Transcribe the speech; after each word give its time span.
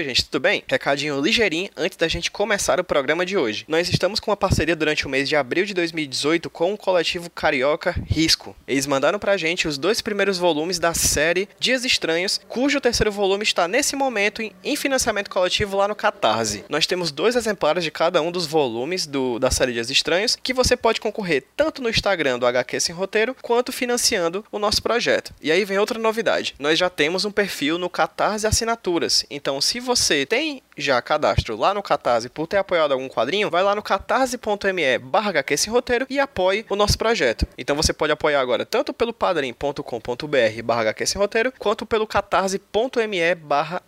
Oi, 0.00 0.04
gente, 0.04 0.24
tudo 0.24 0.40
bem? 0.40 0.64
Recadinho 0.66 1.20
ligeirinho 1.20 1.68
antes 1.76 1.98
da 1.98 2.08
gente 2.08 2.30
começar 2.30 2.80
o 2.80 2.84
programa 2.84 3.26
de 3.26 3.36
hoje. 3.36 3.66
Nós 3.68 3.86
estamos 3.86 4.18
com 4.18 4.30
uma 4.30 4.36
parceria 4.36 4.74
durante 4.74 5.06
o 5.06 5.10
mês 5.10 5.28
de 5.28 5.36
abril 5.36 5.66
de 5.66 5.74
2018 5.74 6.48
com 6.48 6.72
o 6.72 6.78
coletivo 6.78 7.28
carioca 7.28 7.94
Risco. 8.06 8.56
Eles 8.66 8.86
mandaram 8.86 9.18
pra 9.18 9.36
gente 9.36 9.68
os 9.68 9.76
dois 9.76 10.00
primeiros 10.00 10.38
volumes 10.38 10.78
da 10.78 10.94
série 10.94 11.50
Dias 11.58 11.84
Estranhos, 11.84 12.40
cujo 12.48 12.80
terceiro 12.80 13.12
volume 13.12 13.42
está 13.42 13.68
nesse 13.68 13.94
momento 13.94 14.40
em 14.40 14.74
financiamento 14.74 15.28
coletivo 15.28 15.76
lá 15.76 15.86
no 15.86 15.94
Catarse. 15.94 16.64
Nós 16.70 16.86
temos 16.86 17.12
dois 17.12 17.36
exemplares 17.36 17.84
de 17.84 17.90
cada 17.90 18.22
um 18.22 18.32
dos 18.32 18.46
volumes 18.46 19.04
do, 19.04 19.38
da 19.38 19.50
série 19.50 19.74
Dias 19.74 19.90
Estranhos 19.90 20.34
que 20.34 20.54
você 20.54 20.78
pode 20.78 20.98
concorrer 20.98 21.44
tanto 21.54 21.82
no 21.82 21.90
Instagram 21.90 22.38
do 22.38 22.46
HQ 22.46 22.80
Sem 22.80 22.94
Roteiro 22.94 23.36
quanto 23.42 23.70
financiando 23.70 24.46
o 24.50 24.58
nosso 24.58 24.82
projeto. 24.82 25.34
E 25.42 25.52
aí 25.52 25.62
vem 25.62 25.78
outra 25.78 25.98
novidade: 25.98 26.54
nós 26.58 26.78
já 26.78 26.88
temos 26.88 27.26
um 27.26 27.30
perfil 27.30 27.76
no 27.76 27.90
Catarse 27.90 28.46
Assinaturas. 28.46 29.26
Então, 29.28 29.60
se 29.60 29.78
você 29.78 29.89
tem 30.26 30.62
já 30.76 31.00
cadastro 31.02 31.56
lá 31.56 31.74
no 31.74 31.82
Catarse 31.82 32.28
por 32.28 32.46
ter 32.46 32.56
apoiado 32.56 32.92
algum 32.92 33.08
quadrinho, 33.08 33.50
vai 33.50 33.62
lá 33.62 33.74
no 33.74 33.82
catarse.me 33.82 34.98
barra 34.98 35.32
roteiro 35.68 36.06
e 36.08 36.18
apoie 36.18 36.64
o 36.68 36.76
nosso 36.76 36.96
projeto. 36.96 37.46
Então 37.58 37.76
você 37.76 37.92
pode 37.92 38.12
apoiar 38.12 38.40
agora 38.40 38.64
tanto 38.64 38.92
pelo 38.92 39.12
padrim.com.br 39.12 40.62
barra 40.64 40.94
roteiro, 41.16 41.52
quanto 41.58 41.84
pelo 41.84 42.06
catarse.me 42.06 43.34
barra 43.34 43.82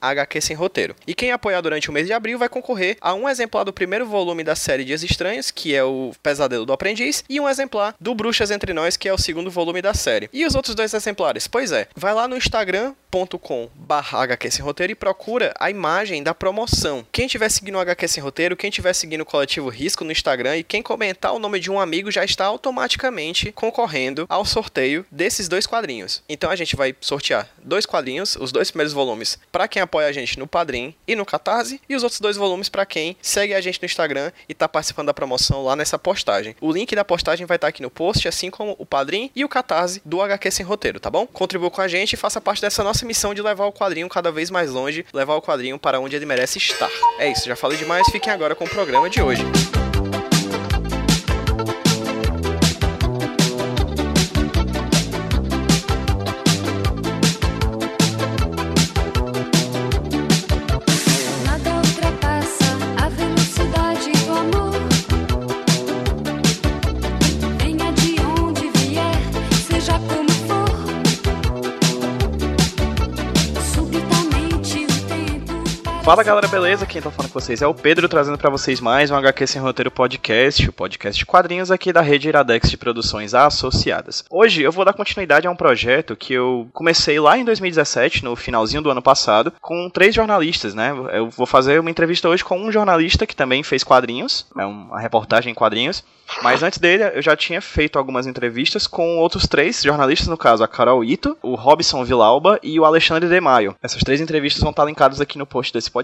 roteiro. 0.57 0.95
E 1.07 1.15
quem 1.15 1.33
apoiar 1.33 1.60
durante 1.60 1.88
o 1.88 1.93
mês 1.93 2.07
de 2.07 2.12
abril 2.12 2.38
vai 2.38 2.48
concorrer 2.48 2.96
a 3.01 3.15
um 3.15 3.29
exemplar 3.29 3.65
do 3.65 3.73
primeiro 3.73 4.07
volume 4.07 4.45
da 4.45 4.55
série 4.55 4.84
Dias 4.84 5.02
Estranhos, 5.02 5.51
que 5.51 5.74
é 5.74 5.82
o 5.82 6.12
Pesadelo 6.23 6.66
do 6.66 6.73
Aprendiz, 6.73 7.24
e 7.29 7.41
um 7.41 7.48
exemplar 7.48 7.95
do 8.01 8.15
Bruxas 8.15 8.51
Entre 8.51 8.73
Nós, 8.73 8.96
que 8.96 9.09
é 9.09 9.12
o 9.12 9.19
segundo 9.19 9.51
volume 9.51 9.80
da 9.80 9.95
série. 9.95 10.29
E 10.32 10.45
os 10.45 10.55
outros 10.55 10.74
dois 10.74 10.93
exemplares? 10.93 11.46
Pois 11.46 11.73
é, 11.73 11.88
vai 11.96 12.12
lá 12.12 12.29
no 12.29 12.37
instagram.com 12.37 13.71
barra 13.74 14.27
roteiro 14.62 14.93
e 14.93 14.96
procura 14.96 15.55
a 15.59 15.71
imagem 15.71 15.91
da 15.92 16.34
promoção. 16.34 17.06
Quem 17.12 17.27
estiver 17.27 17.51
seguindo 17.51 17.74
o 17.74 17.78
HQ 17.78 18.09
Sem 18.09 18.23
Roteiro, 18.23 18.56
quem 18.56 18.70
estiver 18.70 18.95
seguindo 18.95 19.20
o 19.20 19.27
Coletivo 19.27 19.69
Risco 19.69 20.04
no 20.04 20.10
Instagram 20.10 20.57
e 20.57 20.65
quem 20.65 20.82
comentar 20.82 21.35
o 21.35 21.38
nome 21.38 21.60
de 21.60 21.71
um 21.71 21.79
amigo 21.79 22.10
já 22.10 22.24
está 22.24 22.46
automaticamente 22.46 23.52
concorrendo 23.52 24.24
ao 24.26 24.43
sorteio 24.43 25.04
desses 25.10 25.48
dois 25.48 25.66
quadrinhos. 25.66 26.23
Então 26.26 26.51
a 26.51 26.57
gente 26.57 26.74
vai 26.76 26.96
sortear 26.98 27.46
dois 27.63 27.85
quadrinhos, 27.85 28.37
os 28.37 28.51
dois 28.51 28.70
primeiros 28.70 28.95
volumes, 28.95 29.38
para 29.52 29.68
quem 29.68 29.82
apoia 29.82 30.09
a 30.09 30.13
gente 30.13 30.38
no 30.38 30.46
Padrim 30.46 30.95
e 31.07 31.15
no 31.15 31.26
Catarse, 31.26 31.79
e 31.87 31.95
os 31.95 32.02
outros 32.02 32.23
dois 32.23 32.38
volumes 32.38 32.70
para 32.70 32.87
quem 32.87 33.15
segue 33.20 33.52
a 33.52 33.60
gente 33.60 33.79
no 33.82 33.85
Instagram 33.85 34.32
e 34.48 34.52
está 34.52 34.66
participando 34.66 35.09
da 35.09 35.15
promoção 35.15 35.63
lá 35.63 35.76
nessa 35.76 35.98
postagem. 35.98 36.57
O 36.59 36.73
link 36.73 36.96
da 36.96 37.04
postagem 37.04 37.45
vai 37.45 37.57
estar 37.57 37.66
tá 37.66 37.68
aqui 37.68 37.82
no 37.82 37.90
post, 37.90 38.26
assim 38.26 38.51
como 38.51 38.74
o 38.79 38.87
Padrim 38.87 39.30
e 39.37 39.45
o 39.45 39.48
Catarse 39.48 40.01
do 40.07 40.23
HQ 40.23 40.51
Sem 40.51 40.65
Roteiro, 40.65 40.98
tá 40.98 41.10
bom? 41.10 41.26
Contribua 41.26 41.70
com 41.70 41.82
a 41.82 41.88
gente 41.88 42.15
e 42.15 42.16
faça 42.16 42.40
parte 42.40 42.63
dessa 42.63 42.82
nossa 42.82 43.04
missão 43.04 43.35
de 43.35 43.43
levar 43.43 43.66
o 43.66 43.73
quadrinho 43.73 44.09
cada 44.09 44.32
vez 44.32 44.51
mais 44.51 44.70
longe, 44.70 45.04
levar 45.13 45.35
o 45.35 45.43
quadrinho 45.43 45.71
para 45.78 46.01
onde 46.01 46.16
ele 46.16 46.26
merece 46.26 46.59
estar. 46.59 46.90
É 47.18 47.30
isso, 47.30 47.46
já 47.46 47.56
falei 47.56 47.78
demais, 47.78 48.06
fiquem 48.10 48.32
agora 48.32 48.54
com 48.54 48.65
o 48.65 48.68
programa 48.68 49.09
de 49.09 49.23
hoje. 49.23 49.42
Fala 76.12 76.25
galera, 76.25 76.47
beleza? 76.47 76.84
Quem 76.84 77.00
tá 77.00 77.10
falando 77.10 77.32
com 77.32 77.41
vocês 77.41 77.62
é 77.62 77.66
o 77.66 77.72
Pedro, 77.72 78.06
trazendo 78.06 78.37
para 78.37 78.50
vocês 78.50 78.82
mais 78.82 79.10
um 79.10 79.16
HQ 79.16 79.47
Sem 79.47 79.62
Roteiro 79.62 79.91
Podcast, 79.91 80.69
o 80.69 80.71
podcast 80.71 81.19
de 81.19 81.25
quadrinhos 81.25 81.71
aqui 81.71 81.91
da 81.91 82.03
rede 82.03 82.28
Iradex 82.28 82.69
de 82.69 82.77
Produções 82.77 83.32
Associadas. 83.32 84.22
Hoje 84.31 84.60
eu 84.60 84.70
vou 84.70 84.84
dar 84.84 84.92
continuidade 84.92 85.47
a 85.47 85.50
um 85.50 85.56
projeto 85.56 86.14
que 86.14 86.34
eu 86.34 86.69
comecei 86.75 87.19
lá 87.19 87.38
em 87.38 87.47
2017, 87.47 88.25
no 88.25 88.36
finalzinho 88.36 88.82
do 88.82 88.91
ano 88.91 89.00
passado, 89.00 89.54
com 89.59 89.88
três 89.88 90.14
jornalistas, 90.14 90.75
né? 90.75 90.92
Eu 91.14 91.31
vou 91.31 91.47
fazer 91.47 91.81
uma 91.81 91.91
entrevista 91.91 92.28
hoje 92.28 92.44
com 92.44 92.60
um 92.60 92.70
jornalista 92.70 93.26
que 93.26 93.34
também 93.34 93.62
fez 93.62 93.82
quadrinhos, 93.82 94.44
é 94.59 94.66
uma 94.66 95.00
reportagem 95.00 95.53
em 95.53 95.54
quadrinhos, 95.54 96.04
mas 96.42 96.62
antes 96.62 96.78
dele, 96.78 97.04
eu 97.15 97.22
já 97.22 97.36
tinha 97.36 97.60
feito 97.60 97.98
algumas 97.98 98.26
entrevistas 98.26 98.86
com 98.86 99.19
outros 99.19 99.47
três 99.47 99.82
jornalistas, 99.82 100.28
no 100.28 100.36
caso, 100.36 100.62
a 100.62 100.69
Carol 100.69 101.04
Ito, 101.04 101.36
o 101.42 101.54
Robson 101.54 102.04
Vilauba 102.04 102.59
e 102.62 102.78
o 102.78 102.84
Alexandre 102.84 103.28
De 103.28 103.41
Maio. 103.41 103.76
Essas 103.82 104.03
três 104.03 104.20
entrevistas 104.20 104.62
vão 104.62 104.70
estar 104.70 104.84
linkadas 104.84 105.20
aqui 105.20 105.38
no 105.38 105.47
post 105.47 105.72
desse 105.72 105.91
podcast. 105.91 106.01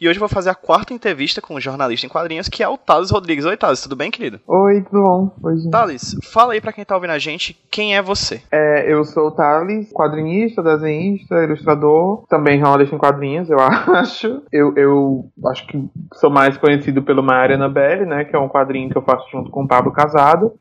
E 0.00 0.08
hoje 0.08 0.16
eu 0.16 0.20
vou 0.20 0.28
fazer 0.28 0.50
a 0.50 0.54
quarta 0.54 0.94
entrevista 0.94 1.40
com 1.40 1.54
um 1.54 1.60
jornalista 1.60 2.06
em 2.06 2.08
quadrinhos, 2.08 2.48
que 2.48 2.62
é 2.62 2.68
o 2.68 2.78
Thales 2.78 3.10
Rodrigues. 3.10 3.44
Oi, 3.44 3.56
Thales, 3.56 3.82
tudo 3.82 3.96
bem, 3.96 4.10
querido? 4.10 4.40
Oi, 4.46 4.82
tudo 4.82 5.02
bom? 5.02 5.30
Oi, 5.42 5.56
gente. 5.56 5.70
Thales, 5.70 6.16
fala 6.32 6.52
aí 6.52 6.60
pra 6.60 6.72
quem 6.72 6.84
tá 6.84 6.94
ouvindo 6.94 7.10
a 7.10 7.18
gente, 7.18 7.56
quem 7.70 7.96
é 7.96 8.02
você? 8.02 8.42
É, 8.50 8.92
eu 8.92 9.04
sou 9.04 9.28
o 9.28 9.30
Thales, 9.30 9.92
quadrinista, 9.92 10.62
desenhista, 10.62 11.42
ilustrador, 11.42 12.24
também 12.28 12.58
jornalista 12.58 12.94
em 12.94 12.98
quadrinhos, 12.98 13.50
eu 13.50 13.58
acho. 13.60 14.42
Eu, 14.52 14.74
eu 14.76 15.24
acho 15.46 15.66
que 15.66 15.82
sou 16.14 16.30
mais 16.30 16.56
conhecido 16.56 17.02
pelo 17.02 17.22
Maria 17.22 17.56
Annabelle, 17.56 18.06
né, 18.06 18.24
que 18.24 18.34
é 18.34 18.38
um 18.38 18.48
quadrinho 18.48 18.90
que 18.90 18.96
eu 18.96 19.02
faço 19.02 19.26
junto 19.30 19.50
com 19.50 19.64
o 19.64 19.68
Pablo 19.68 19.92
Casado. 19.92 20.52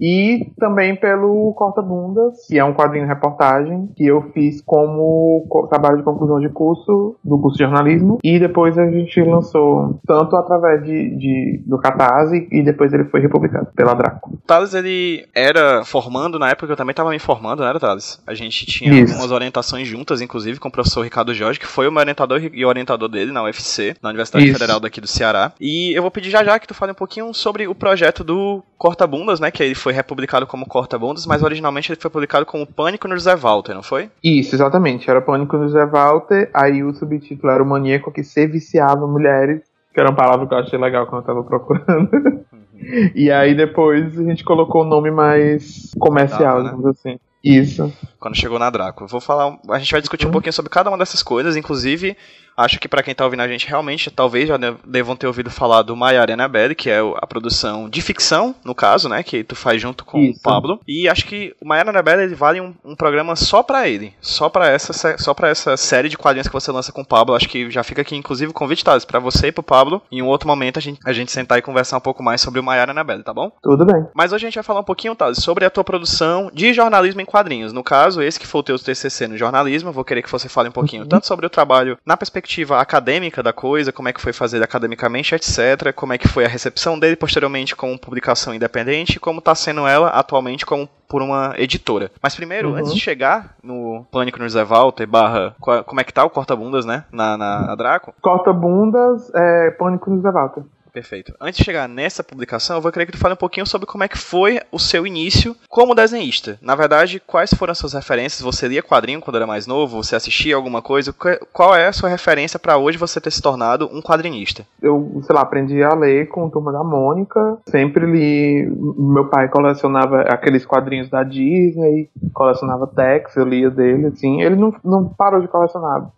E 0.00 0.52
também 0.58 0.96
pelo 0.96 1.52
Corta 1.54 1.82
Bundas, 1.82 2.46
que 2.46 2.58
é 2.58 2.64
um 2.64 2.74
quadrinho 2.74 3.06
reportagem 3.06 3.88
que 3.96 4.06
eu 4.06 4.22
fiz 4.32 4.60
como 4.62 5.46
trabalho 5.68 5.98
de 5.98 6.02
conclusão 6.02 6.40
de 6.40 6.48
curso, 6.48 7.16
do 7.24 7.38
curso 7.38 7.58
de 7.58 7.64
jornalismo. 7.64 8.18
E 8.22 8.38
depois 8.38 8.78
a 8.78 8.90
gente 8.90 9.20
lançou 9.22 10.00
tanto 10.06 10.36
através 10.36 10.84
de, 10.84 11.16
de 11.16 11.62
do 11.66 11.78
Catarse 11.78 12.46
e 12.50 12.62
depois 12.62 12.92
ele 12.92 13.04
foi 13.04 13.20
republicado 13.20 13.68
pela 13.74 13.94
Draco. 13.94 14.38
Thales, 14.46 14.74
ele 14.74 15.26
era 15.34 15.84
formando 15.84 16.38
na 16.38 16.50
época 16.50 16.66
que 16.66 16.72
eu 16.72 16.76
também 16.76 16.92
estava 16.92 17.10
me 17.10 17.18
formando, 17.18 17.62
era, 17.62 17.80
Thales? 17.80 18.22
A 18.26 18.34
gente 18.34 18.66
tinha 18.66 18.92
Isso. 18.92 19.12
algumas 19.12 19.32
orientações 19.32 19.86
juntas, 19.86 20.20
inclusive 20.20 20.58
com 20.58 20.68
o 20.68 20.72
professor 20.72 21.02
Ricardo 21.02 21.34
Jorge, 21.34 21.58
que 21.58 21.66
foi 21.66 21.88
o 21.88 21.92
meu 21.92 22.00
orientador 22.00 22.40
e 22.52 22.64
orientador 22.64 23.08
dele 23.08 23.32
na 23.32 23.42
UFC, 23.42 23.96
na 24.02 24.10
Universidade 24.10 24.44
Isso. 24.44 24.58
Federal 24.58 24.80
daqui 24.80 25.00
do 25.00 25.06
Ceará. 25.06 25.52
E 25.60 25.92
eu 25.96 26.02
vou 26.02 26.10
pedir 26.10 26.30
já 26.30 26.44
já 26.44 26.58
que 26.58 26.66
tu 26.66 26.74
fale 26.74 26.92
um 26.92 26.96
pouquinho 26.96 27.32
sobre 27.34 27.66
o 27.66 27.74
projeto 27.74 28.22
do 28.22 28.62
Corta 28.78 29.06
Bundas, 29.06 29.40
né? 29.40 29.50
Que 29.50 29.62
ele 29.62 29.74
foi 29.86 29.92
republicado 29.92 30.48
como 30.48 30.66
Corta 30.66 30.98
Bundas, 30.98 31.26
mas 31.26 31.44
originalmente 31.44 31.92
ele 31.92 32.00
foi 32.00 32.10
publicado 32.10 32.44
como 32.44 32.66
Pânico 32.66 33.06
no 33.06 33.14
José 33.14 33.36
Walter, 33.36 33.72
não 33.72 33.84
foi? 33.84 34.10
Isso, 34.20 34.56
exatamente. 34.56 35.08
Era 35.08 35.20
Pânico 35.20 35.56
no 35.56 35.68
José 35.68 35.86
Walter, 35.86 36.50
aí 36.52 36.82
o 36.82 36.92
subtítulo 36.92 37.52
era 37.52 37.62
o 37.62 37.66
maníaco 37.66 38.10
que 38.10 38.24
se 38.24 38.48
viciava 38.48 39.06
mulheres, 39.06 39.62
que 39.94 40.00
era 40.00 40.10
uma 40.10 40.16
palavra 40.16 40.44
que 40.44 40.52
eu 40.52 40.58
achei 40.58 40.76
legal 40.76 41.06
quando 41.06 41.22
eu 41.22 41.26
tava 41.26 41.44
procurando. 41.44 42.10
Uhum. 42.12 43.12
e 43.14 43.30
aí 43.30 43.54
depois 43.54 44.18
a 44.18 44.24
gente 44.24 44.42
colocou 44.42 44.82
o 44.82 44.84
nome 44.84 45.12
mais 45.12 45.92
comercial, 46.00 46.64
né? 46.64 46.70
digamos 46.70 46.86
assim. 46.86 47.20
Isso. 47.44 47.92
Quando 48.18 48.36
chegou 48.36 48.58
na 48.58 48.68
Draco. 48.68 49.04
Eu 49.04 49.08
vou 49.08 49.20
falar. 49.20 49.56
A 49.70 49.78
gente 49.78 49.92
vai 49.92 50.00
discutir 50.00 50.24
um 50.24 50.30
uhum. 50.30 50.32
pouquinho 50.32 50.52
sobre 50.52 50.68
cada 50.68 50.90
uma 50.90 50.98
dessas 50.98 51.22
coisas, 51.22 51.54
inclusive 51.54 52.16
Acho 52.56 52.80
que 52.80 52.88
para 52.88 53.02
quem 53.02 53.14
tá 53.14 53.24
ouvindo 53.24 53.40
a 53.40 53.48
gente, 53.48 53.68
realmente, 53.68 54.10
talvez 54.10 54.48
já 54.48 54.56
devam 54.84 55.14
ter 55.14 55.26
ouvido 55.26 55.50
falar 55.50 55.82
do 55.82 55.94
Maiara 55.94 56.32
Annabelle, 56.32 56.74
que 56.74 56.88
é 56.88 56.98
a 56.98 57.26
produção 57.26 57.88
de 57.88 58.00
ficção, 58.00 58.54
no 58.64 58.74
caso, 58.74 59.08
né? 59.08 59.22
Que 59.22 59.44
tu 59.44 59.54
faz 59.54 59.80
junto 59.80 60.04
com 60.04 60.18
Isso. 60.18 60.38
o 60.38 60.42
Pablo. 60.42 60.80
E 60.88 61.08
acho 61.08 61.26
que 61.26 61.54
o 61.60 61.68
Maiara 61.68 61.90
Annabelle 61.90 62.22
ele 62.22 62.34
vale 62.34 62.60
um, 62.60 62.74
um, 62.84 62.96
programa 62.96 63.36
só 63.36 63.62
para 63.62 63.88
ele. 63.88 64.14
Só 64.22 64.48
para 64.48 64.68
essa, 64.68 64.92
só 65.18 65.34
pra 65.34 65.50
essa 65.50 65.76
série 65.76 66.08
de 66.08 66.16
quadrinhos 66.16 66.48
que 66.48 66.54
você 66.54 66.72
lança 66.72 66.92
com 66.92 67.02
o 67.02 67.06
Pablo. 67.06 67.34
Acho 67.34 67.48
que 67.48 67.70
já 67.70 67.82
fica 67.82 68.00
aqui, 68.00 68.16
inclusive, 68.16 68.50
o 68.50 68.54
convite, 68.54 68.84
pra 69.06 69.18
você 69.18 69.48
e 69.48 69.52
pro 69.52 69.62
Pablo. 69.62 70.00
Em 70.10 70.22
um 70.22 70.26
outro 70.26 70.48
momento 70.48 70.78
a 70.78 70.82
gente, 70.82 71.00
a 71.04 71.12
gente 71.12 71.30
sentar 71.30 71.58
e 71.58 71.62
conversar 71.62 71.98
um 71.98 72.00
pouco 72.00 72.22
mais 72.22 72.40
sobre 72.40 72.58
o 72.60 72.62
Maiara 72.62 72.92
Annabelle, 72.92 73.22
tá 73.22 73.34
bom? 73.34 73.52
Tudo 73.62 73.84
bem. 73.84 74.06
Mas 74.14 74.32
hoje 74.32 74.46
a 74.46 74.48
gente 74.48 74.54
vai 74.54 74.64
falar 74.64 74.80
um 74.80 74.84
pouquinho, 74.84 75.14
Thales, 75.14 75.38
sobre 75.38 75.64
a 75.64 75.70
tua 75.70 75.84
produção 75.84 76.50
de 76.54 76.72
jornalismo 76.72 77.20
em 77.20 77.26
quadrinhos. 77.26 77.72
No 77.72 77.84
caso, 77.84 78.22
esse 78.22 78.40
que 78.40 78.46
foi 78.46 78.60
o 78.60 78.64
teu 78.64 78.78
TCC 78.78 79.26
no 79.26 79.36
jornalismo. 79.36 79.90
Eu 79.90 79.92
vou 79.92 80.04
querer 80.04 80.22
que 80.22 80.30
você 80.30 80.48
fale 80.48 80.68
um 80.68 80.72
pouquinho 80.72 81.02
uhum. 81.02 81.08
tanto 81.08 81.26
sobre 81.26 81.44
o 81.44 81.50
trabalho 81.50 81.98
na 82.06 82.16
perspectiva 82.16 82.45
acadêmica 82.78 83.16
acadêmica 83.16 83.42
da 83.42 83.52
coisa, 83.52 83.92
como 83.92 84.08
é 84.08 84.12
que 84.12 84.20
foi 84.20 84.32
fazer 84.32 84.62
academicamente, 84.62 85.34
etc. 85.34 85.92
Como 85.94 86.12
é 86.12 86.18
que 86.18 86.28
foi 86.28 86.44
a 86.44 86.48
recepção 86.48 86.98
dele 86.98 87.16
posteriormente 87.16 87.74
como 87.74 87.98
publicação 87.98 88.54
independente, 88.54 89.20
como 89.20 89.38
está 89.38 89.54
sendo 89.54 89.86
ela 89.86 90.08
atualmente 90.08 90.64
como 90.64 90.88
por 91.08 91.22
uma 91.22 91.54
editora. 91.56 92.10
Mas 92.22 92.34
primeiro, 92.34 92.70
uhum. 92.70 92.76
antes 92.76 92.92
de 92.92 93.00
chegar 93.00 93.56
no 93.62 94.04
Pânico 94.10 94.38
no 94.38 94.66
Walter, 94.66 95.06
barra, 95.06 95.54
como 95.60 96.00
é 96.00 96.04
que 96.04 96.12
tá 96.12 96.24
o 96.24 96.30
Corta-Bundas, 96.30 96.84
né, 96.84 97.04
na, 97.12 97.36
na, 97.36 97.66
na 97.66 97.74
Draco? 97.74 98.12
Corta-Bundas, 98.20 99.30
é, 99.34 99.70
Pânico 99.72 100.10
no 100.10 100.20
Walter. 100.20 100.64
Perfeito. 100.96 101.34
Antes 101.38 101.58
de 101.58 101.64
chegar 101.64 101.86
nessa 101.86 102.24
publicação, 102.24 102.76
eu 102.76 102.80
vou 102.80 102.90
querer 102.90 103.04
que 103.04 103.12
tu 103.12 103.18
fale 103.18 103.34
um 103.34 103.36
pouquinho 103.36 103.66
sobre 103.66 103.86
como 103.86 104.02
é 104.02 104.08
que 104.08 104.16
foi 104.16 104.58
o 104.72 104.78
seu 104.78 105.06
início 105.06 105.54
como 105.68 105.94
desenhista. 105.94 106.58
Na 106.62 106.74
verdade, 106.74 107.20
quais 107.20 107.52
foram 107.52 107.72
as 107.72 107.76
suas 107.76 107.92
referências? 107.92 108.40
Você 108.40 108.66
lia 108.66 108.82
quadrinho 108.82 109.20
quando 109.20 109.36
era 109.36 109.46
mais 109.46 109.66
novo? 109.66 110.02
Você 110.02 110.16
assistia 110.16 110.56
alguma 110.56 110.80
coisa? 110.80 111.14
Qual 111.52 111.76
é 111.76 111.86
a 111.86 111.92
sua 111.92 112.08
referência 112.08 112.58
para 112.58 112.78
hoje 112.78 112.96
você 112.96 113.20
ter 113.20 113.30
se 113.30 113.42
tornado 113.42 113.90
um 113.92 114.00
quadrinista? 114.00 114.64
Eu, 114.80 115.20
sei 115.26 115.34
lá, 115.34 115.42
aprendi 115.42 115.82
a 115.82 115.92
ler 115.94 116.28
com 116.28 116.46
o 116.46 116.50
Turma 116.50 116.72
da 116.72 116.82
Mônica. 116.82 117.58
Sempre 117.68 118.06
li. 118.06 118.66
Meu 118.96 119.28
pai 119.28 119.50
colecionava 119.50 120.22
aqueles 120.22 120.64
quadrinhos 120.64 121.10
da 121.10 121.22
Disney, 121.22 122.08
colecionava 122.32 122.86
Tex, 122.86 123.36
eu 123.36 123.44
lia 123.44 123.68
dele, 123.68 124.06
assim. 124.06 124.40
Ele 124.40 124.56
não, 124.56 124.74
não 124.82 125.04
parou 125.10 125.42
de 125.42 125.48
colecionar 125.48 126.10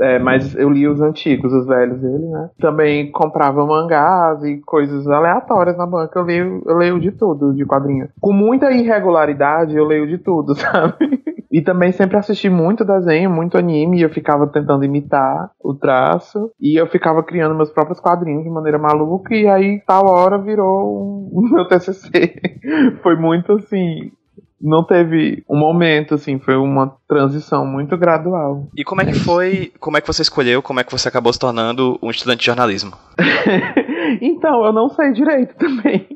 É, 0.00 0.18
mas 0.18 0.54
eu 0.54 0.70
li 0.70 0.86
os 0.86 1.00
antigos, 1.00 1.52
os 1.52 1.66
velhos 1.66 2.00
dele, 2.00 2.26
né? 2.26 2.50
Também 2.60 3.10
comprava 3.10 3.66
mangás 3.66 4.42
e 4.44 4.58
coisas 4.58 5.06
aleatórias 5.08 5.76
na 5.76 5.86
banca. 5.86 6.18
Eu 6.18 6.24
leio, 6.24 6.62
eu 6.66 6.76
leio 6.76 7.00
de 7.00 7.10
tudo, 7.10 7.54
de 7.54 7.64
quadrinhos. 7.64 8.10
Com 8.20 8.32
muita 8.32 8.70
irregularidade, 8.70 9.76
eu 9.76 9.84
leio 9.84 10.06
de 10.06 10.18
tudo, 10.18 10.54
sabe? 10.58 11.18
E 11.50 11.62
também 11.62 11.92
sempre 11.92 12.16
assisti 12.16 12.50
muito 12.50 12.84
desenho, 12.84 13.30
muito 13.30 13.56
anime, 13.56 13.98
e 13.98 14.02
eu 14.02 14.10
ficava 14.10 14.46
tentando 14.46 14.84
imitar 14.84 15.50
o 15.60 15.74
traço. 15.74 16.50
E 16.60 16.78
eu 16.78 16.86
ficava 16.86 17.22
criando 17.22 17.54
meus 17.54 17.70
próprios 17.70 17.98
quadrinhos 17.98 18.44
de 18.44 18.50
maneira 18.50 18.78
maluca, 18.78 19.34
e 19.34 19.48
aí 19.48 19.82
tal 19.86 20.06
hora 20.06 20.38
virou 20.38 21.30
o 21.32 21.40
um, 21.40 21.48
meu 21.50 21.66
TCC. 21.66 22.34
Foi 23.02 23.16
muito 23.16 23.52
assim, 23.52 24.12
não 24.60 24.84
teve 24.84 25.44
um 25.48 25.56
momento, 25.56 26.14
assim, 26.14 26.38
foi 26.38 26.56
uma 26.56 26.96
transição 27.08 27.64
muito 27.64 27.96
gradual. 27.96 28.68
E 28.76 28.84
como 28.84 29.00
é 29.00 29.04
que 29.04 29.14
foi, 29.14 29.72
como 29.78 29.96
é 29.96 30.00
que 30.00 30.06
você 30.06 30.22
escolheu, 30.22 30.62
como 30.62 30.80
é 30.80 30.84
que 30.84 30.92
você 30.92 31.08
acabou 31.08 31.32
se 31.32 31.38
tornando 31.38 31.98
um 32.02 32.10
estudante 32.10 32.40
de 32.40 32.46
jornalismo? 32.46 32.92
então, 34.20 34.64
eu 34.64 34.72
não 34.72 34.88
sei 34.90 35.12
direito 35.12 35.54
também. 35.58 36.06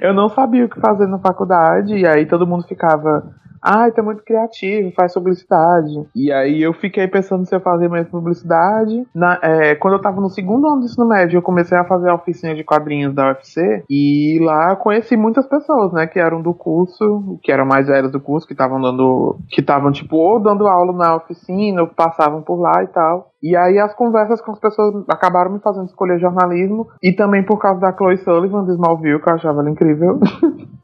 Eu 0.00 0.14
não 0.14 0.28
sabia 0.30 0.64
o 0.64 0.68
que 0.68 0.80
fazer 0.80 1.06
na 1.06 1.18
faculdade, 1.18 1.94
e 1.94 2.06
aí 2.06 2.24
todo 2.24 2.46
mundo 2.46 2.66
ficava 2.66 3.30
ah, 3.66 3.90
tá 3.90 4.00
muito 4.00 4.22
criativo, 4.22 4.92
faz 4.94 5.12
publicidade. 5.12 5.90
E 6.14 6.30
aí 6.30 6.62
eu 6.62 6.72
fiquei 6.72 7.08
pensando 7.08 7.44
se 7.44 7.52
eu 7.52 7.60
fazia 7.60 7.88
mais 7.88 8.08
publicidade. 8.08 9.04
Na, 9.12 9.40
é, 9.42 9.74
quando 9.74 9.94
eu 9.94 10.00
tava 10.00 10.20
no 10.20 10.30
segundo 10.30 10.68
ano 10.68 10.80
do 10.80 10.84
ensino 10.84 11.08
médio, 11.08 11.38
eu 11.38 11.42
comecei 11.42 11.76
a 11.76 11.84
fazer 11.84 12.08
a 12.08 12.14
oficina 12.14 12.54
de 12.54 12.62
quadrinhos 12.62 13.12
da 13.12 13.26
UFC. 13.26 13.82
E 13.90 14.38
lá 14.40 14.76
conheci 14.76 15.16
muitas 15.16 15.48
pessoas, 15.48 15.92
né, 15.92 16.06
que 16.06 16.20
eram 16.20 16.40
do 16.40 16.54
curso, 16.54 17.40
que 17.42 17.50
eram 17.50 17.66
mais 17.66 17.88
velhos 17.88 18.12
do 18.12 18.20
curso, 18.20 18.46
que 18.46 18.52
estavam 18.52 18.80
dando. 18.80 19.36
que 19.50 19.60
estavam, 19.60 19.90
tipo, 19.90 20.16
ou 20.16 20.40
dando 20.40 20.68
aula 20.68 20.92
na 20.92 21.16
oficina, 21.16 21.82
ou 21.82 21.88
passavam 21.88 22.42
por 22.42 22.60
lá 22.60 22.84
e 22.84 22.86
tal. 22.86 23.32
E 23.42 23.56
aí 23.56 23.80
as 23.80 23.92
conversas 23.94 24.40
com 24.40 24.52
as 24.52 24.60
pessoas 24.60 25.04
acabaram 25.08 25.52
me 25.52 25.58
fazendo 25.58 25.86
escolher 25.86 26.20
jornalismo. 26.20 26.86
E 27.02 27.12
também 27.12 27.44
por 27.44 27.58
causa 27.58 27.80
da 27.80 27.92
Chloe 27.92 28.16
Sullivan 28.18 28.64
de 28.64 28.72
Smallville, 28.72 29.20
que 29.20 29.28
eu 29.28 29.34
achava 29.34 29.60
ela 29.60 29.70
incrível. 29.70 30.20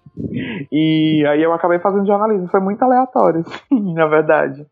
E 0.71 1.25
aí 1.27 1.43
eu 1.43 1.53
acabei 1.53 1.79
fazendo 1.79 2.07
jornalismo. 2.07 2.49
Foi 2.49 2.61
muito 2.61 2.83
aleatório, 2.83 3.41
assim, 3.47 3.95
na 3.95 4.07
verdade. 4.07 4.67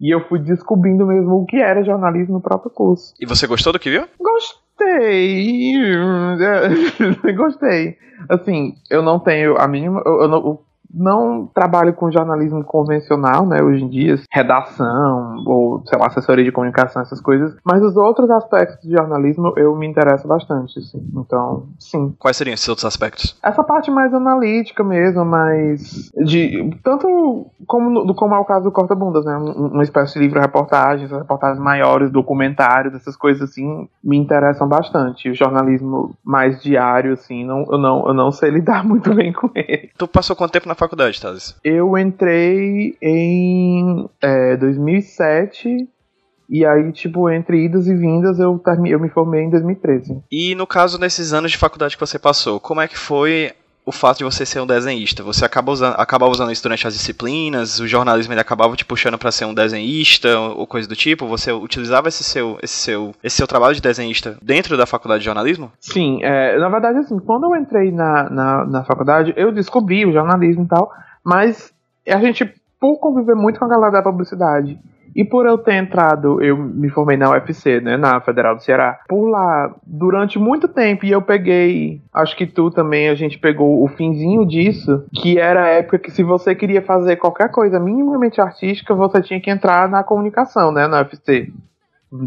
E 0.00 0.14
eu 0.14 0.26
fui 0.28 0.38
descobrindo 0.38 1.06
mesmo 1.06 1.42
o 1.42 1.46
que 1.46 1.58
era 1.58 1.84
jornalismo 1.84 2.34
no 2.34 2.40
próprio 2.40 2.70
curso. 2.70 3.14
E 3.20 3.26
você 3.26 3.46
gostou 3.46 3.72
do 3.72 3.78
que 3.78 3.90
viu? 3.90 4.06
Gostei. 4.18 5.74
Gostei. 7.36 7.96
Assim, 8.28 8.74
eu 8.90 9.02
não 9.02 9.18
tenho 9.18 9.56
a 9.58 9.68
mínima. 9.68 10.02
Eu, 10.04 10.22
eu 10.22 10.28
não, 10.28 10.58
não 10.92 11.46
trabalho 11.46 11.94
com 11.94 12.10
jornalismo 12.10 12.64
convencional, 12.64 13.46
né, 13.46 13.62
hoje 13.62 13.84
em 13.84 13.88
dia, 13.88 14.16
redação 14.30 15.42
ou, 15.46 15.82
sei 15.86 15.98
lá, 15.98 16.06
assessoria 16.06 16.44
de 16.44 16.52
comunicação, 16.52 17.02
essas 17.02 17.20
coisas, 17.20 17.56
mas 17.64 17.82
os 17.82 17.96
outros 17.96 18.30
aspectos 18.30 18.80
de 18.82 18.96
jornalismo 18.96 19.52
eu 19.56 19.74
me 19.76 19.86
interesso 19.86 20.26
bastante, 20.26 20.78
assim. 20.78 21.00
Então, 21.16 21.68
sim. 21.78 22.14
Quais 22.18 22.36
seriam 22.36 22.54
esses 22.54 22.68
outros 22.68 22.84
aspectos? 22.84 23.38
Essa 23.42 23.62
parte 23.62 23.90
mais 23.90 24.12
analítica 24.12 24.82
mesmo, 24.82 25.24
mais 25.24 26.10
de 26.24 26.78
tanto 26.82 27.46
como 27.66 28.14
como 28.14 28.34
é 28.34 28.38
o 28.38 28.44
caso 28.44 28.64
do 28.64 28.72
Corta 28.72 28.94
Bundas, 28.94 29.24
né, 29.24 29.36
uma 29.36 29.82
espécie 29.82 30.14
de 30.14 30.20
livro-reportagens, 30.20 31.10
reportagens 31.10 31.62
maiores, 31.62 32.10
documentários, 32.10 32.94
essas 32.94 33.16
coisas 33.16 33.50
assim, 33.50 33.88
me 34.02 34.16
interessam 34.16 34.68
bastante. 34.68 35.30
O 35.30 35.34
jornalismo 35.34 36.14
mais 36.24 36.62
diário, 36.62 37.12
assim, 37.12 37.44
não, 37.44 37.64
eu 37.70 37.78
não 37.78 38.08
eu 38.08 38.14
não 38.14 38.32
sei 38.32 38.50
lidar 38.50 38.84
muito 38.84 39.14
bem 39.14 39.32
com 39.32 39.50
ele. 39.54 39.90
Tu 39.96 40.08
passou 40.08 40.34
quanto 40.34 40.52
tempo 40.52 40.68
na 40.68 40.74
faculdade, 40.80 41.20
Thales? 41.20 41.54
Eu 41.62 41.96
entrei 41.96 42.96
em 43.00 44.08
é, 44.20 44.56
2007 44.56 45.88
e 46.48 46.66
aí, 46.66 46.90
tipo, 46.90 47.30
entre 47.30 47.64
idas 47.64 47.86
e 47.86 47.94
vindas, 47.94 48.40
eu, 48.40 48.60
eu 48.86 48.98
me 48.98 49.08
formei 49.08 49.42
em 49.42 49.50
2013. 49.50 50.20
E 50.32 50.54
no 50.56 50.66
caso, 50.66 50.98
nesses 50.98 51.32
anos 51.32 51.52
de 51.52 51.58
faculdade 51.58 51.96
que 51.96 52.00
você 52.00 52.18
passou, 52.18 52.58
como 52.58 52.80
é 52.80 52.88
que 52.88 52.98
foi 52.98 53.52
o 53.84 53.92
fato 53.92 54.18
de 54.18 54.24
você 54.24 54.44
ser 54.44 54.60
um 54.60 54.66
desenhista. 54.66 55.22
Você 55.22 55.44
acaba 55.44 55.72
usando, 55.72 55.96
usando 56.30 56.52
isso 56.52 56.62
durante 56.62 56.86
as 56.86 56.94
disciplinas, 56.94 57.80
o 57.80 57.86
jornalismo 57.86 58.32
ele 58.32 58.40
acabava 58.40 58.76
te 58.76 58.84
puxando 58.84 59.18
para 59.18 59.32
ser 59.32 59.44
um 59.44 59.54
desenhista 59.54 60.38
ou 60.38 60.66
coisa 60.66 60.88
do 60.88 60.94
tipo. 60.94 61.26
Você 61.26 61.52
utilizava 61.52 62.08
esse 62.08 62.22
seu, 62.22 62.58
esse 62.62 62.74
seu, 62.74 63.14
esse 63.22 63.36
seu 63.36 63.46
trabalho 63.46 63.74
de 63.74 63.80
desenhista 63.80 64.36
dentro 64.42 64.76
da 64.76 64.86
faculdade 64.86 65.20
de 65.20 65.26
jornalismo? 65.26 65.72
Sim, 65.80 66.20
é, 66.22 66.58
na 66.58 66.68
verdade, 66.68 66.98
assim, 66.98 67.18
quando 67.18 67.44
eu 67.44 67.56
entrei 67.60 67.90
na, 67.90 68.30
na, 68.30 68.66
na 68.66 68.84
faculdade, 68.84 69.32
eu 69.36 69.52
descobri 69.52 70.06
o 70.06 70.12
jornalismo 70.12 70.64
e 70.64 70.68
tal, 70.68 70.90
mas 71.24 71.72
a 72.08 72.18
gente, 72.18 72.44
por 72.78 72.98
conviver 72.98 73.34
muito 73.34 73.58
com 73.58 73.64
a 73.64 73.68
galera 73.68 73.92
da 73.92 74.02
publicidade 74.02 74.78
e 75.14 75.24
por 75.24 75.46
eu 75.46 75.58
ter 75.58 75.74
entrado, 75.74 76.42
eu 76.42 76.56
me 76.56 76.88
formei 76.88 77.16
na 77.16 77.30
UFC, 77.30 77.80
né, 77.80 77.96
na 77.96 78.20
Federal 78.20 78.54
do 78.54 78.62
Ceará, 78.62 79.00
por 79.08 79.28
lá 79.28 79.74
durante 79.86 80.38
muito 80.38 80.68
tempo 80.68 81.04
e 81.04 81.10
eu 81.10 81.22
peguei, 81.22 82.00
acho 82.12 82.36
que 82.36 82.46
tu 82.46 82.70
também, 82.70 83.08
a 83.08 83.14
gente 83.14 83.38
pegou 83.38 83.82
o 83.82 83.88
finzinho 83.88 84.46
disso, 84.46 85.04
que 85.14 85.38
era 85.38 85.64
a 85.64 85.68
época 85.68 85.98
que 85.98 86.10
se 86.10 86.22
você 86.22 86.54
queria 86.54 86.82
fazer 86.82 87.16
qualquer 87.16 87.50
coisa 87.50 87.80
minimamente 87.80 88.40
artística, 88.40 88.94
você 88.94 89.20
tinha 89.22 89.40
que 89.40 89.50
entrar 89.50 89.88
na 89.88 90.04
comunicação, 90.04 90.72
né, 90.72 90.86
na 90.86 91.00
UFC. 91.00 91.52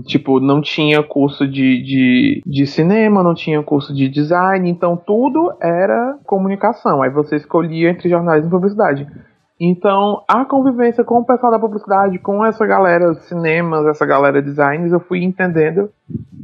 Tipo, 0.06 0.40
não 0.40 0.62
tinha 0.62 1.04
curso 1.04 1.46
de, 1.46 1.84
de, 1.84 2.42
de 2.46 2.66
cinema, 2.66 3.22
não 3.22 3.34
tinha 3.34 3.62
curso 3.62 3.94
de 3.94 4.08
design, 4.08 4.70
então 4.70 4.96
tudo 4.96 5.54
era 5.62 6.18
comunicação. 6.26 7.02
Aí 7.02 7.10
você 7.10 7.36
escolhia 7.36 7.90
entre 7.90 8.08
jornalismo 8.08 8.48
e 8.48 8.52
publicidade. 8.52 9.06
Então, 9.66 10.26
a 10.28 10.44
convivência 10.44 11.06
com 11.06 11.20
o 11.20 11.26
pessoal 11.26 11.50
da 11.50 11.58
publicidade, 11.58 12.20
com 12.20 12.44
essa 12.44 12.66
galera 12.66 13.14
cinemas, 13.14 13.86
essa 13.86 14.06
galera 14.06 14.42
designs, 14.42 14.92
eu 14.92 15.00
fui 15.00 15.24
entendendo 15.24 15.90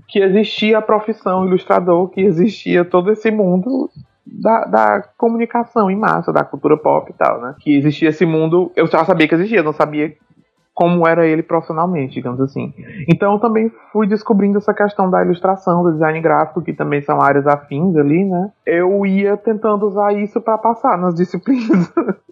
que 0.07 0.19
existia 0.19 0.77
a 0.77 0.81
profissão 0.81 1.45
ilustrador, 1.45 2.07
que 2.07 2.21
existia 2.21 2.86
todo 2.86 3.12
esse 3.12 3.30
mundo 3.30 3.89
da, 4.25 4.63
da, 4.63 5.04
comunicação 5.18 5.92
em 5.92 5.98
massa, 5.98 6.31
da 6.31 6.45
cultura 6.45 6.77
pop 6.77 7.12
e 7.12 7.13
tal, 7.13 7.42
né? 7.42 7.56
Que 7.60 7.75
existia 7.75 8.07
esse 8.07 8.25
mundo, 8.25 8.71
eu 8.74 8.88
já 8.88 9.04
sabia 9.04 9.27
que 9.27 9.36
existia, 9.36 9.62
não 9.62 9.74
sabia 9.74 10.13
como 10.74 11.06
era 11.06 11.27
ele 11.27 11.44
profissionalmente, 11.44 12.13
digamos 12.13 12.39
assim. 12.39 12.74
Então 13.06 13.33
eu 13.33 13.39
também 13.39 13.69
fui 13.92 14.07
descobrindo 14.07 14.60
essa 14.60 14.74
questão 14.74 15.10
da 15.10 15.22
ilustração, 15.25 15.83
do 15.83 15.92
design 15.92 16.22
gráfico, 16.22 16.62
que 16.62 16.72
também 16.72 17.01
são 17.01 17.19
áreas 17.22 17.45
afins 17.45 17.98
ali, 17.98 18.24
né? 18.24 18.50
Eu 18.65 19.06
ia 19.06 19.36
tentando 19.36 19.86
usar 19.86 20.13
isso 20.13 20.39
para 20.39 20.57
passar 20.57 20.98
nas 20.98 21.15
disciplinas 21.15 21.92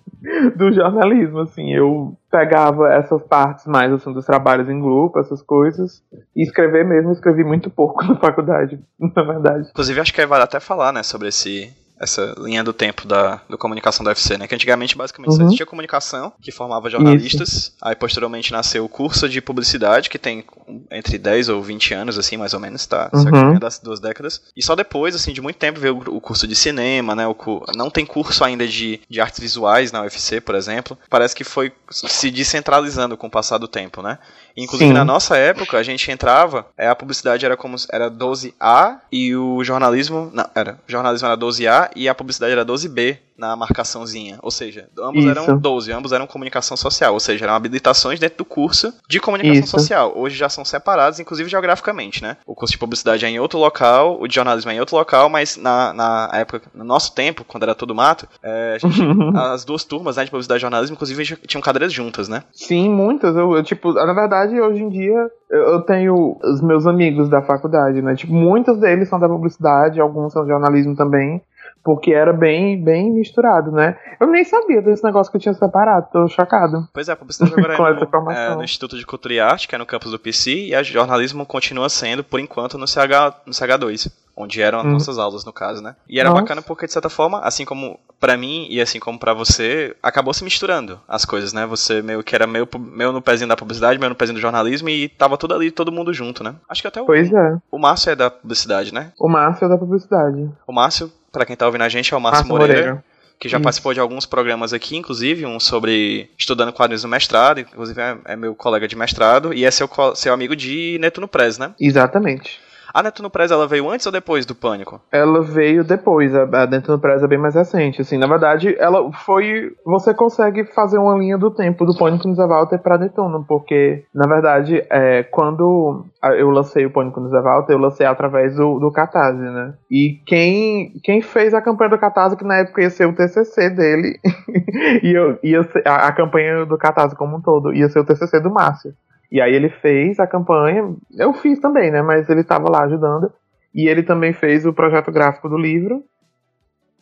do 0.56 0.72
jornalismo, 0.72 1.40
assim. 1.40 1.74
Eu 1.74 2.18
pegava 2.30 2.94
essas 2.94 3.22
partes 3.24 3.66
mais 3.66 3.92
assim 3.92 4.14
dos 4.14 4.25
trabalhos 4.25 4.69
em 4.69 4.80
grupo, 4.80 5.19
essas 5.19 5.42
coisas, 5.42 6.04
e 6.36 6.44
escrever 6.44 6.86
mesmo, 6.86 7.12
escrevi 7.12 7.44
muito 7.44 7.69
pouco 7.69 8.04
na 8.06 8.16
faculdade, 8.16 8.80
na 9.00 9.24
verdade. 9.24 9.69
Inclusive 9.69 10.00
acho 10.00 10.14
que 10.14 10.26
vale 10.26 10.44
até 10.44 10.59
falar, 10.59 10.92
né, 10.92 11.04
sobre 11.04 11.30
esse 11.30 11.71
essa 11.99 12.35
linha 12.37 12.63
do 12.63 12.73
tempo 12.73 13.07
da, 13.07 13.42
da 13.49 13.57
comunicação 13.57 14.04
da 14.04 14.11
UFC, 14.11 14.37
né? 14.37 14.47
Que 14.47 14.56
antigamente 14.56 14.95
basicamente 14.95 15.31
uhum. 15.31 15.37
só 15.37 15.44
existia 15.44 15.66
comunicação, 15.66 16.31
que 16.42 16.51
formava 16.51 16.89
jornalistas, 16.89 17.49
Isso. 17.49 17.73
aí 17.81 17.95
posteriormente 17.95 18.51
nasceu 18.51 18.85
o 18.85 18.89
curso 18.89 19.27
de 19.27 19.42
publicidade, 19.42 20.09
que 20.09 20.19
tem 20.19 20.44
entre 20.92 21.18
10 21.18 21.49
ou 21.49 21.61
20 21.61 21.94
anos, 21.94 22.18
assim, 22.18 22.37
mais 22.37 22.54
ou 22.54 22.59
menos, 22.59 22.85
tá? 22.85 23.09
Uhum. 23.13 23.59
das 23.59 23.80
duas 23.80 23.99
décadas. 23.99 24.42
E 24.56 24.63
só 24.63 24.75
depois, 24.75 25.16
assim, 25.16 25.33
de 25.33 25.42
muito 25.42 25.57
tempo 25.57 25.80
veio 25.80 25.97
o 26.07 26.21
curso 26.21 26.47
de 26.47 26.56
cinema, 26.56 27.16
né? 27.16 27.27
O, 27.27 27.35
não 27.75 27.89
tem 27.89 28.06
curso 28.06 28.44
ainda 28.44 28.68
de, 28.68 28.99
de 29.09 29.21
artes 29.21 29.39
visuais 29.39 29.92
na 29.92 30.01
UFC, 30.01 30.42
por 30.42 30.56
exemplo. 30.56 30.97
Parece 31.09 31.35
que 31.35 31.44
foi 31.44 31.71
se 31.89 32.30
descentralizando 32.30 33.18
com 33.18 33.27
o 33.27 33.31
passar 33.31 33.57
do 33.57 33.68
tempo, 33.68 34.01
né? 34.01 34.19
Inclusive, 34.57 34.90
Sim. 34.90 34.94
na 34.94 35.06
nossa 35.06 35.37
época, 35.37 35.78
a 35.78 35.83
gente 35.83 36.09
entrava, 36.09 36.66
é, 36.76 36.87
a 36.87 36.95
publicidade 36.95 37.45
era 37.45 37.56
como 37.56 37.76
era 37.92 38.09
12A 38.09 38.97
e 39.11 39.35
o 39.35 39.64
jornalismo. 39.64 40.31
Não, 40.33 40.49
era. 40.56 40.80
O 40.87 40.92
jornalismo 40.92 41.28
era 41.28 41.37
12A 41.37 41.92
e 41.95 42.09
a 42.09 42.16
publicidade 42.16 42.54
era 42.54 42.66
12B 42.66 43.19
na 43.38 43.56
marcaçãozinha. 43.56 44.40
Ou 44.42 44.52
seja, 44.52 44.90
ambos 45.00 45.24
Isso. 45.24 45.30
eram 45.30 45.58
12, 45.58 45.92
ambos 45.92 46.12
eram 46.12 46.26
comunicação 46.26 46.76
social, 46.76 47.14
ou 47.14 47.20
seja, 47.20 47.46
eram 47.46 47.54
habilitações 47.54 48.20
dentro 48.20 48.40
do 48.40 48.46
curso 48.46 48.94
de 49.08 49.20
comunicação 49.20 49.64
Isso. 49.64 49.72
social. 49.72 50.14
Hoje 50.16 50.36
já 50.36 50.50
são 50.50 50.66
separados, 50.66 51.20
inclusive 51.20 51.50
geograficamente, 51.50 52.22
né? 52.22 52.38
O 52.46 52.56
curso 52.56 52.72
de 52.74 52.78
publicidade 52.78 53.26
é 53.26 53.30
em 53.30 53.40
outro 53.40 53.60
local, 53.60 54.18
o 54.20 54.28
de 54.28 54.36
jornalismo 54.36 54.72
é 54.72 54.76
em 54.76 54.80
outro 54.80 54.96
local, 54.96 55.30
mas 55.30 55.58
na, 55.58 55.94
na 55.94 56.30
época, 56.34 56.64
no 56.74 56.84
nosso 56.84 57.14
tempo, 57.14 57.44
quando 57.44 57.64
era 57.64 57.76
tudo 57.76 57.94
mato, 57.94 58.28
é, 58.42 58.78
gente, 58.80 59.02
as 59.36 59.64
duas 59.64 59.84
turmas 59.84 60.18
né, 60.18 60.26
de 60.26 60.32
publicidade 60.32 60.60
e 60.60 60.62
jornalismo, 60.62 60.96
inclusive, 60.96 61.38
tinham 61.48 61.62
cadeiras 61.62 61.94
juntas, 61.94 62.28
né? 62.28 62.44
Sim, 62.52 62.90
muitas. 62.90 63.36
Eu, 63.36 63.56
eu, 63.56 63.64
tipo, 63.64 63.94
na 63.94 64.14
verdade, 64.14 64.60
hoje 64.60 64.82
em 64.82 64.90
dia, 64.90 65.30
eu 65.50 65.82
tenho 65.82 66.38
os 66.44 66.62
meus 66.62 66.88
amigos 66.88 67.30
da 67.30 67.42
faculdade, 67.42 68.02
né? 68.02 68.16
Tipo, 68.16 68.34
muitos 68.34 68.80
deles 68.80 69.08
são 69.08 69.20
da 69.20 69.30
publicidade, 69.30 70.02
alguns 70.02 70.34
são 70.34 70.44
de 70.44 70.50
jornalismo 70.50 70.96
também 70.96 71.42
porque 71.84 72.12
era 72.12 72.34
bem, 72.34 72.81
bem 72.84 73.12
misturado, 73.12 73.72
né? 73.72 73.98
Eu 74.19 74.28
nem 74.28 74.44
sabia 74.44 74.81
desse 74.81 75.04
negócio 75.04 75.31
que 75.31 75.38
eu 75.38 75.42
tinha 75.42 75.54
separado, 75.54 76.07
tô 76.12 76.28
chocado. 76.28 76.88
Pois 76.94 77.07
é, 77.07 77.14
a 77.14 77.16
publicidade 77.16 77.54
agora 77.57 77.74
é, 77.74 77.94
no, 77.94 78.31
é 78.31 78.56
no, 78.56 78.64
Instituto 78.64 78.98
de 78.98 79.06
Cultura 79.06 79.34
e 79.34 79.40
Arte, 79.40 79.68
que 79.68 79.76
é 79.76 79.78
no 79.78 79.86
campus 79.86 80.12
do 80.12 80.19
PC, 80.19 80.68
e 80.68 80.76
a 80.76 80.84
jornalismo 80.84 81.46
continua 81.46 81.90
sendo, 81.90 82.24
por 82.24 82.40
enquanto, 82.40 82.78
no, 82.78 82.88
CH, 82.88 83.44
no 83.46 83.54
CH2. 83.54 84.12
onde 84.40 84.62
eram 84.62 84.80
as 84.80 84.86
Uhum. 84.86 84.92
nossas 84.92 85.18
aulas, 85.18 85.44
no 85.44 85.52
caso, 85.52 85.81
né? 85.81 85.96
E 86.07 86.19
era 86.19 86.30
Nossa. 86.30 86.42
bacana 86.42 86.62
porque, 86.62 86.86
de 86.86 86.94
certa 86.94 87.10
forma, 87.10 87.40
assim 87.40 87.66
como 87.66 88.00
pra 88.19 88.38
mim 88.38 88.68
e 88.69 88.80
assim 88.81 89.00
como 89.00 89.18
pra 89.18 89.34
você, 89.34 89.96
acabou 90.02 90.34
se 90.34 90.44
misturando 90.44 91.00
as 91.07 91.26
coisas, 91.26 91.54
né? 91.54 91.66
Você 91.66 92.02
meio 92.04 92.24
que 92.24 92.36
era 92.36 92.46
meio, 92.46 92.68
meio 92.78 93.12
no 93.12 93.22
pezinho 93.22 93.48
da 93.48 93.56
publicidade, 93.56 93.98
meio 94.00 94.10
no 94.10 94.16
pezinho 94.16 94.38
do 94.38 94.42
jornalismo 94.42 94.90
e 94.90 95.10
tava 95.10 95.38
tudo 95.38 95.56
ali, 95.56 95.72
todo 95.72 95.92
mundo 95.92 96.14
junto, 96.14 96.44
né? 96.44 96.54
Acho 96.69 96.81
que 96.81 96.88
até 96.88 97.02
o, 97.02 97.06
Pois 97.06 97.31
é. 97.34 97.57
o 97.72 97.80
Márcio 97.80 98.12
é 98.12 98.16
da 98.16 98.30
publicidade, 98.30 98.94
né? 98.94 99.12
O 99.19 99.28
Márcio 99.28 99.66
é 99.66 99.69
da 99.69 99.78
publicidade. 99.78 100.50
O 100.68 100.74
Márcio, 100.74 101.12
pra 101.38 101.46
quem 101.46 101.56
tá 101.56 101.66
ouvindo 101.66 101.84
a 101.84 101.90
gente, 101.90 102.14
é 102.14 102.18
o 102.18 102.20
Márcio, 102.20 102.48
Márcio 102.48 102.54
Moreira, 102.54 102.82
Moreira. 102.82 103.04
que 103.40 103.48
já 103.48 103.60
participou 103.60 103.94
de 103.94 104.00
alguns 104.00 104.26
programas 104.26 104.74
aqui, 104.74 104.98
inclusive 104.98 105.46
um 105.46 105.60
sobre 105.60 106.30
estudando 106.38 106.74
quadrinhos 106.74 107.04
no 107.04 107.10
mestrado, 107.10 107.60
inclusive 107.60 108.02
é, 108.02 108.18
é 108.26 108.36
meu 108.36 108.56
colega 108.56 108.88
de 108.88 108.96
mestrado, 108.96 109.54
e 109.54 109.66
é 109.66 109.72
seu, 109.72 109.90
seu 110.16 110.34
amigo 110.34 110.56
de 110.56 110.98
Netuno 111.00 111.28
Press, 111.28 111.58
né? 111.58 111.74
Exatamente. 111.80 112.60
A 112.94 113.04
Netuno 113.04 113.30
Press, 113.30 113.52
ela 113.52 113.68
veio 113.68 113.90
antes 113.90 114.06
ou 114.06 114.12
depois 114.12 114.46
do 114.46 114.56
Pânico? 114.56 115.02
Ela 115.12 115.42
veio 115.42 115.84
depois, 115.84 116.34
a, 116.34 116.44
a 116.44 116.66
do 116.66 117.00
Press 117.00 117.24
é 117.24 117.28
bem 117.28 117.38
mais 117.38 117.56
recente, 117.56 118.02
assim, 118.02 118.18
na 118.18 118.28
verdade, 118.28 118.76
ela 118.80 119.12
foi, 119.12 119.72
você 119.86 120.14
consegue 120.14 120.66
fazer 120.74 120.98
uma 120.98 121.18
linha 121.18 121.38
do 121.38 121.52
tempo 121.52 121.86
do 121.86 121.98
Pânico 121.98 122.28
no 122.28 122.36
Zé 122.36 122.46
Walter 122.46 122.80
pra 122.80 122.98
Netuno, 122.98 123.46
porque, 123.48 124.04
na 124.14 124.28
verdade, 124.28 124.84
é, 124.90 125.24
quando 125.24 126.06
eu 126.38 126.50
lancei 126.50 126.86
o 126.86 126.92
Pânico 126.92 127.20
no 127.20 127.30
Zé 127.30 127.42
Walter, 127.42 127.74
eu 127.74 127.80
lancei 127.80 128.06
através 128.06 128.56
do, 128.56 128.80
do 128.80 128.92
Catarse, 128.92 129.40
né, 129.40 129.74
e 129.92 130.20
quem, 130.26 130.94
quem 131.04 131.22
fez 131.22 131.54
a 131.54 131.62
campanha 131.62 131.92
do 131.92 132.00
Catarse, 132.00 132.38
que 132.38 132.46
na 132.46 132.58
época 132.58 132.82
ia 132.82 132.90
ser 132.90 133.08
o 133.08 133.16
TCC 133.16 133.70
dele, 133.70 134.20
e 135.04 135.18
eu, 135.18 135.38
ia 135.44 135.64
ser, 135.64 135.88
a, 135.88 136.08
a 136.08 136.12
campanha 136.12 136.66
do 136.66 136.78
Catarse 136.78 137.16
como 137.16 137.38
um 137.38 137.42
todo, 137.42 137.74
ia 137.74 137.90
ser 137.90 138.00
o 138.00 138.06
TCC 138.06 138.40
do 138.40 138.52
Márcio. 138.52 138.94
E 139.31 139.42
aí 139.42 139.54
ele 139.54 139.69
fez 139.69 140.19
a 140.19 140.28
campanha, 140.28 140.96
eu 141.18 141.34
fiz 141.34 141.60
também, 141.60 141.92
né? 141.92 142.02
Mas 142.02 142.30
ele 142.30 142.42
estava 142.42 142.69
lá 142.69 142.84
ajudando. 142.86 143.31
E 143.74 143.88
ele 143.88 144.02
também 144.04 144.34
fez 144.34 144.66
o 144.66 144.74
projeto 144.74 145.12
gráfico 145.12 145.50
do 145.50 145.57
livro. 145.57 146.04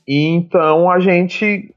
E 0.07 0.27
então 0.35 0.89
a 0.89 0.99
gente. 0.99 1.73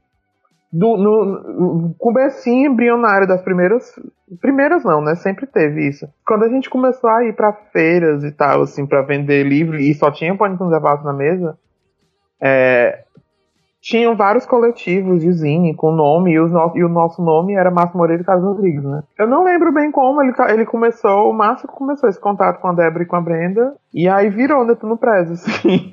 Do, 0.71 0.97
no, 0.97 1.25
no 1.25 1.95
comecinho 1.97 2.71
embrionário 2.71 3.27
das 3.27 3.41
primeiras. 3.41 3.93
Primeiras 4.41 4.83
não, 4.83 5.01
né? 5.01 5.15
Sempre 5.15 5.47
teve 5.47 5.87
isso. 5.87 6.07
Quando 6.25 6.43
a 6.43 6.49
gente 6.49 6.69
começou 6.69 7.09
a 7.09 7.25
ir 7.25 7.33
pra 7.33 7.53
feiras 7.53 8.23
e 8.23 8.31
tal, 8.31 8.63
assim, 8.63 8.85
pra 8.85 9.01
vender 9.01 9.43
livro, 9.43 9.77
e 9.77 9.93
só 9.93 10.11
tinha 10.11 10.35
Pânico 10.35 10.63
nos 10.63 10.73
Evatos 10.73 11.05
na 11.05 11.13
mesa, 11.13 11.57
é, 12.39 13.03
tinham 13.81 14.15
vários 14.15 14.45
coletivos 14.45 15.21
de 15.21 15.31
zine 15.31 15.73
com 15.75 15.91
nome, 15.91 16.31
e, 16.33 16.39
os 16.39 16.51
no- 16.51 16.71
e 16.75 16.83
o 16.83 16.89
nosso 16.89 17.21
nome 17.23 17.53
era 17.53 17.71
Márcio 17.71 17.97
Moreira 17.97 18.21
e 18.21 18.25
Carlos 18.25 18.45
Rodrigues, 18.45 18.83
né? 18.83 19.03
Eu 19.17 19.27
não 19.27 19.43
lembro 19.43 19.71
bem 19.73 19.91
como 19.91 20.21
ele, 20.21 20.33
ele 20.49 20.65
começou, 20.65 21.29
o 21.29 21.33
Márcio 21.33 21.67
começou 21.67 22.09
esse 22.09 22.19
contato 22.19 22.59
com 22.59 22.67
a 22.67 22.73
Débora 22.73 23.03
e 23.03 23.07
com 23.07 23.15
a 23.15 23.21
Brenda, 23.21 23.73
e 23.93 24.07
aí 24.07 24.29
virou 24.29 24.65
Netuno 24.65 24.97
Press, 24.97 25.31
assim. 25.31 25.89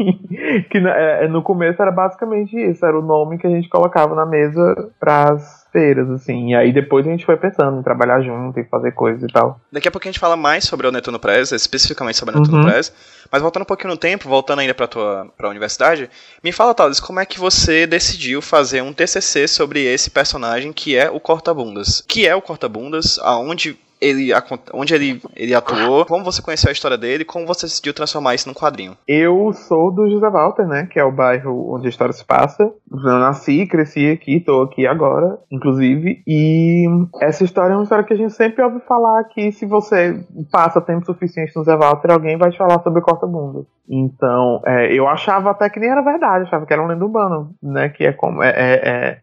que 0.71 0.81
na- 0.81 0.95
é, 0.97 1.29
no 1.29 1.43
começo 1.43 1.81
era 1.81 1.93
basicamente 1.93 2.57
isso, 2.59 2.85
era 2.85 2.99
o 2.99 3.03
nome 3.03 3.39
que 3.39 3.47
a 3.47 3.51
gente 3.51 3.69
colocava 3.69 4.15
na 4.15 4.27
mesa 4.27 4.91
pras 4.99 5.66
feiras, 5.77 6.11
assim. 6.11 6.53
E 6.53 6.55
aí 6.55 6.73
depois 6.73 7.07
a 7.07 7.11
gente 7.11 7.27
foi 7.27 7.37
pensando 7.37 7.79
em 7.79 7.83
trabalhar 7.83 8.23
junto 8.23 8.59
e 8.59 8.65
fazer 8.65 8.93
coisas 8.93 9.23
e 9.23 9.27
tal. 9.27 9.61
Daqui 9.71 9.87
a 9.87 9.91
pouco 9.91 10.09
a 10.09 10.11
gente 10.11 10.19
fala 10.19 10.35
mais 10.35 10.65
sobre 10.65 10.87
o 10.87 10.91
Netuno 10.91 11.19
Press, 11.19 11.53
especificamente 11.53 12.17
sobre 12.17 12.35
o 12.35 12.41
Netuno 12.41 12.59
Uhum. 12.59 12.65
Press, 12.65 12.91
mas 13.31 13.43
voltando 13.43 13.65
um 13.65 13.67
pouquinho 13.67 13.91
no 13.91 13.99
tempo, 13.99 14.27
voltando 14.27 14.61
ainda 14.61 14.73
pra 14.73 14.87
tua 14.87 15.27
pra 15.37 15.51
universidade, 15.51 16.09
me 16.43 16.51
fala, 16.51 16.73
Thales, 16.73 16.99
como 16.99 17.21
é 17.21 17.27
que 17.27 17.39
você 17.39 17.87
decidiu 17.87 18.41
fazer 18.41 18.81
um 18.81 18.93
TCC 18.93 19.47
sobre 19.47 19.85
esse 19.85 20.09
personagem 20.09 20.73
que 20.73 20.97
é 20.97 21.11
o 21.11 21.21
Corta-Bundas? 21.21 22.03
Que 22.09 22.27
é 22.27 22.35
o 22.35 22.41
Corta-Bundas, 22.41 23.19
aonde 23.19 23.79
ele, 24.01 24.31
onde 24.73 24.95
ele, 24.95 25.21
ele 25.35 25.55
atuou, 25.55 26.05
como 26.05 26.25
você 26.25 26.43
conheceu 26.43 26.69
a 26.69 26.73
história 26.73 26.99
dele, 26.99 27.25
como 27.25 27.47
você 27.47 27.67
decidiu 27.67 27.95
transformar 27.95 28.35
isso 28.35 28.49
num 28.49 28.55
quadrinho? 28.55 28.97
Eu 29.07 29.53
sou 29.53 29.93
do 29.93 30.09
José 30.09 30.29
Walter, 30.31 30.67
né? 30.67 30.89
Que 30.91 30.99
é 30.99 31.05
o 31.05 31.13
bairro 31.13 31.75
onde 31.75 31.87
a 31.87 31.91
história 31.91 32.13
se 32.13 32.25
passa. 32.25 32.65
Eu 32.65 33.19
nasci, 33.19 33.67
cresci 33.67 34.11
aqui, 34.11 34.41
tô 34.41 34.63
aqui 34.63 34.87
agora, 34.87 35.39
inclusive. 35.51 36.23
E 36.27 36.87
essa 37.21 37.45
história 37.45 37.73
é 37.73 37.77
uma 37.77 37.83
história 37.83 38.05
que 38.05 38.15
a 38.15 38.17
gente 38.17 38.35
sempre 38.35 38.63
ouve 38.63 38.81
falar 38.81 39.25
que 39.25 39.53
se 39.53 39.67
você 39.67 40.25
passa 40.51 40.81
tempo 40.81 41.05
suficiente 41.05 41.53
no 41.55 41.65
José 41.65 41.77
Walter, 41.77 42.13
alguém 42.13 42.37
vai 42.37 42.51
te 42.51 42.59
falar 42.59 42.83
sobre 42.83 43.01
corta-bunda. 43.01 43.67
Então, 43.89 44.61
é, 44.67 44.93
eu 44.93 45.07
achava 45.07 45.51
até 45.51 45.71
que 45.71 45.79
nem 45.79 45.91
era 45.91 46.03
verdade, 46.03 46.45
achava 46.45 46.67
que 46.67 46.73
era 46.73 46.83
um 46.83 46.89
lenda 46.89 47.05
urbana, 47.05 47.49
né? 47.63 47.89
Que 47.89 48.05
é 48.05 48.13
como. 48.13 48.43
É, 48.43 48.51
é, 48.51 48.89
é, 48.89 49.19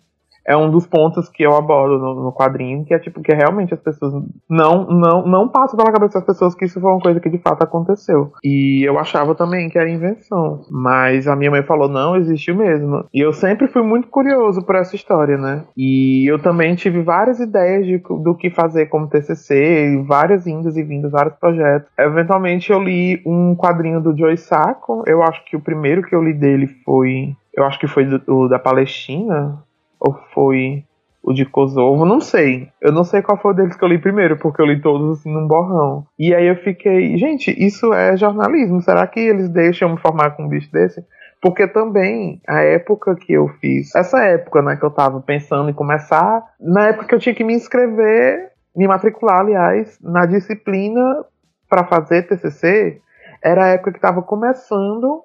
é 0.45 0.55
um 0.55 0.69
dos 0.69 0.85
pontos 0.85 1.29
que 1.29 1.43
eu 1.43 1.55
abordo 1.55 1.97
no, 1.97 2.23
no 2.23 2.33
quadrinho, 2.33 2.85
que 2.85 2.93
é 2.93 2.99
tipo 2.99 3.21
que 3.21 3.33
realmente 3.33 3.73
as 3.73 3.79
pessoas 3.79 4.13
não 4.49 4.85
não 4.87 5.25
não 5.25 5.47
passa 5.47 5.75
pela 5.75 5.91
cabeça 5.91 6.19
das 6.19 6.25
pessoas 6.25 6.55
que 6.55 6.65
isso 6.65 6.79
foi 6.79 6.91
uma 6.91 6.99
coisa 6.99 7.19
que 7.19 7.29
de 7.29 7.37
fato 7.37 7.63
aconteceu. 7.63 8.31
E 8.43 8.87
eu 8.87 8.99
achava 8.99 9.35
também 9.35 9.69
que 9.69 9.77
era 9.77 9.89
invenção, 9.89 10.61
mas 10.69 11.27
a 11.27 11.35
minha 11.35 11.51
mãe 11.51 11.63
falou 11.63 11.87
não, 11.87 12.15
existiu 12.15 12.55
mesmo. 12.55 13.05
E 13.13 13.19
eu 13.19 13.31
sempre 13.33 13.67
fui 13.67 13.81
muito 13.81 14.07
curioso 14.07 14.61
por 14.65 14.75
essa 14.75 14.95
história, 14.95 15.37
né? 15.37 15.63
E 15.77 16.29
eu 16.29 16.39
também 16.39 16.75
tive 16.75 17.01
várias 17.01 17.39
ideias 17.39 17.85
de, 17.85 17.97
do 17.97 18.35
que 18.35 18.49
fazer 18.49 18.87
como 18.87 19.07
TCC, 19.07 20.03
várias 20.05 20.45
indas 20.47 20.75
e 20.77 20.83
vindas, 20.83 21.11
vários 21.11 21.35
projetos. 21.35 21.89
Eventualmente 21.97 22.71
eu 22.71 22.81
li 22.81 23.21
um 23.25 23.55
quadrinho 23.55 24.01
do 24.01 24.17
Joy 24.17 24.37
Sacco, 24.37 25.03
eu 25.07 25.23
acho 25.23 25.43
que 25.45 25.55
o 25.55 25.61
primeiro 25.61 26.03
que 26.03 26.15
eu 26.15 26.23
li 26.23 26.33
dele 26.33 26.67
foi, 26.85 27.35
eu 27.53 27.63
acho 27.63 27.79
que 27.79 27.87
foi 27.87 28.05
do, 28.05 28.21
o 28.27 28.47
da 28.47 28.59
Palestina, 28.59 29.63
ou 30.03 30.13
foi 30.33 30.83
o 31.23 31.33
de 31.33 31.45
Kosovo, 31.45 32.05
não 32.05 32.19
sei. 32.19 32.67
Eu 32.81 32.91
não 32.91 33.05
sei 33.05 33.21
qual 33.21 33.39
foi 33.39 33.51
o 33.51 33.55
deles 33.55 33.77
que 33.77 33.83
eu 33.83 33.87
li 33.87 33.97
primeiro, 33.97 34.37
porque 34.37 34.61
eu 34.61 34.65
li 34.65 34.81
todos 34.81 35.19
assim 35.19 35.33
num 35.33 35.47
borrão. 35.47 36.05
E 36.19 36.35
aí 36.35 36.45
eu 36.45 36.57
fiquei, 36.57 37.17
gente, 37.17 37.49
isso 37.57 37.93
é 37.93 38.17
jornalismo. 38.17 38.81
Será 38.81 39.07
que 39.07 39.21
eles 39.21 39.47
deixam 39.47 39.89
me 39.89 39.97
formar 39.97 40.31
com 40.31 40.43
um 40.43 40.49
bicho 40.49 40.69
desse? 40.69 41.01
Porque 41.41 41.65
também 41.65 42.41
a 42.47 42.61
época 42.61 43.15
que 43.15 43.31
eu 43.31 43.47
fiz, 43.61 43.95
essa 43.95 44.21
época, 44.25 44.61
né, 44.61 44.75
que 44.75 44.85
eu 44.85 44.91
tava 44.91 45.21
pensando 45.21 45.69
em 45.69 45.73
começar, 45.73 46.43
na 46.59 46.89
época 46.89 47.07
que 47.07 47.15
eu 47.15 47.19
tinha 47.19 47.35
que 47.35 47.43
me 47.43 47.53
inscrever, 47.53 48.51
me 48.75 48.87
matricular, 48.87 49.39
aliás, 49.39 49.97
na 50.01 50.25
disciplina 50.25 51.23
para 51.69 51.85
fazer 51.85 52.23
TCC, 52.23 52.99
era 53.41 53.65
a 53.65 53.67
época 53.69 53.93
que 53.93 53.99
tava 53.99 54.21
começando 54.21 55.23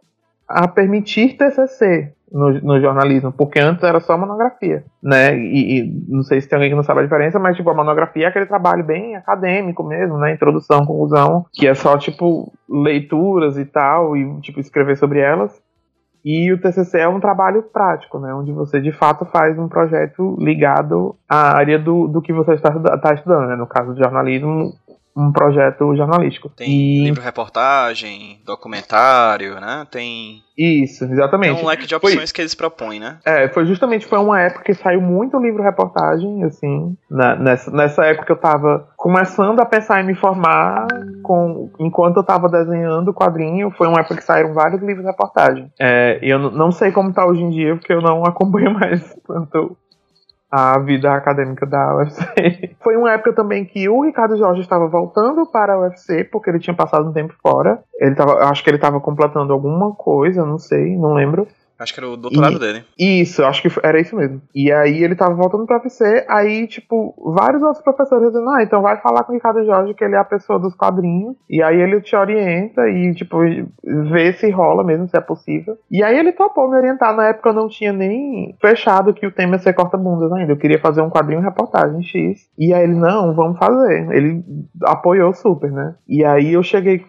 a 0.49 0.67
permitir 0.67 1.37
TCC 1.37 2.13
no, 2.33 2.61
no 2.61 2.81
jornalismo, 2.81 3.33
porque 3.33 3.59
antes 3.59 3.83
era 3.83 4.01
só 4.01 4.17
monografia, 4.17 4.85
né? 5.03 5.37
E, 5.37 5.81
e 5.81 6.05
não 6.09 6.23
sei 6.23 6.41
se 6.41 6.49
tem 6.49 6.57
alguém 6.57 6.71
que 6.71 6.77
não 6.77 6.83
sabe 6.83 7.01
a 7.01 7.05
diferença, 7.05 7.39
mas 7.39 7.57
tipo 7.57 7.71
a 7.71 7.75
monografia 7.75 8.27
é 8.27 8.29
aquele 8.29 8.47
trabalho 8.47 8.85
bem 8.85 9.17
acadêmico 9.17 9.83
mesmo, 9.83 10.19
né? 10.19 10.33
Introdução, 10.33 10.85
conclusão, 10.85 11.47
que 11.53 11.67
é 11.67 11.75
só 11.75 11.97
tipo 11.97 12.53
leituras 12.69 13.57
e 13.57 13.65
tal 13.65 14.17
e 14.17 14.41
tipo 14.41 14.61
escrever 14.61 14.97
sobre 14.97 15.21
elas. 15.21 15.61
E 16.25 16.53
o 16.53 16.61
TCC 16.61 16.99
é 16.99 17.09
um 17.09 17.21
trabalho 17.21 17.63
prático, 17.63 18.19
né? 18.19 18.35
Onde 18.35 18.53
você 18.53 18.81
de 18.81 18.93
fato 18.93 19.25
faz 19.25 19.59
um 19.59 19.69
projeto 19.69 20.37
ligado 20.39 21.17
à 21.29 21.57
área 21.57 21.79
do, 21.79 22.09
do 22.09 22.21
que 22.21 22.33
você 22.33 22.55
está, 22.55 22.71
está 22.95 23.15
estudando, 23.15 23.49
né? 23.49 23.57
No 23.57 23.67
caso 23.67 23.95
do 23.95 24.03
jornalismo, 24.03 24.73
um 25.19 25.33
projeto 25.33 25.97
jornalístico. 25.97 26.49
Tem 26.49 26.71
e... 26.71 27.03
livro 27.05 27.21
reportagem, 27.21 28.41
documentário, 28.47 29.61
né? 29.61 29.87
Tem, 29.91 30.43
Isso, 30.57 31.05
tem 31.05 31.13
exatamente. 31.15 31.61
um 31.63 31.67
leque 31.67 31.87
de 31.87 31.99
Foi- 31.99 32.13
opções 32.13 32.31
que 32.31 32.41
eles 32.41 32.55
propõem, 32.55 33.01
né? 33.01 33.19
É, 33.25 33.49
foi 33.49 33.67
justamente 33.67 34.07
foi 34.07 34.19
uma 34.19 34.41
época 34.41 34.63
que 34.65 34.75
saiu 34.75 35.01
muito 35.01 35.39
livro 35.39 35.63
reportagem, 35.63 36.45
assim. 36.45 36.97
na- 37.11 37.35
nessa, 37.37 37.71
nessa 37.71 38.05
época 38.05 38.33
eu 38.33 38.37
tava 38.37 38.89
começando 38.97 39.59
a 39.61 39.67
pensar 39.67 40.01
em 40.03 40.07
me 40.07 40.15
formar 40.15 40.87
com 41.23 41.71
enquanto 41.81 42.19
eu 42.19 42.25
tava 42.25 42.49
desenhando 42.49 43.09
o 43.09 43.15
quadrinho, 43.15 43.71
foi 43.73 43.89
uma 43.89 44.01
época 44.01 44.17
que 44.17 44.25
saíram 44.25 44.53
vários 44.55 44.81
livros 44.83 45.05
reportagem. 45.05 45.71
É, 45.81 46.19
e 46.23 46.31
eu 46.31 46.39
não 46.39 46.71
sei 46.71 46.93
como 46.93 47.13
tá 47.13 47.27
hoje 47.27 47.43
em 47.43 47.51
dia, 47.51 47.75
porque 47.77 47.93
eu 47.93 48.01
não 48.01 48.23
acompanho 48.27 48.73
mais 48.73 49.17
tanto 49.27 49.77
a 50.51 50.79
vida 50.79 51.13
acadêmica 51.13 51.67
da 51.67 51.97
UFC. 51.97 52.75
Foi 52.83 52.97
uma 52.97 53.13
época 53.13 53.35
também 53.35 53.65
que 53.65 53.89
o 53.89 54.03
Ricardo 54.03 54.37
Jorge 54.37 54.63
estava 54.63 54.89
voltando 54.89 55.47
para 55.47 55.75
a 55.75 55.81
UFC, 55.81 56.25
porque 56.25 56.51
ele 56.51 56.59
tinha 56.59 56.75
passado 56.75 57.09
um 57.09 57.13
tempo 57.13 57.35
fora. 57.43 57.83
Ele 58.01 58.15
tava, 58.15 58.45
acho 58.49 58.65
que 58.65 58.71
ele 58.71 58.79
estava 58.79 59.01
completando 59.01 59.53
alguma 59.53 59.95
coisa, 59.95 60.45
não 60.45 60.59
sei, 60.59 60.97
não 60.97 61.13
lembro. 61.13 61.47
Acho 61.79 61.95
que 61.95 62.01
era 62.01 62.09
o 62.09 62.17
doutorado 62.17 62.57
E- 62.57 62.59
dele. 62.59 62.85
Isso, 62.99 63.45
acho 63.45 63.63
que 63.63 63.69
era 63.83 64.01
isso 64.01 64.17
mesmo. 64.17 64.43
E 64.55 64.73
aí 64.73 65.03
ele 65.05 65.15
tava 65.15 65.35
voltando 65.35 65.65
pra 65.65 65.77
UFC, 65.77 66.25
aí, 66.29 66.67
tipo, 66.67 67.15
vários 67.35 67.63
outros 67.63 67.83
professores 67.83 68.29
dizendo, 68.33 68.51
ah, 68.51 68.63
então 68.63 68.83
vai 68.83 69.01
falar 69.01 69.23
com 69.25 69.33
o 69.33 69.35
Ricardo 69.35 69.65
Jorge, 69.65 69.95
que 69.95 70.05
ele 70.05 70.15
é 70.17 70.19
a 70.19 70.25
pessoa 70.25 70.59
dos 70.59 70.75
quadrinhos. 70.75 71.37
E 71.49 71.63
aí 71.63 71.81
ele 71.81 72.01
te 72.01 72.17
orienta 72.17 72.89
e, 72.89 73.15
tipo, 73.15 73.39
vê 74.11 74.33
se 74.33 74.51
rola 74.51 74.83
mesmo, 74.83 75.09
se 75.09 75.17
é 75.17 75.21
possível. 75.21 75.77
E 75.91 76.03
aí 76.03 76.19
ele 76.19 76.33
topou 76.33 76.69
me 76.69 76.77
orientar. 76.77 77.15
Na 77.15 77.29
época 77.29 77.51
eu 77.51 77.55
não 77.55 77.69
tinha 77.69 77.93
nem 77.93 78.57
fechado 78.61 79.15
que 79.15 79.27
o 79.27 79.33
tema 79.33 79.53
ia 79.55 79.59
ser 79.61 79.73
corta-bundas 79.73 80.33
ainda. 80.33 80.53
Eu 80.53 80.57
queria 80.59 80.81
fazer 80.81 81.01
um 81.01 81.11
quadrinho 81.11 81.41
reportagem 81.41 82.03
X. 82.03 82.49
E 82.59 82.75
aí 82.75 82.83
ele, 82.83 82.95
não, 82.95 83.35
vamos 83.35 83.59
fazer. 83.59 84.11
Ele 84.13 84.43
apoiou 84.85 85.33
super, 85.33 85.71
né? 85.71 85.95
E 86.09 86.25
aí 86.25 86.53
eu 86.55 86.63
cheguei. 86.63 87.05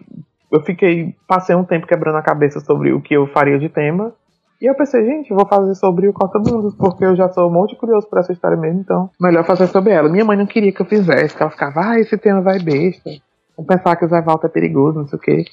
Eu 0.52 0.60
fiquei. 0.62 1.14
Passei 1.28 1.54
um 1.54 1.64
tempo 1.64 1.86
quebrando 1.86 2.16
a 2.18 2.22
cabeça 2.22 2.58
sobre 2.60 2.92
o 2.92 3.00
que 3.00 3.14
eu 3.14 3.26
faria 3.28 3.58
de 3.58 3.68
tema. 3.68 4.12
E 4.60 4.66
eu 4.66 4.74
pensei, 4.74 5.02
gente, 5.06 5.32
vou 5.32 5.46
fazer 5.46 5.74
sobre 5.74 6.06
o 6.06 6.12
Corta 6.12 6.38
Mundos, 6.38 6.74
porque 6.74 7.02
eu 7.02 7.16
já 7.16 7.30
sou 7.30 7.48
um 7.48 7.52
monte 7.52 7.74
curioso 7.76 8.06
por 8.08 8.18
essa 8.18 8.30
história 8.30 8.58
mesmo, 8.58 8.80
então 8.80 9.10
melhor 9.18 9.42
fazer 9.44 9.66
sobre 9.68 9.92
ela. 9.92 10.08
Minha 10.08 10.24
mãe 10.24 10.36
não 10.36 10.46
queria 10.46 10.70
que 10.70 10.82
eu 10.82 10.86
fizesse, 10.86 11.34
ela 11.40 11.50
ficava, 11.50 11.80
ah, 11.80 11.98
esse 11.98 12.18
tema 12.18 12.42
vai 12.42 12.58
besta. 12.58 13.10
Vamos 13.56 13.66
pensar 13.66 13.96
que 13.96 14.04
o 14.04 14.08
Zé 14.08 14.20
Walter 14.20 14.48
é 14.48 14.50
perigoso, 14.50 14.98
não 14.98 15.06
sei 15.06 15.18
o 15.18 15.22
quê. 15.22 15.44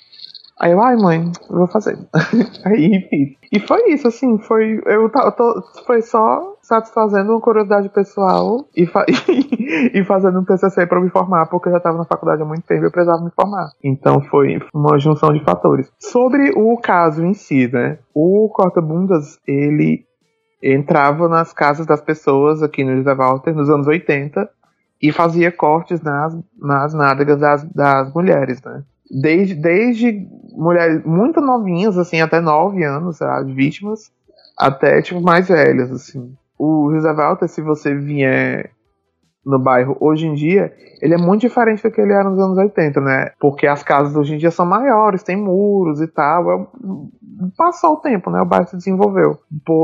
Aí 0.59 0.71
eu, 0.71 0.81
ai 0.81 0.95
mãe, 0.95 1.31
eu 1.49 1.55
vou 1.55 1.67
fazer. 1.67 1.97
Aí 2.65 3.07
fiz. 3.09 3.37
E 3.51 3.59
foi 3.59 3.91
isso, 3.91 4.07
assim, 4.07 4.39
foi. 4.39 4.81
Eu, 4.85 5.09
tô, 5.09 5.61
foi 5.85 6.01
só 6.01 6.55
satisfazendo 6.61 7.31
uma 7.31 7.41
curiosidade 7.41 7.89
pessoal 7.89 8.65
e, 8.75 8.87
fa 8.87 9.05
e 9.93 10.03
fazendo 10.03 10.39
um 10.39 10.43
TCC 10.43 10.87
para 10.87 10.99
me 10.99 11.09
formar, 11.09 11.45
porque 11.45 11.69
eu 11.69 11.73
já 11.73 11.77
estava 11.77 11.97
na 11.97 12.05
faculdade 12.05 12.41
há 12.41 12.45
muito 12.45 12.65
tempo 12.65 12.83
e 12.83 12.87
eu 12.87 12.91
precisava 12.91 13.23
me 13.23 13.31
formar. 13.31 13.69
Então 13.83 14.19
foi 14.21 14.59
uma 14.73 14.97
junção 14.97 15.31
de 15.31 15.43
fatores. 15.43 15.91
Sobre 15.99 16.51
o 16.55 16.75
caso 16.77 17.23
em 17.23 17.35
si, 17.35 17.67
né? 17.71 17.99
O 18.13 18.49
corta-bundas, 18.49 19.37
ele 19.47 20.05
entrava 20.61 21.29
nas 21.29 21.53
casas 21.53 21.85
das 21.85 22.01
pessoas 22.01 22.63
aqui 22.63 22.83
no 22.83 22.97
José 22.97 23.13
Walter 23.13 23.53
nos 23.53 23.69
anos 23.69 23.85
80 23.85 24.49
e 25.01 25.11
fazia 25.11 25.51
cortes 25.51 26.01
nas, 26.01 26.35
nas 26.59 26.93
nádegas 26.95 27.39
das, 27.39 27.63
das 27.63 28.11
mulheres, 28.11 28.59
né? 28.63 28.83
Desde, 29.09 29.55
desde 29.55 30.27
mulheres 30.51 31.03
muito 31.05 31.39
novinhas, 31.39 31.97
assim, 31.97 32.19
até 32.21 32.39
9 32.39 32.83
anos, 32.83 33.21
as 33.21 33.47
vítimas, 33.47 34.11
até, 34.57 35.01
tipo, 35.01 35.21
mais 35.21 35.47
velhas, 35.47 35.91
assim. 35.91 36.33
O 36.57 36.91
José 36.91 37.13
Walter, 37.13 37.47
se 37.47 37.61
você 37.61 37.93
vier 37.95 38.71
no 39.45 39.59
bairro 39.59 39.95
hoje 40.01 40.27
em 40.27 40.33
dia, 40.33 40.73
ele 41.01 41.13
é 41.13 41.17
muito 41.17 41.41
diferente 41.41 41.81
do 41.81 41.89
que 41.89 42.01
ele 42.01 42.11
era 42.11 42.29
nos 42.29 42.39
anos 42.39 42.57
80, 42.57 42.99
né? 42.99 43.31
Porque 43.39 43.65
as 43.65 43.81
casas 43.81 44.15
hoje 44.15 44.35
em 44.35 44.37
dia 44.37 44.51
são 44.51 44.65
maiores, 44.65 45.23
tem 45.23 45.37
muros 45.37 46.01
e 46.01 46.07
tal. 46.07 46.51
É 46.51 46.67
passou 47.55 47.93
o 47.93 47.97
tempo, 47.97 48.29
né? 48.29 48.41
O 48.41 48.45
bairro 48.45 48.67
se 48.67 48.77
desenvolveu. 48.77 49.39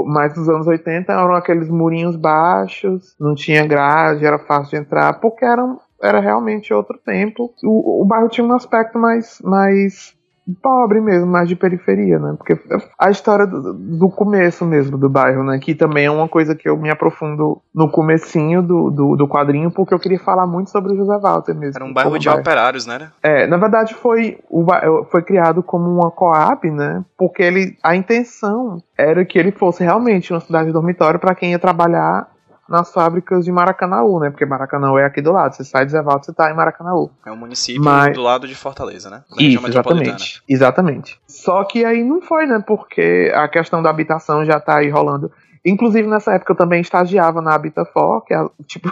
mas 0.08 0.36
nos 0.36 0.50
anos 0.50 0.68
80 0.68 1.12
eram 1.12 1.34
aqueles 1.34 1.70
murinhos 1.70 2.16
baixos, 2.16 3.16
não 3.20 3.36
tinha 3.36 3.66
grade, 3.66 4.26
era 4.26 4.40
fácil 4.40 4.72
de 4.72 4.86
entrar, 4.86 5.20
porque 5.20 5.46
eram, 5.46 5.80
era 6.04 6.20
realmente 6.20 6.74
outro 6.74 6.98
tempo. 6.98 7.54
O, 7.64 8.04
o 8.04 8.06
bairro 8.06 8.30
tinha 8.30 8.46
um 8.46 8.54
aspecto 8.54 9.00
mais, 9.00 9.42
mais 9.42 10.14
pobre 10.62 11.00
mesmo, 11.00 11.26
mais 11.26 11.48
de 11.48 11.56
periferia, 11.56 12.20
né? 12.20 12.36
Porque 12.38 12.60
a 13.00 13.10
história 13.10 13.48
do, 13.48 13.74
do, 13.74 14.10
começo 14.10 14.66
mesmo 14.66 14.98
do 14.98 15.10
bairro, 15.10 15.44
né? 15.44 15.58
Que 15.60 15.74
também 15.74 16.06
é 16.06 16.12
uma 16.12 16.28
coisa 16.28 16.54
que 16.54 16.68
eu 16.68 16.78
me 16.78 16.90
aprofundo 16.90 17.62
no 17.74 17.90
comecinho 17.90 18.62
do, 18.62 18.90
do, 18.90 19.16
do 19.16 19.28
quadrinho, 19.28 19.72
porque 19.72 19.94
eu 19.94 20.00
queria 20.00 20.20
falar 20.20 20.46
muito 20.46 20.70
sobre 20.70 20.94
o 20.94 20.98
José 20.98 21.18
Walter 21.18 21.56
mesmo. 21.56 21.78
Era 21.78 21.86
um 21.86 21.94
bairro 21.94 22.20
de 22.20 22.26
bairro. 22.26 22.42
operários, 22.42 22.86
né? 22.86 23.10
É, 23.22 23.48
na 23.48 23.58
verdade 23.58 23.94
foi, 23.94 24.40
foi 25.10 25.22
criado 25.22 25.64
como 25.64 25.90
uma 25.90 26.12
coab, 26.12 26.70
né? 26.70 27.04
Porque 27.18 27.42
ele, 27.42 27.78
a 27.82 27.96
intenção 27.96 28.78
era 28.98 29.24
que 29.24 29.40
ele 29.40 29.52
fosse 29.52 29.84
realmente 29.84 30.34
uma 30.34 30.42
cidade 30.42 30.68
de 30.68 30.74
dormitório 30.74 31.20
para 31.20 31.36
quem 31.36 31.52
ia 31.52 31.60
trabalhar 31.60 32.33
nas 32.68 32.92
fábricas 32.92 33.46
de 33.46 33.52
Maracanãú, 33.52 34.20
né? 34.20 34.30
Porque 34.30 34.46
Maracanãú 34.46 34.98
é 34.98 35.06
aqui 35.06 35.22
do 35.22 35.32
lado. 35.32 35.56
Você 35.56 35.64
sai 35.64 35.86
de 35.86 35.92
Zé 35.92 36.02
Valdo, 36.02 36.26
você 36.26 36.34
tá 36.34 36.50
em 36.50 36.56
Maracanãú. 36.56 37.10
É 37.26 37.32
um 37.32 37.36
município 37.36 37.84
Mas... 37.84 38.14
do 38.14 38.22
lado 38.22 38.48
de 38.48 38.56
Fortaleza, 38.56 39.10
né? 39.10 39.24
Isso, 39.38 39.66
exatamente. 39.68 40.44
Exatamente. 40.48 41.20
Só 41.28 41.64
que 41.64 41.84
aí 41.84 42.04
não 42.04 42.22
foi, 42.22 42.46
né? 42.46 42.64
Porque 42.66 43.32
a 43.36 43.48
questão 43.48 43.82
da 43.82 43.90
habitação 43.90 44.46
já 44.46 44.60
tá 44.60 44.78
aí 44.78 44.90
rolando. 44.90 45.32
Inclusive, 45.66 46.08
nessa 46.10 46.34
época 46.34 46.52
eu 46.52 46.58
também 46.58 46.82
estagiava 46.82 47.42
na 47.42 47.56
Habitafor, 47.56 48.26
que 48.26 48.34
é 48.34 48.46
tipo 48.68 48.92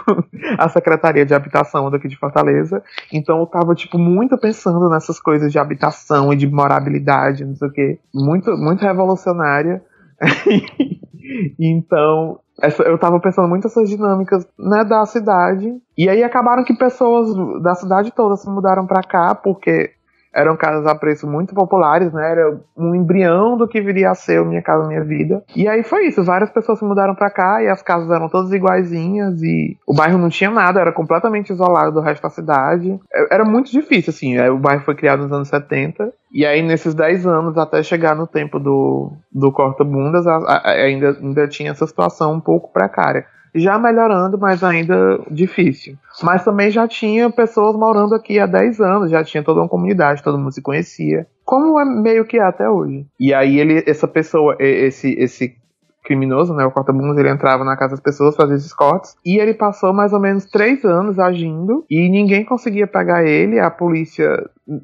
a 0.58 0.68
Secretaria 0.68 1.26
de 1.26 1.34
Habitação 1.34 1.90
daqui 1.90 2.08
de 2.08 2.16
Fortaleza. 2.16 2.82
Então 3.12 3.38
eu 3.40 3.46
tava, 3.46 3.74
tipo, 3.74 3.98
muito 3.98 4.38
pensando 4.38 4.88
nessas 4.88 5.20
coisas 5.20 5.52
de 5.52 5.58
habitação 5.58 6.32
e 6.32 6.36
de 6.36 6.46
morabilidade, 6.46 7.44
não 7.44 7.54
sei 7.54 7.68
o 7.68 7.72
quê. 7.72 7.98
Muito, 8.14 8.56
muito 8.56 8.80
revolucionária. 8.80 9.82
então, 11.58 12.38
essa, 12.60 12.82
eu 12.82 12.98
tava 12.98 13.20
pensando 13.20 13.48
muito 13.48 13.66
essas 13.66 13.88
dinâmicas 13.88 14.46
né, 14.58 14.84
da 14.84 15.04
cidade. 15.06 15.72
E 15.96 16.08
aí 16.08 16.22
acabaram 16.22 16.64
que 16.64 16.74
pessoas 16.74 17.34
da 17.62 17.74
cidade 17.74 18.12
toda 18.12 18.36
se 18.36 18.48
mudaram 18.48 18.86
para 18.86 19.02
cá, 19.02 19.34
porque 19.34 19.92
eram 20.34 20.56
casas 20.56 20.86
a 20.86 20.94
preço 20.94 21.26
muito 21.26 21.54
populares, 21.54 22.12
né? 22.12 22.30
Era 22.30 22.58
um 22.76 22.94
embrião 22.94 23.56
do 23.56 23.68
que 23.68 23.80
viria 23.80 24.10
a 24.10 24.14
ser 24.14 24.40
o 24.40 24.46
Minha 24.46 24.62
Casa 24.62 24.86
Minha 24.86 25.04
Vida. 25.04 25.42
E 25.54 25.68
aí 25.68 25.82
foi 25.82 26.06
isso, 26.06 26.24
várias 26.24 26.50
pessoas 26.50 26.78
se 26.78 26.84
mudaram 26.84 27.14
para 27.14 27.30
cá 27.30 27.62
e 27.62 27.68
as 27.68 27.82
casas 27.82 28.10
eram 28.10 28.28
todas 28.28 28.52
iguaizinhas 28.52 29.42
e 29.42 29.76
o 29.86 29.94
bairro 29.94 30.18
não 30.18 30.28
tinha 30.28 30.50
nada, 30.50 30.80
era 30.80 30.92
completamente 30.92 31.52
isolado 31.52 31.92
do 31.92 32.00
resto 32.00 32.22
da 32.22 32.30
cidade. 32.30 32.98
É, 33.12 33.34
era 33.34 33.44
muito 33.44 33.70
difícil, 33.70 34.10
assim. 34.10 34.38
O 34.48 34.58
bairro 34.58 34.82
foi 34.82 34.94
criado 34.94 35.22
nos 35.22 35.32
anos 35.32 35.48
70 35.48 36.12
e 36.32 36.46
aí, 36.46 36.62
nesses 36.62 36.94
10 36.94 37.26
anos, 37.26 37.58
até 37.58 37.82
chegar 37.82 38.16
no 38.16 38.26
tempo 38.26 38.58
do, 38.58 39.12
do 39.30 39.52
corta-bundas, 39.52 40.26
ainda, 40.26 41.10
ainda 41.20 41.46
tinha 41.46 41.72
essa 41.72 41.86
situação 41.86 42.32
um 42.32 42.40
pouco 42.40 42.72
precária. 42.72 43.26
Já 43.54 43.78
melhorando, 43.78 44.38
mas 44.38 44.64
ainda 44.64 45.20
difícil. 45.30 45.96
Mas 46.22 46.44
também 46.44 46.70
já 46.70 46.88
tinha 46.88 47.30
pessoas 47.30 47.76
morando 47.76 48.14
aqui 48.14 48.38
há 48.38 48.46
10 48.46 48.80
anos, 48.80 49.10
já 49.10 49.22
tinha 49.22 49.42
toda 49.42 49.60
uma 49.60 49.68
comunidade, 49.68 50.22
todo 50.22 50.38
mundo 50.38 50.52
se 50.52 50.62
conhecia. 50.62 51.26
Como 51.44 51.78
é 51.78 51.84
meio 51.84 52.24
que 52.24 52.38
é 52.38 52.42
até 52.42 52.68
hoje. 52.68 53.06
E 53.20 53.34
aí 53.34 53.58
ele, 53.58 53.84
essa 53.86 54.08
pessoa, 54.08 54.56
esse, 54.58 55.12
esse 55.18 55.56
criminoso, 56.02 56.54
né? 56.54 56.64
O 56.64 56.70
corta-bundas, 56.70 57.16
ele 57.16 57.30
entrava 57.30 57.64
na 57.64 57.76
casa 57.76 57.92
das 57.92 58.00
pessoas, 58.00 58.36
fazia 58.36 58.56
esses 58.56 58.72
cortes. 58.72 59.16
E 59.24 59.38
ele 59.38 59.54
passou 59.54 59.92
mais 59.92 60.12
ou 60.12 60.20
menos 60.20 60.44
três 60.46 60.84
anos 60.84 61.18
agindo 61.18 61.84
e 61.88 62.08
ninguém 62.08 62.44
conseguia 62.44 62.86
pegar 62.86 63.24
ele. 63.24 63.58
A 63.58 63.70
polícia 63.70 64.28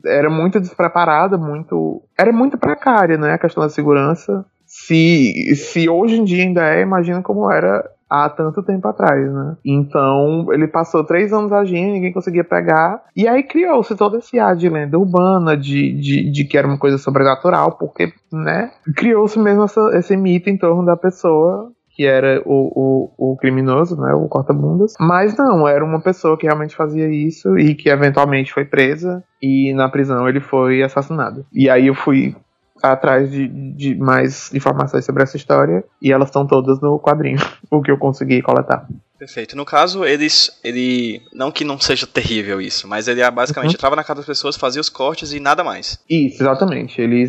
era 0.06 0.30
muito 0.30 0.60
despreparada, 0.60 1.36
muito. 1.36 2.02
Era 2.16 2.32
muito 2.32 2.56
precária, 2.56 3.18
né? 3.18 3.32
A 3.32 3.38
questão 3.38 3.62
da 3.62 3.68
segurança. 3.68 4.44
Se, 4.64 5.54
se 5.56 5.88
hoje 5.88 6.20
em 6.20 6.24
dia 6.24 6.44
ainda 6.44 6.62
é, 6.62 6.82
imagina 6.82 7.22
como 7.22 7.50
era 7.50 7.88
há 8.08 8.28
tanto 8.28 8.62
tempo 8.62 8.86
atrás, 8.88 9.32
né? 9.32 9.56
Então 9.64 10.46
ele 10.52 10.66
passou 10.66 11.04
três 11.04 11.32
anos 11.32 11.52
agindo, 11.52 11.92
ninguém 11.92 12.12
conseguia 12.12 12.44
pegar. 12.44 13.02
E 13.14 13.28
aí 13.28 13.42
criou-se 13.42 13.94
todo 13.96 14.16
esse 14.16 14.38
ar 14.38 14.56
de 14.56 14.68
lenda 14.68 14.98
urbana, 14.98 15.56
de, 15.56 15.92
de, 15.92 16.30
de 16.30 16.44
que 16.44 16.56
era 16.56 16.66
uma 16.66 16.78
coisa 16.78 16.98
sobrenatural, 16.98 17.72
porque, 17.72 18.12
né? 18.32 18.70
Criou-se 18.96 19.38
mesmo 19.38 19.64
essa, 19.64 19.80
esse 19.94 20.16
mito 20.16 20.48
em 20.48 20.56
torno 20.56 20.84
da 20.84 20.96
pessoa 20.96 21.72
que 21.98 22.06
era 22.06 22.40
o, 22.46 23.10
o, 23.18 23.32
o 23.32 23.36
criminoso, 23.36 24.00
né, 24.00 24.14
o 24.14 24.28
corta-bundas. 24.28 24.94
Mas 25.00 25.36
não, 25.36 25.66
era 25.66 25.84
uma 25.84 26.00
pessoa 26.00 26.38
que 26.38 26.46
realmente 26.46 26.76
fazia 26.76 27.08
isso 27.08 27.58
e 27.58 27.74
que 27.74 27.88
eventualmente 27.88 28.54
foi 28.54 28.64
presa 28.64 29.24
e 29.42 29.74
na 29.74 29.88
prisão 29.88 30.28
ele 30.28 30.38
foi 30.38 30.80
assassinado. 30.80 31.44
E 31.52 31.68
aí 31.68 31.88
eu 31.88 31.96
fui 31.96 32.36
atrás 32.82 33.30
de, 33.30 33.48
de 33.48 33.94
mais 33.96 34.52
informações 34.54 35.04
sobre 35.04 35.22
essa 35.22 35.36
história 35.36 35.84
e 36.00 36.12
elas 36.12 36.28
estão 36.28 36.46
todas 36.46 36.80
no 36.80 36.98
quadrinho, 36.98 37.38
o 37.70 37.82
que 37.82 37.90
eu 37.90 37.98
consegui 37.98 38.42
coletar. 38.42 38.86
Perfeito. 39.18 39.56
No 39.56 39.64
caso, 39.64 40.04
eles. 40.04 40.48
Ele. 40.62 41.20
Não 41.34 41.50
que 41.50 41.64
não 41.64 41.78
seja 41.78 42.06
terrível 42.06 42.60
isso, 42.60 42.86
mas 42.86 43.08
ele 43.08 43.28
basicamente 43.32 43.72
uhum. 43.72 43.74
entrava 43.74 43.96
na 43.96 44.04
casa 44.04 44.18
das 44.18 44.26
pessoas, 44.26 44.56
fazia 44.56 44.80
os 44.80 44.88
cortes 44.88 45.32
e 45.32 45.40
nada 45.40 45.64
mais. 45.64 45.98
Isso, 46.08 46.40
exatamente. 46.40 47.00
Ele, 47.00 47.28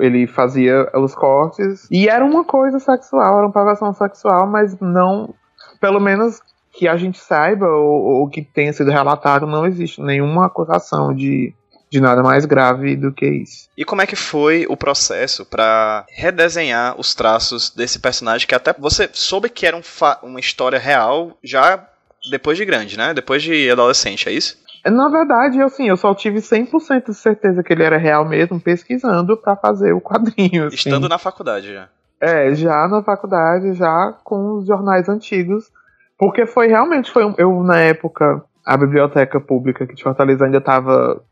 ele 0.00 0.26
fazia 0.26 0.90
os 0.94 1.14
cortes. 1.14 1.86
E 1.90 2.08
era 2.08 2.24
uma 2.24 2.44
coisa 2.44 2.78
sexual, 2.78 3.36
era 3.36 3.46
uma 3.46 3.52
pagação 3.52 3.92
sexual, 3.92 4.46
mas 4.46 4.78
não. 4.80 5.34
Pelo 5.78 6.00
menos 6.00 6.40
que 6.72 6.88
a 6.88 6.96
gente 6.96 7.18
saiba, 7.18 7.66
ou, 7.66 8.20
ou 8.20 8.28
que 8.28 8.40
tenha 8.40 8.72
sido 8.72 8.90
relatado, 8.90 9.46
não 9.46 9.66
existe 9.66 10.00
nenhuma 10.00 10.46
acusação 10.46 11.14
de 11.14 11.54
de 11.92 12.00
nada 12.00 12.22
mais 12.22 12.46
grave 12.46 12.96
do 12.96 13.12
que 13.12 13.26
isso. 13.26 13.68
E 13.76 13.84
como 13.84 14.00
é 14.00 14.06
que 14.06 14.16
foi 14.16 14.64
o 14.66 14.74
processo 14.78 15.44
para 15.44 16.06
redesenhar 16.08 16.98
os 16.98 17.14
traços 17.14 17.68
desse 17.68 17.98
personagem 17.98 18.48
que 18.48 18.54
até 18.54 18.72
você 18.72 19.10
soube 19.12 19.50
que 19.50 19.66
era 19.66 19.76
um 19.76 19.82
uma 20.22 20.40
história 20.40 20.78
real 20.78 21.36
já 21.44 21.86
depois 22.30 22.56
de 22.56 22.64
grande, 22.64 22.96
né? 22.96 23.12
Depois 23.12 23.42
de 23.42 23.70
adolescente, 23.70 24.26
é 24.26 24.32
isso? 24.32 24.56
Na 24.86 25.10
verdade, 25.10 25.60
assim, 25.60 25.86
eu 25.86 25.96
só 25.98 26.14
tive 26.14 26.38
100% 26.38 27.08
de 27.08 27.14
certeza 27.14 27.62
que 27.62 27.72
ele 27.74 27.82
era 27.82 27.98
real 27.98 28.26
mesmo 28.26 28.58
pesquisando 28.58 29.36
para 29.36 29.54
fazer 29.54 29.92
o 29.92 30.00
quadrinho. 30.00 30.68
Assim. 30.68 30.76
Estando 30.76 31.10
na 31.10 31.18
faculdade 31.18 31.74
já. 31.74 31.88
É, 32.18 32.54
já 32.54 32.88
na 32.88 33.02
faculdade, 33.02 33.74
já 33.74 34.14
com 34.24 34.56
os 34.56 34.66
jornais 34.66 35.10
antigos. 35.10 35.70
Porque 36.18 36.46
foi 36.46 36.68
realmente, 36.68 37.10
foi 37.10 37.22
eu 37.36 37.62
na 37.62 37.80
época, 37.80 38.42
a 38.64 38.76
biblioteca 38.78 39.38
pública 39.38 39.84
aqui 39.84 39.94
de 39.94 40.02
Fortaleza 40.02 40.46
ainda 40.46 40.58
estava 40.58 41.22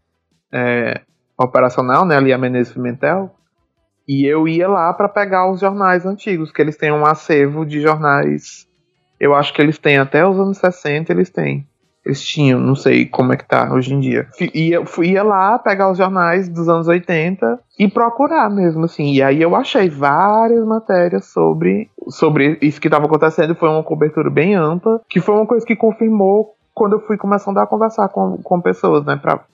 é, 0.53 1.01
operacional, 1.39 2.05
né, 2.05 2.17
ali 2.17 2.33
a 2.33 2.39
Menezes 2.39 2.73
Pimentel, 2.73 3.31
e 4.07 4.27
eu 4.27 4.49
ia 4.49 4.69
lá 4.69 4.93
para 4.93 5.09
pegar 5.09 5.51
os 5.51 5.61
jornais 5.61 6.05
antigos, 6.05 6.51
que 6.51 6.61
eles 6.61 6.77
têm 6.77 6.93
um 6.93 7.07
acervo 7.07 7.65
de 7.65 7.81
jornais, 7.81 8.67
eu 9.19 9.35
acho 9.35 9.53
que 9.53 9.61
eles 9.61 9.79
têm 9.79 9.99
até 9.99 10.27
os 10.27 10.39
anos 10.39 10.59
60, 10.59 11.13
eles 11.13 11.31
têm. 11.31 11.67
Eles 12.05 12.25
tinham, 12.25 12.59
não 12.59 12.75
sei 12.75 13.05
como 13.05 13.35
é 13.35 13.37
que 13.37 13.47
tá 13.47 13.73
hoje 13.75 13.95
em 13.95 14.01
dia. 14.01 14.27
Ia, 14.55 14.83
ia 15.03 15.23
lá 15.23 15.59
pegar 15.59 15.91
os 15.91 15.99
jornais 15.99 16.49
dos 16.49 16.67
anos 16.67 16.89
80 16.89 17.61
e 17.79 17.89
procurar 17.89 18.49
mesmo, 18.49 18.87
assim. 18.87 19.13
E 19.13 19.23
aí 19.23 19.43
eu 19.43 19.55
achei 19.55 19.91
várias 19.91 20.65
matérias 20.65 21.27
sobre, 21.27 21.91
sobre 22.09 22.59
isso 22.63 22.81
que 22.81 22.89
estava 22.89 23.05
acontecendo. 23.05 23.55
Foi 23.55 23.69
uma 23.69 23.83
cobertura 23.83 24.31
bem 24.31 24.55
ampla, 24.55 25.01
que 25.11 25.21
foi 25.21 25.35
uma 25.35 25.47
coisa 25.47 25.67
que 25.67 25.77
confirmou 25.77 26.55
quando 26.73 26.95
eu 26.95 27.01
fui 27.01 27.19
começando 27.19 27.59
a 27.59 27.67
conversar 27.67 28.09
com, 28.09 28.39
com 28.43 28.61
pessoas, 28.63 29.05
né, 29.05 29.17
pra 29.17 29.45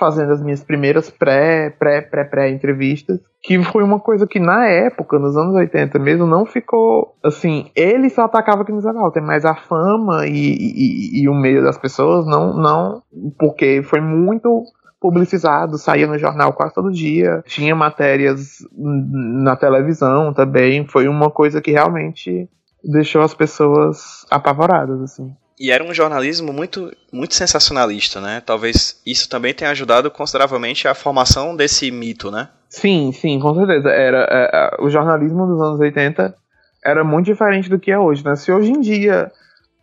fazendo 0.00 0.32
as 0.32 0.42
minhas 0.42 0.64
primeiras 0.64 1.10
pré, 1.10 1.68
pré, 1.68 2.00
pré, 2.00 2.24
pré 2.24 2.50
entrevistas, 2.50 3.20
que 3.42 3.62
foi 3.62 3.84
uma 3.84 4.00
coisa 4.00 4.26
que 4.26 4.40
na 4.40 4.66
época, 4.66 5.18
nos 5.18 5.36
anos 5.36 5.54
80 5.54 5.98
mesmo, 5.98 6.26
não 6.26 6.46
ficou 6.46 7.14
assim. 7.22 7.70
Ele 7.76 8.08
só 8.08 8.22
atacava 8.22 8.62
aqui 8.62 8.72
no 8.72 8.80
Walter, 8.80 9.20
mas 9.20 9.44
a 9.44 9.54
fama 9.54 10.26
e, 10.26 10.32
e, 10.32 11.22
e, 11.22 11.28
o 11.28 11.34
meio 11.34 11.62
das 11.62 11.76
pessoas 11.76 12.26
não, 12.26 12.56
não, 12.56 13.02
porque 13.38 13.82
foi 13.82 14.00
muito 14.00 14.64
publicizado, 14.98 15.78
saía 15.78 16.06
no 16.06 16.18
jornal 16.18 16.52
quase 16.52 16.74
todo 16.74 16.92
dia, 16.92 17.42
tinha 17.46 17.74
matérias 17.74 18.58
na 18.72 19.54
televisão 19.56 20.32
também. 20.32 20.86
Foi 20.86 21.06
uma 21.08 21.30
coisa 21.30 21.60
que 21.60 21.72
realmente 21.72 22.48
deixou 22.82 23.22
as 23.22 23.34
pessoas 23.34 24.26
apavoradas, 24.30 25.00
assim. 25.02 25.34
E 25.60 25.70
era 25.70 25.84
um 25.84 25.92
jornalismo 25.92 26.54
muito, 26.54 26.90
muito 27.12 27.34
sensacionalista, 27.34 28.18
né? 28.18 28.42
Talvez 28.44 28.98
isso 29.04 29.28
também 29.28 29.52
tenha 29.52 29.70
ajudado 29.70 30.10
consideravelmente 30.10 30.88
a 30.88 30.94
formação 30.94 31.54
desse 31.54 31.90
mito, 31.90 32.30
né? 32.30 32.48
Sim, 32.70 33.12
sim, 33.12 33.38
com 33.38 33.54
certeza. 33.54 33.90
Era, 33.90 34.26
é, 34.30 34.82
o 34.82 34.88
jornalismo 34.88 35.46
dos 35.46 35.60
anos 35.60 35.78
80 35.78 36.34
era 36.82 37.04
muito 37.04 37.26
diferente 37.26 37.68
do 37.68 37.78
que 37.78 37.90
é 37.90 37.98
hoje, 37.98 38.24
né? 38.24 38.34
Se 38.36 38.50
hoje 38.50 38.70
em 38.70 38.80
dia 38.80 39.30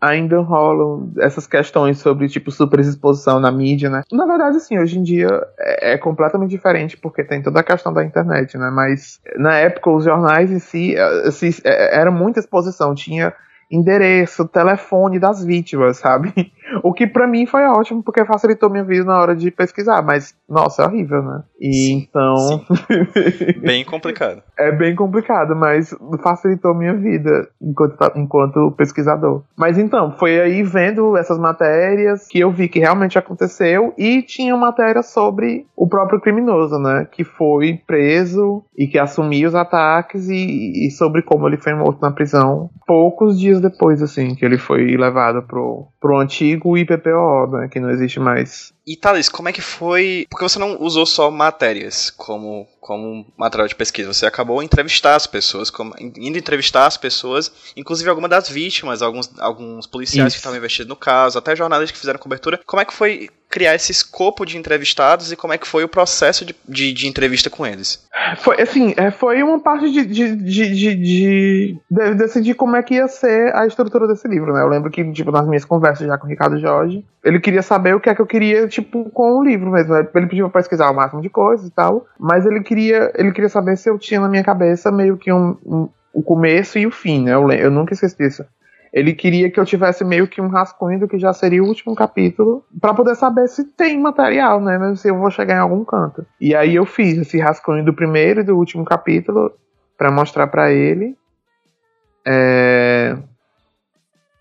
ainda 0.02 0.40
rolam 0.40 1.12
essas 1.20 1.46
questões 1.46 2.00
sobre, 2.00 2.28
tipo, 2.28 2.50
superexposição 2.50 3.40
na 3.40 3.52
mídia, 3.52 3.88
né? 3.90 4.02
Na 4.12 4.26
verdade, 4.26 4.60
sim, 4.60 4.80
hoje 4.80 4.98
em 4.98 5.04
dia 5.04 5.28
é, 5.60 5.94
é, 5.94 5.98
completamente 6.00 6.50
diferente, 6.50 6.98
porque 6.98 7.24
tem 7.24 7.42
toda 7.44 7.60
a 7.60 7.63
questão 7.63 7.94
da 7.94 8.04
internet, 8.04 8.58
né? 8.58 8.72
Mas 8.72 9.20
na 9.36 9.56
época 9.58 9.92
os 9.92 10.06
jornais 10.06 10.52
em 10.52 10.60
si, 10.60 10.96
assim, 10.98 11.50
era 11.63 12.10
muita 12.10 12.40
exposição, 12.40 12.96
tinha 12.96 13.32
endereço, 13.69 14.47
telefone 14.47 15.19
das 15.19 15.43
vítimas, 15.43 15.97
sabe? 15.97 16.34
O 16.84 16.94
que 16.94 17.08
para 17.08 17.28
mim 17.28 17.46
foi 17.46 17.63
ótimo, 17.66 18.04
porque 18.04 18.26
facilitou 18.26 18.70
minha 18.70 18.84
vida 18.84 19.06
na 19.06 19.20
hora 19.20 19.36
de 19.36 19.52
pesquisar, 19.52 20.02
mas, 20.02 20.36
nossa, 20.50 20.84
é 20.84 20.86
horrível, 20.86 21.22
né? 21.22 21.44
E 21.60 21.74
sim, 21.74 22.08
então. 22.10 22.36
Sim. 22.38 23.60
bem 23.62 23.86
complicado. 23.86 24.42
É 24.58 24.72
bem 24.72 24.96
complicado, 24.96 25.56
mas 25.56 25.96
facilitou 26.22 26.74
minha 26.74 26.94
vida 26.94 27.48
enquanto, 27.62 27.98
enquanto 28.16 28.72
pesquisador. 28.72 29.44
Mas 29.56 29.78
então, 29.78 30.12
foi 30.12 30.40
aí 30.40 30.63
vendo 30.63 31.18
essas 31.18 31.38
matérias 31.38 32.28
que 32.28 32.40
eu 32.40 32.52
vi 32.52 32.68
que 32.68 32.80
realmente 32.80 33.18
aconteceu 33.18 33.94
e 33.98 34.22
tinha 34.22 34.56
matéria 34.56 35.04
sobre 35.04 35.66
o 35.76 35.88
próprio 35.88 36.20
criminoso, 36.20 36.80
né? 36.80 37.08
Que 37.12 37.24
foi 37.24 37.82
preso 37.86 38.63
e 38.78 38.88
que 38.88 38.98
assumiu 38.98 39.48
os 39.48 39.56
ataques 39.56 40.28
e, 40.30 40.88
e 40.88 40.92
sobre 40.92 41.22
como 41.22 41.48
ele 41.48 41.58
foi 41.58 41.74
morto 41.74 42.02
na 42.02 42.12
prisão 42.12 42.70
poucos 42.86 43.40
dias 43.40 43.60
depois, 43.60 44.02
assim, 44.02 44.34
que 44.34 44.46
ele 44.46 44.58
foi 44.58 44.96
levado 44.96 45.44
pro, 45.44 45.88
pro 46.00 46.18
antigo 46.18 46.66
IPPO, 46.75 47.47
né, 47.51 47.67
que 47.69 47.80
não 47.80 47.89
existe 47.91 48.19
mais. 48.19 48.73
E 48.88 48.95
Thales, 48.95 49.28
como 49.28 49.50
é 49.50 49.52
que 49.52 49.62
foi? 49.62 50.26
Porque 50.30 50.47
você 50.47 50.58
não 50.58 50.82
usou 50.82 51.06
só 51.06 51.30
matérias 51.30 52.10
como, 52.10 52.65
como 52.80 53.26
material 53.36 53.67
de 53.67 53.76
pesquisa, 53.76 54.13
você 54.13 54.26
acabou 54.26 54.63
entrevistar 54.63 55.15
as 55.15 55.28
pessoas, 55.28 55.69
como, 55.69 55.93
indo 56.00 56.38
entrevistar 56.38 56.86
as 56.86 56.95
pessoas, 56.95 57.52
inclusive 57.76 58.10
algumas 58.10 58.30
das 58.30 58.47
vítimas, 58.47 59.02
alguns, 59.02 59.30
alguns 59.39 59.86
policiais 59.86 60.28
Isso. 60.28 60.36
que 60.36 60.39
estavam 60.39 60.58
investidos 60.58 60.88
no 60.88 60.95
caso, 60.95 61.38
até 61.38 61.54
jornalistas 61.54 61.91
que 61.91 62.00
fizeram 62.00 62.17
cobertura. 62.17 62.62
Como 62.65 62.82
é 62.82 62.86
que 62.86 62.93
foi 62.93 63.30
criar 63.50 63.76
esse 63.76 63.91
escopo 63.91 64.45
de 64.45 64.58
entrevistados 64.58 65.32
e 65.32 65.36
como 65.36 65.54
é 65.54 65.58
que 65.58 65.67
foi 65.67 65.84
o 65.84 65.88
processo 65.88 66.45
de, 66.45 66.56
de, 66.67 66.93
de 66.93 67.08
entrevista 67.08 67.50
com 67.50 67.65
eles? 67.65 68.06
Foi, 68.38 68.62
assim, 68.62 68.93
é, 68.97 69.10
foi 69.10 69.41
uma 69.41 69.60
parte 69.60 69.89
de, 69.91 70.06
de, 70.06 70.36
de, 70.36 70.76
de, 70.76 70.95
de, 70.95 71.80
decidir 72.15 72.56
como 72.56 72.76
é 72.76 72.84
que 72.84 72.95
ia 72.95 73.08
ser 73.08 73.56
a 73.56 73.65
estrutura 73.65 74.08
desse 74.08 74.28
livro, 74.28 74.54
né? 74.54 74.62
Eu 74.62 74.67
lembro 74.67 74.91
que, 74.91 75.12
tipo, 75.13 75.32
nas 75.32 75.47
minhas 75.47 75.63
conversas 75.63 76.08
já 76.08 76.17
com 76.17 76.28
o 76.28 76.30
Ricardo 76.30 76.60
Jorge, 76.60 77.06
ele 77.23 77.39
queria 77.39 77.62
saber 77.62 77.95
o 77.95 78.00
que 78.00 78.10
é 78.10 78.15
que 78.15 78.21
eu 78.21 78.26
queria, 78.26 78.67
tipo, 78.82 79.10
com 79.10 79.40
o 79.40 79.44
livro 79.44 79.72
mesmo. 79.72 79.94
Né? 79.94 80.08
Ele 80.16 80.28
pediu 80.28 80.50
pra 80.50 80.62
pesquisar 80.62 80.90
o 80.90 80.96
máximo 80.96 81.22
de 81.22 81.30
coisas 81.30 81.68
e 81.68 81.72
tal, 81.72 82.06
mas 82.20 82.46
ele 82.46 82.62
queria, 82.62 83.12
ele 83.16 83.32
queria 83.32 83.50
saber 83.50 83.78
se 83.78 83.90
eu 83.90 83.98
tinha 83.98 84.20
na 84.20 84.30
minha 84.30 84.44
cabeça 84.44 84.92
meio 84.92 85.18
que 85.18 85.32
um, 85.32 85.58
um 85.66 85.90
o 86.13 86.24
começo 86.24 86.80
e 86.80 86.88
o 86.88 86.90
fim, 86.92 87.26
né? 87.26 87.34
Eu, 87.36 87.48
eu 87.52 87.70
nunca 87.70 87.94
esqueci 87.94 88.18
disso 88.18 88.44
ele 88.98 89.13
queria 89.13 89.52
que 89.52 89.60
eu 89.60 89.66
tivesse 89.66 90.04
meio 90.04 90.28
que 90.28 90.42
um 90.42 90.48
rascunho 90.48 91.00
do 91.00 91.08
que 91.08 91.20
já 91.20 91.34
seria 91.34 91.63
o 91.63 91.68
último 91.68 91.96
capítulo, 91.96 92.66
para 92.80 92.94
poder 92.94 93.16
saber 93.16 93.48
se 93.48 93.63
tem 93.63 94.00
material, 94.00 94.60
né? 94.62 94.96
Se 94.96 95.10
eu 95.10 95.18
vou 95.18 95.30
chegar 95.30 95.56
em 95.56 95.60
algum 95.60 95.84
canto. 95.84 96.26
E 96.40 96.56
aí 96.56 96.76
eu 96.76 96.86
fiz 96.86 97.18
esse 97.18 97.38
rascunho 97.40 97.86
do 97.86 97.94
primeiro 97.94 98.42
e 98.42 98.44
do 98.44 98.58
último 98.58 98.84
capítulo 98.86 99.52
para 99.98 100.12
mostrar 100.12 100.48
para 100.48 100.72
ele. 100.72 101.16
É... 102.26 103.16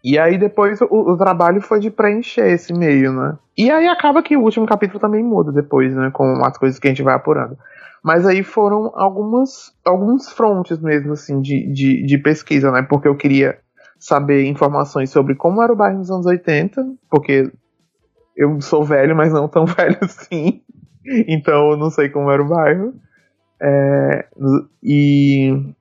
E 0.08 0.20
aí 0.20 0.38
depois 0.38 0.80
o, 0.80 0.86
o, 0.88 1.16
trabalho 1.16 1.60
foi 1.60 1.80
de 1.80 1.90
preencher 1.90 2.46
esse 2.52 2.72
meio, 2.72 3.12
né? 3.12 3.36
E 3.58 3.68
aí 3.72 3.88
acaba 3.88 4.22
que 4.22 4.36
o 4.36 4.40
último 4.40 4.64
capítulo 4.64 5.00
também 5.00 5.20
muda 5.20 5.50
depois, 5.50 5.92
né? 5.96 6.12
Com 6.12 6.44
as 6.44 6.56
coisas 6.56 6.78
que 6.78 6.86
a 6.86 6.90
gente 6.90 7.02
vai 7.02 7.16
apurando. 7.16 7.58
Mas 8.04 8.24
aí 8.24 8.44
foram 8.44 8.92
algumas, 8.94 9.74
alguns 9.84 10.30
frontes 10.30 10.78
mesmo, 10.78 11.14
assim, 11.14 11.40
de, 11.40 11.66
de, 11.72 12.06
de 12.06 12.18
pesquisa, 12.18 12.70
né? 12.70 12.82
Porque 12.82 13.08
eu 13.08 13.16
queria 13.16 13.58
saber 13.98 14.46
informações 14.46 15.10
sobre 15.10 15.34
como 15.34 15.60
era 15.60 15.72
o 15.72 15.76
bairro 15.76 15.98
nos 15.98 16.08
anos 16.08 16.26
80, 16.26 16.86
porque 17.10 17.50
eu 18.36 18.60
sou 18.60 18.84
velho, 18.84 19.16
mas 19.16 19.32
não 19.32 19.48
tão 19.48 19.66
velho 19.66 19.98
assim. 20.02 20.62
Então 21.26 21.72
eu 21.72 21.76
não 21.76 21.90
sei 21.90 22.10
como 22.10 22.30
era 22.30 22.40
o 22.40 22.48
bairro. 22.48 22.94
É, 23.60 24.24
e 24.80 25.74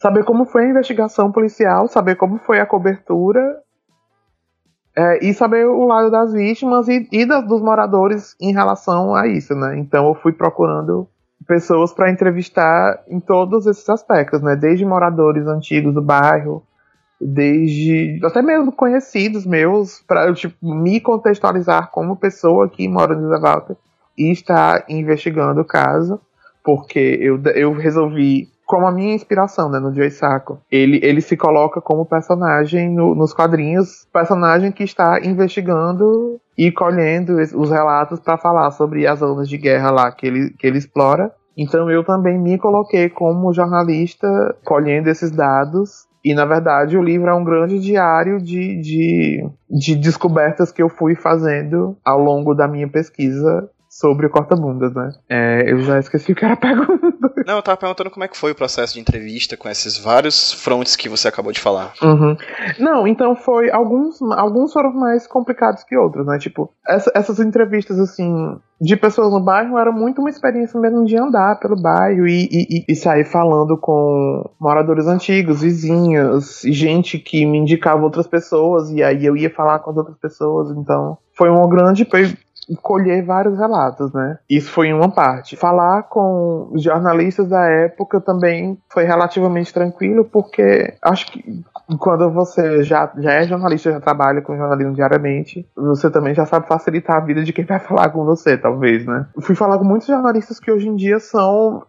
saber 0.00 0.24
como 0.24 0.46
foi 0.46 0.64
a 0.64 0.70
investigação 0.70 1.30
policial, 1.30 1.86
saber 1.86 2.16
como 2.16 2.38
foi 2.38 2.58
a 2.58 2.66
cobertura 2.66 3.60
é, 4.96 5.24
e 5.24 5.34
saber 5.34 5.66
o 5.66 5.84
lado 5.84 6.10
das 6.10 6.32
vítimas 6.32 6.88
e, 6.88 7.06
e 7.12 7.26
das, 7.26 7.46
dos 7.46 7.60
moradores 7.60 8.34
em 8.40 8.52
relação 8.52 9.14
a 9.14 9.28
isso, 9.28 9.54
né? 9.54 9.78
Então 9.78 10.08
eu 10.08 10.14
fui 10.14 10.32
procurando 10.32 11.06
pessoas 11.46 11.92
para 11.92 12.10
entrevistar 12.10 13.02
em 13.08 13.20
todos 13.20 13.66
esses 13.66 13.88
aspectos, 13.88 14.40
né? 14.40 14.56
Desde 14.56 14.84
moradores 14.84 15.46
antigos 15.46 15.92
do 15.92 16.02
bairro, 16.02 16.62
desde 17.20 18.18
até 18.24 18.40
mesmo 18.40 18.72
conhecidos 18.72 19.44
meus 19.44 20.00
para 20.08 20.32
tipo, 20.32 20.56
me 20.62 20.98
contextualizar 20.98 21.90
como 21.90 22.16
pessoa 22.16 22.70
que 22.70 22.88
mora 22.88 23.14
no 23.14 23.28
Walter 23.38 23.76
e 24.16 24.32
está 24.32 24.82
investigando 24.88 25.60
o 25.60 25.64
caso, 25.64 26.18
porque 26.64 27.18
eu, 27.20 27.40
eu 27.54 27.72
resolvi 27.72 28.48
como 28.70 28.86
a 28.86 28.92
minha 28.92 29.16
inspiração, 29.16 29.68
né, 29.68 29.80
no 29.80 29.92
Joe 29.92 30.08
Sacco. 30.12 30.60
Ele, 30.70 31.00
ele 31.02 31.20
se 31.20 31.36
coloca 31.36 31.80
como 31.80 32.06
personagem 32.06 32.88
no, 32.88 33.16
nos 33.16 33.34
quadrinhos, 33.34 34.06
personagem 34.12 34.70
que 34.70 34.84
está 34.84 35.18
investigando 35.24 36.40
e 36.56 36.70
colhendo 36.70 37.34
os 37.34 37.68
relatos 37.68 38.20
para 38.20 38.38
falar 38.38 38.70
sobre 38.70 39.08
as 39.08 39.18
zonas 39.18 39.48
de 39.48 39.58
guerra 39.58 39.90
lá 39.90 40.12
que 40.12 40.24
ele, 40.24 40.50
que 40.50 40.68
ele 40.68 40.78
explora. 40.78 41.32
Então 41.58 41.90
eu 41.90 42.04
também 42.04 42.38
me 42.38 42.56
coloquei 42.58 43.08
como 43.08 43.52
jornalista 43.52 44.28
colhendo 44.64 45.10
esses 45.10 45.32
dados 45.32 46.06
e 46.24 46.32
na 46.32 46.44
verdade 46.44 46.96
o 46.96 47.02
livro 47.02 47.28
é 47.28 47.34
um 47.34 47.42
grande 47.42 47.80
diário 47.80 48.40
de, 48.40 48.80
de, 48.80 49.50
de 49.68 49.96
descobertas 49.96 50.70
que 50.70 50.80
eu 50.80 50.88
fui 50.88 51.16
fazendo 51.16 51.96
ao 52.04 52.20
longo 52.20 52.54
da 52.54 52.68
minha 52.68 52.86
pesquisa 52.86 53.68
sobre 53.90 54.26
o 54.26 54.30
corta-bundas, 54.30 54.94
né? 54.94 55.10
É, 55.28 55.64
eu 55.66 55.80
já 55.80 55.98
esqueci 55.98 56.30
o 56.30 56.34
que 56.36 56.44
era 56.44 56.56
pergunta. 56.56 57.10
Não, 57.44 57.56
eu 57.56 57.62
tava 57.62 57.76
perguntando 57.76 58.10
como 58.10 58.22
é 58.22 58.28
que 58.28 58.36
foi 58.36 58.52
o 58.52 58.54
processo 58.54 58.94
de 58.94 59.00
entrevista 59.00 59.56
com 59.56 59.68
esses 59.68 59.98
vários 59.98 60.52
frontes 60.52 60.94
que 60.94 61.08
você 61.08 61.26
acabou 61.26 61.50
de 61.50 61.58
falar. 61.58 61.92
Uhum. 62.00 62.36
Não, 62.78 63.08
então 63.08 63.34
foi. 63.34 63.68
Alguns, 63.70 64.22
alguns 64.22 64.72
foram 64.72 64.92
mais 64.92 65.26
complicados 65.26 65.82
que 65.82 65.96
outros, 65.96 66.24
né? 66.24 66.38
Tipo, 66.38 66.72
essa, 66.86 67.10
essas 67.14 67.40
entrevistas, 67.40 67.98
assim, 67.98 68.56
de 68.80 68.96
pessoas 68.96 69.32
no 69.32 69.40
bairro 69.40 69.76
era 69.76 69.90
muito 69.90 70.20
uma 70.20 70.30
experiência 70.30 70.78
mesmo 70.78 71.04
de 71.04 71.16
andar 71.16 71.58
pelo 71.58 71.74
bairro 71.74 72.28
e, 72.28 72.48
e, 72.50 72.84
e, 72.88 72.94
sair 72.94 73.24
falando 73.24 73.76
com 73.76 74.48
moradores 74.60 75.06
antigos, 75.06 75.62
vizinhos, 75.62 76.62
gente 76.64 77.18
que 77.18 77.44
me 77.44 77.58
indicava 77.58 78.02
outras 78.02 78.28
pessoas 78.28 78.90
e 78.90 79.02
aí 79.02 79.26
eu 79.26 79.36
ia 79.36 79.50
falar 79.50 79.80
com 79.80 79.90
as 79.90 79.96
outras 79.96 80.16
pessoas. 80.18 80.70
Então 80.76 81.18
foi 81.36 81.50
uma 81.50 81.68
grande 81.68 82.04
colher 82.76 83.24
vários 83.24 83.58
relatos, 83.58 84.12
né? 84.12 84.38
Isso 84.48 84.70
foi 84.70 84.92
uma 84.92 85.10
parte. 85.10 85.56
Falar 85.56 86.04
com 86.04 86.72
jornalistas 86.76 87.48
da 87.48 87.64
época 87.66 88.20
também 88.20 88.78
foi 88.92 89.04
relativamente 89.04 89.72
tranquilo, 89.72 90.24
porque 90.24 90.94
acho 91.02 91.30
que 91.32 91.62
quando 91.98 92.30
você 92.30 92.82
já, 92.82 93.12
já 93.18 93.32
é 93.32 93.44
jornalista, 93.44 93.90
já 93.90 94.00
trabalha 94.00 94.42
com 94.42 94.56
jornalismo 94.56 94.94
diariamente, 94.94 95.66
você 95.76 96.10
também 96.10 96.34
já 96.34 96.46
sabe 96.46 96.68
facilitar 96.68 97.16
a 97.16 97.24
vida 97.24 97.42
de 97.42 97.52
quem 97.52 97.64
vai 97.64 97.80
falar 97.80 98.10
com 98.10 98.24
você, 98.24 98.56
talvez, 98.56 99.04
né? 99.06 99.26
Fui 99.40 99.54
falar 99.54 99.78
com 99.78 99.84
muitos 99.84 100.08
jornalistas 100.08 100.60
que 100.60 100.70
hoje 100.70 100.88
em 100.88 100.96
dia 100.96 101.18
são 101.18 101.82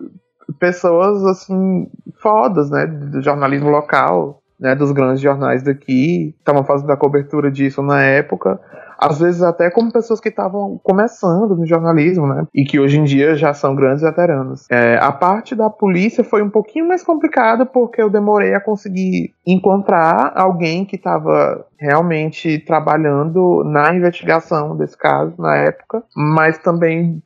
pessoas, 0.60 1.24
assim, 1.26 1.88
fodas, 2.22 2.70
né? 2.70 2.86
Do 2.86 3.22
jornalismo 3.22 3.70
local, 3.70 4.42
né? 4.60 4.76
Dos 4.76 4.92
grandes 4.92 5.22
jornais 5.22 5.64
daqui, 5.64 6.36
estavam 6.40 6.64
fazendo 6.64 6.92
a 6.92 6.98
cobertura 6.98 7.52
disso 7.52 7.82
na 7.82 8.02
época 8.02 8.60
às 9.02 9.20
vezes 9.20 9.42
até 9.42 9.72
como 9.72 9.92
pessoas 9.92 10.20
que 10.20 10.30
estavam 10.30 10.80
começando 10.84 11.56
no 11.56 11.66
jornalismo, 11.66 12.28
né? 12.28 12.46
E 12.54 12.64
que 12.64 12.80
hoje 12.80 13.00
em 13.00 13.04
dia 13.04 13.36
já 13.36 13.52
são 13.52 13.76
grandes 13.76 14.04
veteranos. 14.04 14.68
É, 14.70 14.98
a 15.02 15.12
parte 15.12 15.56
da 15.56 15.70
polícia 15.70 16.24
foi 16.24 16.44
um 16.44 16.50
pouquinho 16.50 16.88
mais 16.88 17.04
complicada 17.04 17.66
porque 17.66 18.02
eu 18.02 18.10
demorei 18.10 18.54
a 18.54 18.62
conseguir 18.62 19.34
encontrar 19.46 20.34
alguém 20.36 20.86
que 20.86 20.96
estava 20.96 21.66
realmente 21.80 22.60
trabalhando 22.60 23.64
na 23.66 23.94
investigação 23.96 24.78
desse 24.78 24.96
caso 24.96 25.34
na 25.40 25.56
época, 25.56 26.04
mas 26.16 26.60
também 26.60 27.24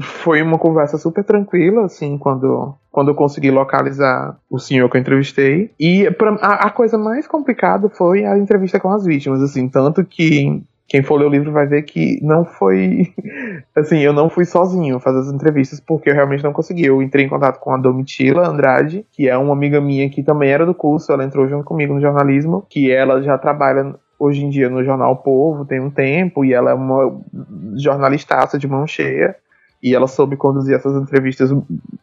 foi 0.00 0.42
uma 0.42 0.58
conversa 0.58 0.98
super 0.98 1.24
tranquila, 1.24 1.86
assim, 1.86 2.18
quando, 2.18 2.74
quando 2.92 3.08
eu 3.08 3.14
consegui 3.14 3.50
localizar 3.50 4.36
o 4.50 4.58
senhor 4.58 4.88
que 4.90 4.96
eu 4.96 5.00
entrevistei. 5.00 5.72
E 5.80 6.10
pra, 6.12 6.34
a, 6.40 6.66
a, 6.66 6.70
coisa 6.70 6.98
mais 6.98 7.26
complicada 7.26 7.88
foi 7.88 8.24
a 8.24 8.36
entrevista 8.36 8.78
com 8.78 8.90
as 8.90 9.04
vítimas, 9.04 9.42
assim, 9.42 9.68
tanto 9.68 10.04
que 10.04 10.62
quem 10.88 11.02
for 11.02 11.16
ler 11.16 11.26
o 11.26 11.30
livro 11.30 11.50
vai 11.50 11.66
ver 11.66 11.82
que 11.82 12.20
não 12.22 12.44
foi. 12.44 13.12
Assim, 13.74 13.98
eu 13.98 14.12
não 14.12 14.30
fui 14.30 14.44
sozinho 14.44 15.00
fazer 15.00 15.18
as 15.18 15.32
entrevistas, 15.32 15.80
porque 15.80 16.10
eu 16.10 16.14
realmente 16.14 16.44
não 16.44 16.52
consegui. 16.52 16.86
Eu 16.86 17.02
entrei 17.02 17.24
em 17.24 17.28
contato 17.28 17.58
com 17.58 17.72
a 17.72 17.76
Domitila 17.76 18.48
Andrade, 18.48 19.04
que 19.12 19.28
é 19.28 19.36
uma 19.36 19.52
amiga 19.52 19.80
minha 19.80 20.08
que 20.08 20.22
também 20.22 20.50
era 20.50 20.64
do 20.64 20.74
curso, 20.74 21.12
ela 21.12 21.24
entrou 21.24 21.48
junto 21.48 21.64
comigo 21.64 21.94
no 21.94 22.00
jornalismo, 22.00 22.64
que 22.68 22.90
ela 22.90 23.20
já 23.20 23.36
trabalha 23.36 23.96
hoje 24.18 24.44
em 24.44 24.48
dia 24.48 24.70
no 24.70 24.82
jornal 24.84 25.16
Povo, 25.16 25.64
tem 25.64 25.80
um 25.80 25.90
tempo, 25.90 26.44
e 26.44 26.54
ela 26.54 26.70
é 26.70 26.74
uma 26.74 27.20
jornalistaça 27.76 28.58
de 28.58 28.68
mão 28.68 28.86
cheia. 28.86 29.36
E 29.82 29.94
ela 29.94 30.08
soube 30.08 30.36
conduzir 30.36 30.74
essas 30.74 30.94
entrevistas 31.00 31.50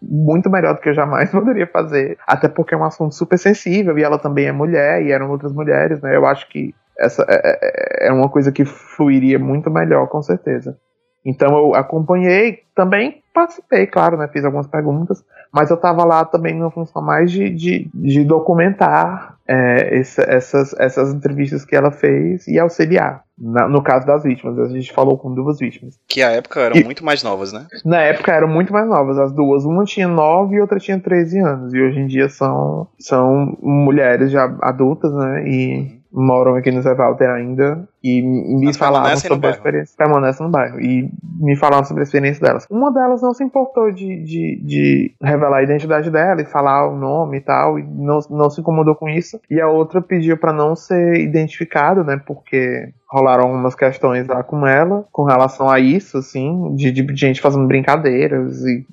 muito 0.01 0.49
melhor 0.49 0.75
do 0.75 0.81
que 0.81 0.89
eu 0.89 0.93
jamais 0.93 1.31
poderia 1.31 1.65
fazer. 1.65 2.17
Até 2.27 2.47
porque 2.47 2.75
é 2.75 2.77
um 2.77 2.83
assunto 2.83 3.15
super 3.15 3.37
sensível 3.37 3.97
e 3.97 4.03
ela 4.03 4.19
também 4.19 4.45
é 4.45 4.51
mulher 4.51 5.01
e 5.01 5.11
eram 5.11 5.31
outras 5.31 5.51
mulheres, 5.51 5.99
né? 6.01 6.15
Eu 6.15 6.25
acho 6.25 6.47
que 6.49 6.73
essa 6.97 7.25
é, 7.27 8.05
é, 8.05 8.07
é 8.07 8.11
uma 8.11 8.29
coisa 8.29 8.51
que 8.51 8.65
fluiria 8.65 9.39
muito 9.39 9.69
melhor, 9.69 10.07
com 10.07 10.21
certeza. 10.21 10.77
Então 11.25 11.57
eu 11.57 11.75
acompanhei, 11.75 12.59
também 12.75 13.21
participei, 13.33 13.87
claro, 13.87 14.17
né? 14.17 14.27
Fiz 14.27 14.43
algumas 14.43 14.67
perguntas, 14.67 15.23
mas 15.51 15.69
eu 15.69 15.75
estava 15.75 16.03
lá 16.03 16.23
também 16.25 16.53
numa 16.53 16.69
função 16.69 17.01
mais 17.01 17.31
de, 17.31 17.49
de, 17.49 17.89
de 17.93 18.23
documentar 18.23 19.37
é, 19.47 19.97
essas, 19.97 20.73
essas 20.77 21.13
entrevistas 21.13 21.65
que 21.65 21.75
ela 21.75 21.91
fez 21.91 22.47
e 22.47 22.59
auxiliar. 22.59 23.23
Na, 23.37 23.67
no 23.67 23.81
caso 23.81 24.05
das 24.05 24.23
vítimas, 24.23 24.59
a 24.59 24.67
gente 24.67 24.93
falou 24.93 25.17
com 25.17 25.33
duas 25.33 25.57
vítimas. 25.57 25.97
Que 26.07 26.21
à 26.21 26.31
época 26.31 26.59
eram 26.61 26.75
e, 26.75 26.83
muito 26.83 27.03
mais 27.03 27.23
novas, 27.23 27.51
né? 27.51 27.65
Na 27.83 28.01
época 28.01 28.31
eram 28.31 28.47
muito 28.47 28.71
mais 28.71 28.87
novas, 28.87 29.17
as 29.17 29.31
duas. 29.31 29.65
Uma 29.65 29.85
tinha 29.85 30.07
9 30.07 30.55
e 30.55 30.61
outra 30.61 30.79
tinha 30.79 30.99
13 30.99 31.39
anos. 31.39 31.73
E 31.73 31.81
hoje 31.81 31.99
em 31.99 32.07
dia 32.07 32.29
são, 32.29 32.87
são 32.99 33.57
mulheres 33.61 34.29
já 34.29 34.55
adultas, 34.61 35.11
né? 35.13 35.47
E 35.47 35.77
uhum 35.77 36.02
moram 36.13 36.55
aqui 36.55 36.71
no 36.71 36.81
Zé 36.81 36.93
Walter 36.93 37.29
ainda 37.29 37.87
e 38.03 38.21
me 38.21 38.65
Mas 38.65 38.77
falavam 38.77 39.17
sobre 39.17 39.47
a 39.47 39.51
experiência. 39.51 39.95
Permanecem 39.97 40.45
no 40.45 40.51
bairro. 40.51 40.79
E 40.79 41.09
me 41.39 41.55
falavam 41.55 41.85
sobre 41.85 42.01
a 42.01 42.03
experiência 42.03 42.45
delas. 42.45 42.67
Uma 42.69 42.91
delas 42.93 43.21
não 43.21 43.33
se 43.33 43.43
importou 43.43 43.91
de, 43.91 44.23
de, 44.23 44.61
de, 44.63 45.15
revelar 45.21 45.57
a 45.57 45.63
identidade 45.63 46.11
dela 46.11 46.41
e 46.41 46.45
falar 46.45 46.87
o 46.87 46.95
nome 46.95 47.37
e 47.37 47.41
tal, 47.41 47.79
e 47.79 47.83
não, 47.83 48.19
não 48.29 48.49
se 48.49 48.61
incomodou 48.61 48.95
com 48.95 49.09
isso. 49.09 49.39
E 49.49 49.59
a 49.59 49.67
outra 49.67 50.01
pediu 50.01 50.37
para 50.37 50.53
não 50.53 50.75
ser 50.75 51.15
identificada, 51.15 52.03
né? 52.03 52.21
Porque 52.25 52.93
rolaram 53.09 53.43
algumas 53.43 53.75
questões 53.75 54.27
lá 54.27 54.43
com 54.43 54.65
ela, 54.65 55.05
com 55.11 55.23
relação 55.23 55.69
a 55.69 55.79
isso, 55.79 56.17
assim, 56.17 56.75
de, 56.75 56.91
de 56.91 57.15
gente 57.15 57.41
fazendo 57.41 57.67
brincadeiras 57.67 58.63
e 58.65 58.85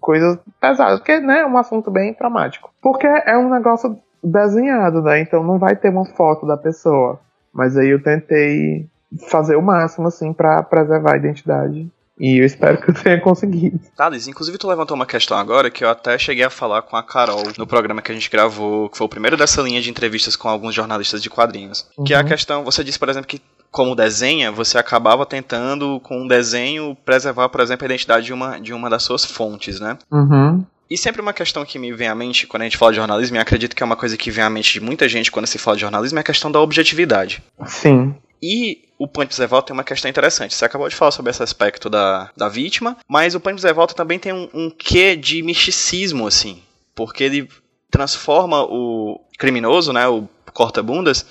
coisas 0.00 0.36
pesadas, 0.60 0.98
porque, 0.98 1.20
né, 1.20 1.40
é 1.40 1.46
um 1.46 1.56
assunto 1.56 1.88
bem 1.88 2.12
traumático. 2.12 2.70
Porque 2.82 3.06
é 3.06 3.38
um 3.38 3.48
negócio 3.48 3.96
desenhado, 4.22 5.02
né? 5.02 5.20
Então 5.20 5.42
não 5.42 5.58
vai 5.58 5.76
ter 5.76 5.88
uma 5.90 6.04
foto 6.04 6.46
da 6.46 6.56
pessoa. 6.56 7.20
Mas 7.52 7.76
aí 7.76 7.88
eu 7.88 8.02
tentei 8.02 8.86
fazer 9.30 9.56
o 9.56 9.62
máximo, 9.62 10.08
assim, 10.08 10.32
para 10.32 10.62
preservar 10.62 11.14
a 11.14 11.16
identidade. 11.16 11.90
E 12.20 12.40
eu 12.40 12.44
espero 12.44 12.80
que 12.80 12.90
eu 12.90 12.94
tenha 12.94 13.20
conseguido. 13.20 13.78
Thales, 13.96 14.26
inclusive 14.26 14.58
tu 14.58 14.66
levantou 14.66 14.96
uma 14.96 15.06
questão 15.06 15.38
agora 15.38 15.70
que 15.70 15.84
eu 15.84 15.88
até 15.88 16.18
cheguei 16.18 16.44
a 16.44 16.50
falar 16.50 16.82
com 16.82 16.96
a 16.96 17.02
Carol 17.02 17.44
no 17.56 17.66
programa 17.66 18.02
que 18.02 18.10
a 18.10 18.14
gente 18.14 18.28
gravou, 18.28 18.88
que 18.88 18.98
foi 18.98 19.06
o 19.06 19.10
primeiro 19.10 19.36
dessa 19.36 19.62
linha 19.62 19.80
de 19.80 19.88
entrevistas 19.88 20.34
com 20.34 20.48
alguns 20.48 20.74
jornalistas 20.74 21.22
de 21.22 21.30
quadrinhos. 21.30 21.86
Uhum. 21.96 22.04
Que 22.04 22.14
é 22.14 22.16
a 22.16 22.20
uhum. 22.20 22.26
questão, 22.26 22.64
você 22.64 22.82
disse, 22.82 22.98
por 22.98 23.08
exemplo, 23.08 23.28
que 23.28 23.40
como 23.70 23.94
desenha, 23.94 24.50
você 24.50 24.78
acabava 24.78 25.26
tentando, 25.26 26.00
com 26.00 26.22
um 26.22 26.26
desenho, 26.26 26.96
preservar, 27.04 27.48
por 27.50 27.60
exemplo, 27.60 27.84
a 27.84 27.86
identidade 27.86 28.26
de 28.26 28.32
uma, 28.32 28.58
de 28.58 28.72
uma 28.72 28.88
das 28.88 29.02
suas 29.02 29.24
fontes, 29.24 29.78
né? 29.78 29.96
Uhum. 30.10 30.64
E 30.90 30.96
sempre 30.96 31.20
uma 31.20 31.32
questão 31.32 31.64
que 31.64 31.78
me 31.78 31.92
vem 31.92 32.08
à 32.08 32.14
mente 32.14 32.46
quando 32.46 32.62
a 32.62 32.64
gente 32.64 32.76
fala 32.76 32.92
de 32.92 32.96
jornalismo, 32.96 33.36
e 33.36 33.38
acredito 33.38 33.76
que 33.76 33.82
é 33.82 33.86
uma 33.86 33.96
coisa 33.96 34.16
que 34.16 34.30
vem 34.30 34.44
à 34.44 34.50
mente 34.50 34.72
de 34.72 34.80
muita 34.80 35.08
gente 35.08 35.30
quando 35.30 35.46
se 35.46 35.58
fala 35.58 35.76
de 35.76 35.82
jornalismo, 35.82 36.18
é 36.18 36.20
a 36.20 36.24
questão 36.24 36.50
da 36.50 36.60
objetividade. 36.60 37.42
Sim. 37.66 38.14
E 38.42 38.84
o 38.98 39.06
Punch 39.06 39.34
Zevaldo 39.34 39.66
tem 39.66 39.74
uma 39.74 39.84
questão 39.84 40.08
interessante. 40.08 40.54
Você 40.54 40.64
acabou 40.64 40.88
de 40.88 40.94
falar 40.94 41.10
sobre 41.10 41.30
esse 41.30 41.42
aspecto 41.42 41.90
da, 41.90 42.30
da 42.36 42.48
vítima, 42.48 42.96
mas 43.08 43.34
o 43.34 43.40
Punch 43.40 43.60
Zevaldo 43.60 43.94
também 43.94 44.18
tem 44.18 44.32
um, 44.32 44.48
um 44.54 44.70
quê 44.70 45.14
de 45.14 45.42
misticismo, 45.42 46.26
assim. 46.26 46.62
Porque 46.94 47.22
ele 47.22 47.48
transforma 47.90 48.62
o 48.62 49.20
criminoso, 49.38 49.92
né, 49.92 50.06
o 50.08 50.28
corta-bundas, 50.52 51.24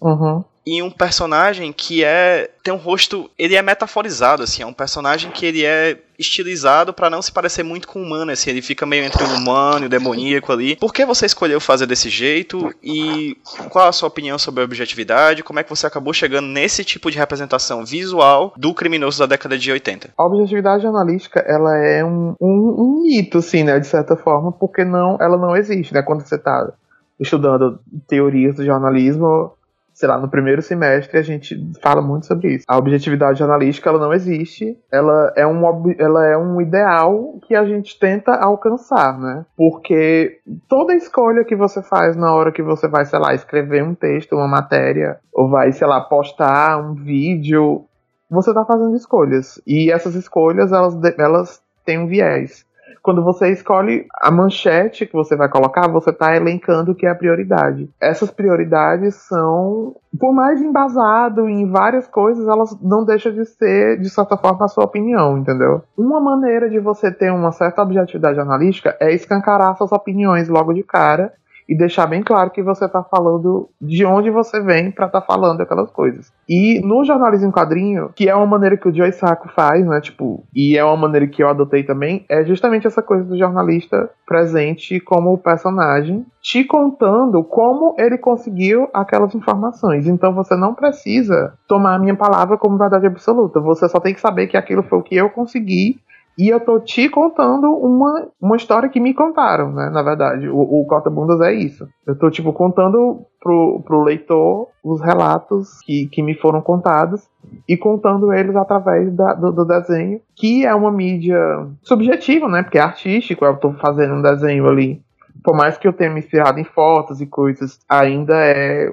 uhum 0.00 0.44
em 0.66 0.82
um 0.82 0.90
personagem 0.90 1.72
que 1.72 2.04
é 2.04 2.50
tem 2.62 2.72
um 2.72 2.76
rosto, 2.76 3.30
ele 3.38 3.56
é 3.56 3.62
metaforizado 3.62 4.42
assim, 4.42 4.62
é 4.62 4.66
um 4.66 4.72
personagem 4.72 5.30
que 5.30 5.46
ele 5.46 5.64
é 5.64 5.98
estilizado 6.18 6.92
para 6.92 7.08
não 7.08 7.22
se 7.22 7.32
parecer 7.32 7.62
muito 7.62 7.88
com 7.88 7.98
o 7.98 8.02
humano, 8.02 8.30
assim, 8.30 8.50
ele 8.50 8.60
fica 8.60 8.84
meio 8.84 9.04
entre 9.04 9.24
o 9.24 9.36
humano 9.36 9.84
e 9.84 9.86
o 9.86 9.90
demoníaco 9.90 10.52
ali. 10.52 10.76
Por 10.76 10.92
que 10.92 11.06
você 11.06 11.24
escolheu 11.24 11.58
fazer 11.60 11.86
desse 11.86 12.10
jeito 12.10 12.70
e 12.82 13.36
qual 13.70 13.88
a 13.88 13.92
sua 13.92 14.08
opinião 14.08 14.38
sobre 14.38 14.60
a 14.60 14.64
objetividade? 14.64 15.42
Como 15.42 15.58
é 15.58 15.64
que 15.64 15.70
você 15.70 15.86
acabou 15.86 16.12
chegando 16.12 16.46
nesse 16.46 16.84
tipo 16.84 17.10
de 17.10 17.16
representação 17.16 17.84
visual 17.84 18.52
do 18.56 18.74
criminoso 18.74 19.18
da 19.18 19.26
década 19.26 19.56
de 19.56 19.72
80? 19.72 20.10
A 20.16 20.26
objetividade 20.26 20.82
jornalística, 20.82 21.40
ela 21.40 21.74
é 21.78 22.04
um, 22.04 22.34
um, 22.38 22.74
um 22.78 23.02
mito, 23.02 23.38
assim, 23.38 23.64
né, 23.64 23.80
de 23.80 23.86
certa 23.86 24.14
forma, 24.14 24.52
porque 24.52 24.84
não, 24.84 25.16
ela 25.18 25.38
não 25.38 25.56
existe, 25.56 25.94
né, 25.94 26.02
quando 26.02 26.20
você 26.20 26.36
tá 26.36 26.70
estudando 27.18 27.80
teorias 28.06 28.56
do 28.56 28.64
jornalismo, 28.64 29.52
sei 30.00 30.08
lá, 30.08 30.18
no 30.18 30.30
primeiro 30.30 30.62
semestre 30.62 31.18
a 31.18 31.22
gente 31.22 31.54
fala 31.82 32.00
muito 32.00 32.24
sobre 32.24 32.54
isso. 32.54 32.64
A 32.66 32.78
objetividade 32.78 33.38
jornalística 33.38 33.90
ela 33.90 33.98
não 33.98 34.14
existe, 34.14 34.74
ela 34.90 35.30
é 35.36 35.46
um, 35.46 35.62
ela 35.98 36.26
é 36.26 36.38
um 36.38 36.58
ideal 36.58 37.38
que 37.46 37.54
a 37.54 37.66
gente 37.66 37.98
tenta 37.98 38.32
alcançar, 38.34 39.18
né? 39.18 39.44
Porque 39.54 40.38
toda 40.66 40.94
escolha 40.94 41.44
que 41.44 41.54
você 41.54 41.82
faz 41.82 42.16
na 42.16 42.34
hora 42.34 42.50
que 42.50 42.62
você 42.62 42.88
vai, 42.88 43.04
sei 43.04 43.18
lá, 43.18 43.34
escrever 43.34 43.84
um 43.84 43.94
texto, 43.94 44.34
uma 44.34 44.48
matéria, 44.48 45.18
ou 45.34 45.50
vai, 45.50 45.70
sei 45.70 45.86
lá, 45.86 46.00
postar 46.00 46.78
um 46.78 46.94
vídeo, 46.94 47.84
você 48.30 48.54
tá 48.54 48.64
fazendo 48.64 48.96
escolhas. 48.96 49.60
E 49.66 49.92
essas 49.92 50.14
escolhas, 50.14 50.72
elas, 50.72 50.98
elas 51.18 51.62
têm 51.84 51.98
um 51.98 52.06
viés 52.06 52.64
quando 53.02 53.22
você 53.22 53.50
escolhe 53.50 54.06
a 54.20 54.30
manchete 54.30 55.06
que 55.06 55.12
você 55.12 55.36
vai 55.36 55.48
colocar, 55.48 55.88
você 55.88 56.10
está 56.10 56.36
elencando 56.36 56.92
o 56.92 56.94
que 56.94 57.06
é 57.06 57.10
a 57.10 57.14
prioridade. 57.14 57.88
Essas 58.00 58.30
prioridades 58.30 59.14
são, 59.14 59.96
por 60.18 60.32
mais 60.32 60.60
embasado 60.60 61.48
em 61.48 61.70
várias 61.70 62.06
coisas, 62.06 62.46
elas 62.46 62.76
não 62.80 63.04
deixam 63.04 63.32
de 63.32 63.44
ser, 63.44 63.98
de 63.98 64.10
certa 64.10 64.36
forma, 64.36 64.64
a 64.64 64.68
sua 64.68 64.84
opinião, 64.84 65.38
entendeu? 65.38 65.82
Uma 65.96 66.20
maneira 66.20 66.68
de 66.68 66.78
você 66.78 67.10
ter 67.10 67.32
uma 67.32 67.52
certa 67.52 67.82
objetividade 67.82 68.36
jornalística 68.36 68.96
é 69.00 69.12
escancarar 69.12 69.76
suas 69.76 69.92
opiniões 69.92 70.48
logo 70.48 70.72
de 70.72 70.82
cara 70.82 71.32
e 71.70 71.76
deixar 71.76 72.08
bem 72.08 72.20
claro 72.20 72.50
que 72.50 72.64
você 72.64 72.86
está 72.86 73.00
falando 73.04 73.68
de 73.80 74.04
onde 74.04 74.28
você 74.28 74.60
vem 74.60 74.90
para 74.90 75.06
estar 75.06 75.20
tá 75.20 75.26
falando 75.26 75.60
aquelas 75.60 75.88
coisas. 75.92 76.32
E 76.48 76.80
no 76.84 77.04
jornalismo 77.04 77.46
em 77.46 77.52
quadrinho, 77.52 78.10
que 78.12 78.28
é 78.28 78.34
uma 78.34 78.44
maneira 78.44 78.76
que 78.76 78.88
o 78.88 78.92
Joy 78.92 79.12
Sacco 79.12 79.48
faz, 79.54 79.86
né, 79.86 80.00
tipo, 80.00 80.42
e 80.52 80.76
é 80.76 80.84
uma 80.84 80.96
maneira 80.96 81.28
que 81.28 81.40
eu 81.40 81.48
adotei 81.48 81.84
também, 81.84 82.24
é 82.28 82.44
justamente 82.44 82.88
essa 82.88 83.00
coisa 83.00 83.22
do 83.22 83.38
jornalista 83.38 84.10
presente 84.26 84.98
como 84.98 85.38
personagem, 85.38 86.26
te 86.42 86.64
contando 86.64 87.44
como 87.44 87.94
ele 87.96 88.18
conseguiu 88.18 88.88
aquelas 88.92 89.32
informações. 89.32 90.08
Então 90.08 90.34
você 90.34 90.56
não 90.56 90.74
precisa 90.74 91.54
tomar 91.68 91.94
a 91.94 91.98
minha 92.00 92.16
palavra 92.16 92.58
como 92.58 92.78
verdade 92.78 93.06
absoluta, 93.06 93.60
você 93.60 93.88
só 93.88 94.00
tem 94.00 94.12
que 94.12 94.20
saber 94.20 94.48
que 94.48 94.56
aquilo 94.56 94.82
foi 94.82 94.98
o 94.98 95.02
que 95.02 95.14
eu 95.14 95.30
consegui 95.30 96.00
e 96.38 96.48
eu 96.48 96.60
tô 96.60 96.80
te 96.80 97.08
contando 97.08 97.70
uma, 97.74 98.28
uma 98.40 98.56
história 98.56 98.88
que 98.88 99.00
me 99.00 99.12
contaram, 99.12 99.72
né? 99.72 99.90
Na 99.90 100.02
verdade, 100.02 100.48
o, 100.48 100.58
o 100.58 100.84
Corta 100.86 101.10
Bundas 101.10 101.40
é 101.40 101.52
isso. 101.52 101.86
Eu 102.06 102.16
tô, 102.16 102.30
tipo, 102.30 102.52
contando 102.52 103.26
pro, 103.40 103.82
pro 103.84 104.02
leitor 104.02 104.68
os 104.82 105.00
relatos 105.00 105.80
que, 105.82 106.06
que 106.06 106.22
me 106.22 106.34
foram 106.34 106.60
contados 106.60 107.28
e 107.68 107.76
contando 107.76 108.32
eles 108.32 108.56
através 108.56 109.12
da, 109.12 109.34
do, 109.34 109.52
do, 109.52 109.64
desenho, 109.64 110.20
que 110.34 110.64
é 110.64 110.74
uma 110.74 110.90
mídia 110.90 111.38
subjetiva, 111.82 112.48
né? 112.48 112.62
Porque 112.62 112.78
é 112.78 112.82
artístico, 112.82 113.44
eu 113.44 113.56
tô 113.56 113.72
fazendo 113.74 114.14
um 114.14 114.22
desenho 114.22 114.66
ali. 114.68 115.02
Por 115.42 115.56
mais 115.56 115.78
que 115.78 115.88
eu 115.88 115.92
tenha 115.92 116.10
me 116.10 116.20
inspirado 116.20 116.58
em 116.58 116.64
fotos 116.64 117.20
e 117.20 117.26
coisas, 117.26 117.78
ainda 117.88 118.34
é 118.36 118.92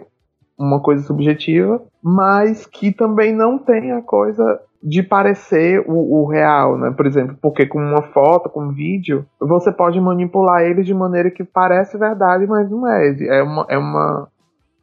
uma 0.57 0.81
coisa 0.81 1.03
subjetiva, 1.03 1.81
mas 2.01 2.65
que 2.65 2.91
também 2.91 3.33
não 3.33 3.57
tem 3.57 3.91
a 3.91 4.01
coisa 4.01 4.59
de 4.81 5.03
parecer 5.03 5.83
o, 5.87 6.21
o, 6.21 6.27
real, 6.27 6.77
né? 6.77 6.91
Por 6.95 7.05
exemplo, 7.05 7.37
porque 7.41 7.65
com 7.65 7.79
uma 7.79 8.01
foto, 8.01 8.49
com 8.49 8.63
um 8.63 8.71
vídeo, 8.71 9.25
você 9.39 9.71
pode 9.71 9.99
manipular 9.99 10.61
ele 10.63 10.83
de 10.83 10.93
maneira 10.93 11.29
que 11.31 11.43
parece 11.43 11.97
verdade, 11.97 12.47
mas 12.47 12.69
não 12.69 12.87
é. 12.87 13.15
É 13.27 13.43
uma, 13.43 13.65
é 13.69 13.77
uma, 13.77 14.27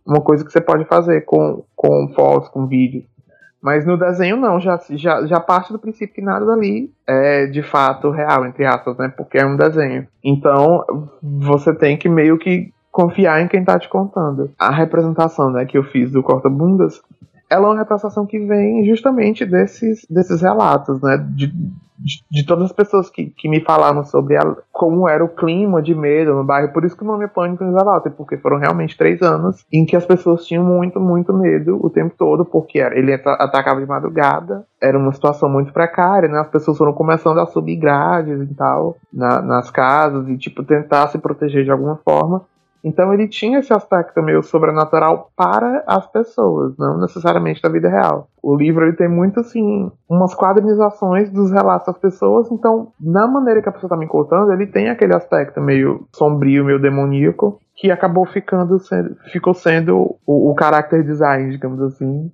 uma 0.06 0.20
coisa 0.20 0.44
que 0.44 0.52
você 0.52 0.60
pode 0.60 0.84
fazer 0.84 1.22
com, 1.22 1.64
com 1.74 2.12
fotos, 2.14 2.48
com 2.48 2.66
vídeos. 2.66 3.04
Mas 3.62 3.87
no 3.87 3.96
desenho 3.96 4.37
não, 4.37 4.60
já, 4.60 4.78
já, 4.90 5.24
já 5.24 5.40
parte 5.40 5.72
do 5.72 5.78
princípio 5.78 6.14
que 6.14 6.20
nada 6.20 6.44
dali 6.44 6.92
é 7.06 7.46
de 7.46 7.62
fato 7.62 8.10
real, 8.10 8.44
entre 8.44 8.66
aspas, 8.66 8.98
né? 8.98 9.10
Porque 9.16 9.38
é 9.38 9.46
um 9.46 9.56
desenho. 9.56 10.06
Então 10.22 10.84
você 11.22 11.74
tem 11.74 11.96
que 11.96 12.06
meio 12.06 12.37
que 12.37 12.73
confiar 12.94 13.42
em 13.42 13.48
quem 13.48 13.59
está 13.59 13.76
te 13.76 13.88
contando. 13.88 14.52
A 14.57 14.70
representação 14.70 15.50
né, 15.50 15.64
que 15.64 15.76
eu 15.76 15.83
fiz 15.83 16.12
do 16.12 16.22
Corta-Bundas 16.22 17.02
ela 17.50 17.66
é 17.66 17.70
uma 17.70 17.78
representação 17.78 18.26
que 18.26 18.38
vem 18.38 18.85
justamente 18.87 19.44
desses, 19.44 20.07
desses 20.09 20.40
relatos, 20.40 21.00
né? 21.02 21.18
De, 21.18 21.46
de, 21.46 22.24
de 22.30 22.46
todas 22.46 22.64
as 22.64 22.72
pessoas 22.72 23.09
que, 23.09 23.26
que 23.37 23.48
me 23.48 23.61
falaram 23.61 24.02
sobre 24.02 24.37
a, 24.37 24.57
como 24.72 25.09
era 25.09 25.24
o 25.24 25.28
clima 25.28 25.80
de 25.80 25.94
medo 25.94 26.35
no 26.35 26.42
bairro. 26.42 26.72
Por 26.72 26.85
isso 26.85 26.96
que 26.96 27.04
o 27.04 27.07
nome 27.07 27.24
é 27.24 27.28
Pânico 27.28 27.62
em 27.62 27.72
Zavalter, 27.72 28.12
porque 28.12 28.38
foram 28.38 28.59
realmente 28.59 28.96
três 28.96 29.22
anos 29.22 29.64
em 29.72 29.85
que 29.85 29.94
as 29.94 30.04
pessoas 30.04 30.44
tinham 30.46 30.64
muito, 30.64 30.98
muito 30.98 31.33
medo 31.33 31.78
o 31.80 31.90
tempo 31.90 32.14
todo, 32.18 32.44
porque 32.44 32.78
ele 32.78 33.12
atacava 33.12 33.80
de 33.80 33.87
madrugada, 33.87 34.64
era 34.83 34.98
uma 34.98 35.12
situação 35.12 35.48
muito 35.48 35.72
precária, 35.72 36.28
né? 36.28 36.40
As 36.40 36.48
pessoas 36.48 36.78
foram 36.78 36.92
começando 36.92 37.38
a 37.38 37.46
subir 37.46 37.76
grades 37.76 38.40
e 38.40 38.54
tal 38.54 38.96
na, 39.12 39.40
nas 39.40 39.70
casas 39.70 40.28
e, 40.28 40.37
tipo, 40.37 40.64
tentar 40.64 41.09
se 41.09 41.18
proteger 41.18 41.64
de 41.64 41.70
alguma 41.70 41.96
forma. 41.96 42.42
Então 42.85 43.14
ele 43.14 43.27
tinha 43.27 43.61
esse 43.61 43.73
aspecto 43.73 44.23
meio 44.23 44.42
sobrenatural 44.42 45.31
para 45.35 45.83
as 45.87 46.07
pessoas, 46.07 46.77
não 46.77 47.01
necessariamente 47.01 47.62
da 47.62 47.70
vida 47.70 47.88
real. 47.88 48.29
O 48.42 48.55
livro 48.55 48.85
ele 48.85 48.97
tem 48.97 49.09
muito 49.09 49.40
assim 49.40 49.90
umas 50.09 50.35
quadrinizações 50.35 51.31
dos 51.31 51.51
relatos 51.51 51.87
das 51.87 51.99
pessoas, 51.99 52.51
então 52.53 52.92
na 53.01 53.27
maneira 53.27 53.62
que 53.62 53.68
a 53.68 53.73
pessoa 53.73 53.88
está 53.88 53.97
me 53.97 54.07
contando, 54.07 54.53
ele 54.53 54.66
tem 54.66 54.90
aquele 54.90 55.14
aspecto 55.14 55.61
meio 55.62 56.07
sombrio, 56.14 56.64
meio 56.64 56.79
demoníaco, 56.79 57.59
que 57.75 57.90
acabou 57.90 58.27
ficando 58.27 58.79
sendo, 58.79 59.16
ficou 59.33 59.55
sendo 59.55 60.18
o, 60.27 60.53
o 60.53 60.55
character 60.59 61.03
design, 61.03 61.51
digamos 61.51 61.81
assim, 61.81 62.31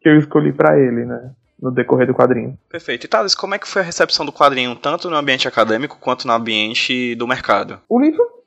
que 0.00 0.08
eu 0.08 0.18
escolhi 0.18 0.52
para 0.52 0.76
ele, 0.76 1.04
né? 1.04 1.30
no 1.62 1.70
decorrer 1.70 2.08
do 2.08 2.14
quadrinho. 2.14 2.58
Perfeito. 2.68 3.06
E 3.06 3.08
Thales, 3.08 3.36
como 3.36 3.54
é 3.54 3.58
que 3.58 3.68
foi 3.68 3.82
a 3.82 3.84
recepção 3.84 4.26
do 4.26 4.32
quadrinho, 4.32 4.74
tanto 4.74 5.08
no 5.08 5.14
ambiente 5.14 5.46
acadêmico 5.46 5.96
quanto 6.00 6.26
no 6.26 6.32
ambiente 6.32 7.14
do 7.14 7.28
mercado? 7.28 7.78
O 7.88 8.00
livro 8.00 8.41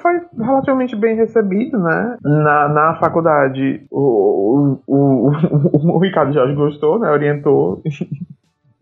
foi 0.00 0.20
relativamente 0.38 0.96
bem 0.96 1.16
recebido, 1.16 1.78
né? 1.78 2.16
Na, 2.22 2.68
na 2.68 2.94
faculdade, 2.96 3.86
o, 3.90 4.80
o, 4.86 4.96
o, 4.96 5.30
o, 5.96 5.98
Ricardo 5.98 6.32
Jorge 6.32 6.54
gostou, 6.54 6.98
né? 6.98 7.10
Orientou. 7.10 7.82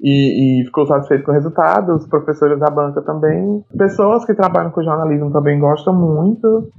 E, 0.01 0.61
e, 0.61 0.65
ficou 0.65 0.87
satisfeito 0.87 1.25
com 1.25 1.33
o 1.33 1.35
resultado, 1.35 1.93
os 1.93 2.07
professores 2.07 2.57
da 2.61 2.71
banca 2.71 3.03
também. 3.03 3.65
Pessoas 3.77 4.25
que 4.25 4.33
trabalham 4.33 4.71
com 4.71 4.81
jornalismo 4.81 5.33
também 5.33 5.59
gostam 5.59 5.93
muito. 5.93 6.71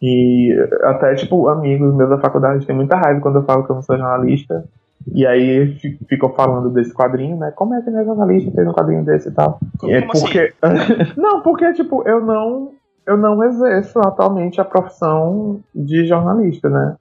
E 0.00 0.56
até, 0.84 1.12
tipo, 1.16 1.48
amigos 1.48 1.92
meus 1.92 2.08
da 2.08 2.18
faculdade 2.18 2.64
têm 2.64 2.76
muita 2.76 2.96
raiva 2.96 3.20
quando 3.20 3.40
eu 3.40 3.42
falo 3.42 3.64
que 3.64 3.72
eu 3.72 3.74
não 3.74 3.82
sou 3.82 3.98
jornalista. 3.98 4.64
E 5.12 5.26
aí 5.26 5.76
ficou 6.08 6.30
falando 6.34 6.70
desse 6.70 6.94
quadrinho, 6.94 7.36
né? 7.36 7.52
Como 7.56 7.74
é 7.74 7.82
que 7.82 7.90
não 7.90 7.98
é 7.98 8.04
jornalista 8.04 8.52
fez 8.52 8.68
um 8.68 8.72
quadrinho 8.72 9.04
desse 9.04 9.28
e 9.28 9.32
tal? 9.32 9.58
Como, 9.78 9.92
é 9.92 10.02
como 10.02 10.20
porque. 10.20 10.52
Assim? 10.62 11.12
não, 11.20 11.40
porque, 11.42 11.72
tipo, 11.72 12.06
eu 12.06 12.20
não 12.20 12.70
eu 13.06 13.16
não 13.16 13.42
exerço 13.44 13.98
atualmente 14.00 14.60
a 14.60 14.64
profissão 14.64 15.60
de 15.74 16.06
jornalista, 16.06 16.68
né? 16.68 16.96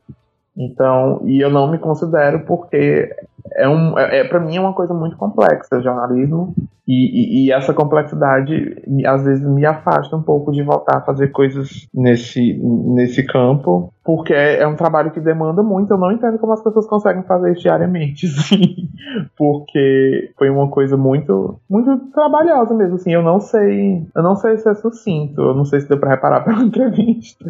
Então, 0.56 1.22
e 1.24 1.40
eu 1.40 1.50
não 1.50 1.70
me 1.72 1.78
considero 1.78 2.42
porque 2.46 3.16
é 3.56 3.68
um, 3.68 3.98
é, 3.98 4.20
é 4.20 4.24
para 4.24 4.40
mim 4.40 4.56
é 4.56 4.62
uma 4.62 4.74
coisa 4.74 4.94
muito 4.94 5.18
complexa, 5.18 5.82
jornalismo, 5.82 6.54
e, 6.88 7.46
e, 7.46 7.46
e, 7.46 7.52
essa 7.52 7.74
complexidade 7.74 8.84
às 9.06 9.24
vezes 9.24 9.48
me 9.48 9.66
afasta 9.66 10.16
um 10.16 10.22
pouco 10.22 10.52
de 10.52 10.64
voltar 10.64 10.98
a 10.98 11.02
fazer 11.02 11.28
coisas 11.28 11.88
nesse, 11.94 12.60
nesse 12.62 13.24
campo, 13.24 13.94
porque 14.04 14.34
é, 14.34 14.66
um 14.68 14.76
trabalho 14.76 15.12
que 15.12 15.20
demanda 15.20 15.62
muito. 15.62 15.94
Eu 15.94 15.98
não 15.98 16.12
entendo 16.12 16.40
como 16.40 16.54
as 16.54 16.64
pessoas 16.64 16.88
conseguem 16.88 17.24
fazer 17.24 17.52
isso 17.52 17.62
diariamente, 17.62 18.26
assim, 18.28 18.90
porque 19.38 20.32
foi 20.38 20.50
uma 20.50 20.70
coisa 20.70 20.98
muito, 20.98 21.60
muito 21.70 21.98
trabalhosa 22.12 22.74
mesmo. 22.74 22.96
Assim, 22.96 23.14
eu 23.14 23.22
não 23.22 23.40
sei, 23.40 24.06
eu 24.16 24.24
não 24.24 24.36
sei 24.36 24.58
se 24.58 24.68
é 24.68 24.74
sucinto, 24.74 25.40
eu 25.40 25.54
não 25.54 25.66
sei 25.66 25.82
se 25.82 25.88
deu 25.88 26.00
para 26.00 26.10
reparar 26.10 26.42
pela 26.42 26.60
entrevista 26.64 27.46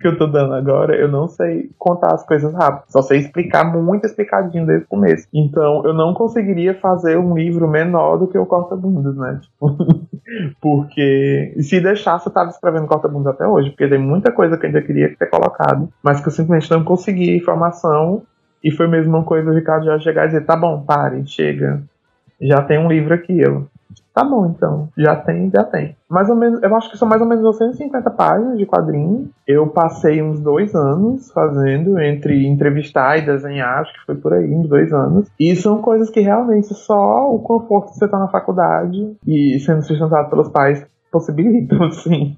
que 0.00 0.06
eu 0.06 0.16
tô 0.16 0.26
dando 0.26 0.54
agora. 0.54 0.96
Eu 0.96 1.08
não 1.08 1.28
sei 1.28 1.70
contar 1.78 2.14
as 2.14 2.24
coisas 2.24 2.52
rápido, 2.54 2.90
só 2.90 3.02
sei 3.02 3.18
explicar 3.18 3.64
muito 3.64 4.06
explicadinho 4.06 4.66
desde 4.66 4.86
o 4.86 4.88
começo. 4.88 5.28
Então, 5.32 5.84
eu 5.84 5.94
não 5.94 6.12
conseguiria 6.12 6.74
fazer 6.74 7.16
um 7.16 7.36
livro 7.36 7.68
menor 7.68 8.16
do 8.18 8.26
que 8.26 8.36
o 8.36 8.46
Corta-Bundas, 8.46 9.16
né? 9.16 9.40
Tipo, 9.40 9.76
porque 10.60 11.54
se 11.60 11.80
deixasse, 11.80 12.26
eu 12.26 12.32
tava 12.32 12.50
escrevendo 12.50 12.88
Corta-Bundas 12.88 13.34
até 13.34 13.46
hoje, 13.46 13.70
porque 13.70 13.88
tem 13.88 13.98
muita 13.98 14.32
coisa 14.32 14.56
que 14.56 14.66
eu 14.66 14.68
ainda 14.68 14.82
queria 14.82 15.14
ter 15.16 15.26
colocado, 15.26 15.88
mas 16.02 16.20
que 16.20 16.28
eu 16.28 16.32
simplesmente 16.32 16.70
não 16.70 16.82
consegui 16.82 17.36
informação. 17.36 18.22
E 18.62 18.70
foi 18.70 18.88
mesmo 18.88 19.16
uma 19.16 19.24
coisa 19.24 19.50
o 19.50 19.54
Ricardo 19.54 19.86
já 19.86 19.98
chegar 19.98 20.24
e 20.24 20.28
dizer: 20.28 20.44
tá 20.44 20.56
bom, 20.56 20.82
pare, 20.82 21.26
chega. 21.26 21.82
Já 22.40 22.62
tem 22.62 22.78
um 22.78 22.88
livro 22.88 23.14
aqui. 23.14 23.40
Eu, 23.40 23.68
Tá 24.12 24.24
bom, 24.24 24.46
então. 24.46 24.88
Já 24.96 25.16
tem, 25.16 25.50
já 25.50 25.64
tem. 25.64 25.96
Mais 26.08 26.28
ou 26.28 26.36
menos, 26.36 26.62
eu 26.62 26.74
acho 26.76 26.90
que 26.90 26.98
são 26.98 27.08
mais 27.08 27.22
ou 27.22 27.28
menos 27.28 27.56
150 27.56 28.10
páginas 28.10 28.58
de 28.58 28.66
quadrinho. 28.66 29.30
Eu 29.46 29.68
passei 29.68 30.20
uns 30.20 30.40
dois 30.40 30.74
anos 30.74 31.30
fazendo, 31.32 31.98
entre 32.00 32.46
entrevistar 32.46 33.18
e 33.18 33.26
desenhar, 33.26 33.80
acho 33.80 33.92
que 33.92 34.06
foi 34.06 34.16
por 34.16 34.32
aí, 34.32 34.52
uns 34.52 34.68
dois 34.68 34.92
anos. 34.92 35.28
E 35.38 35.54
são 35.56 35.80
coisas 35.80 36.10
que 36.10 36.20
realmente 36.20 36.74
só 36.74 37.32
o 37.32 37.38
conforto 37.38 37.92
de 37.92 37.98
você 37.98 38.04
estar 38.04 38.18
na 38.18 38.28
faculdade 38.28 39.16
e 39.26 39.58
sendo 39.60 39.82
sustentado 39.82 40.28
pelos 40.28 40.48
pais 40.48 40.84
possibilitam, 41.10 41.82
assim. 41.84 42.36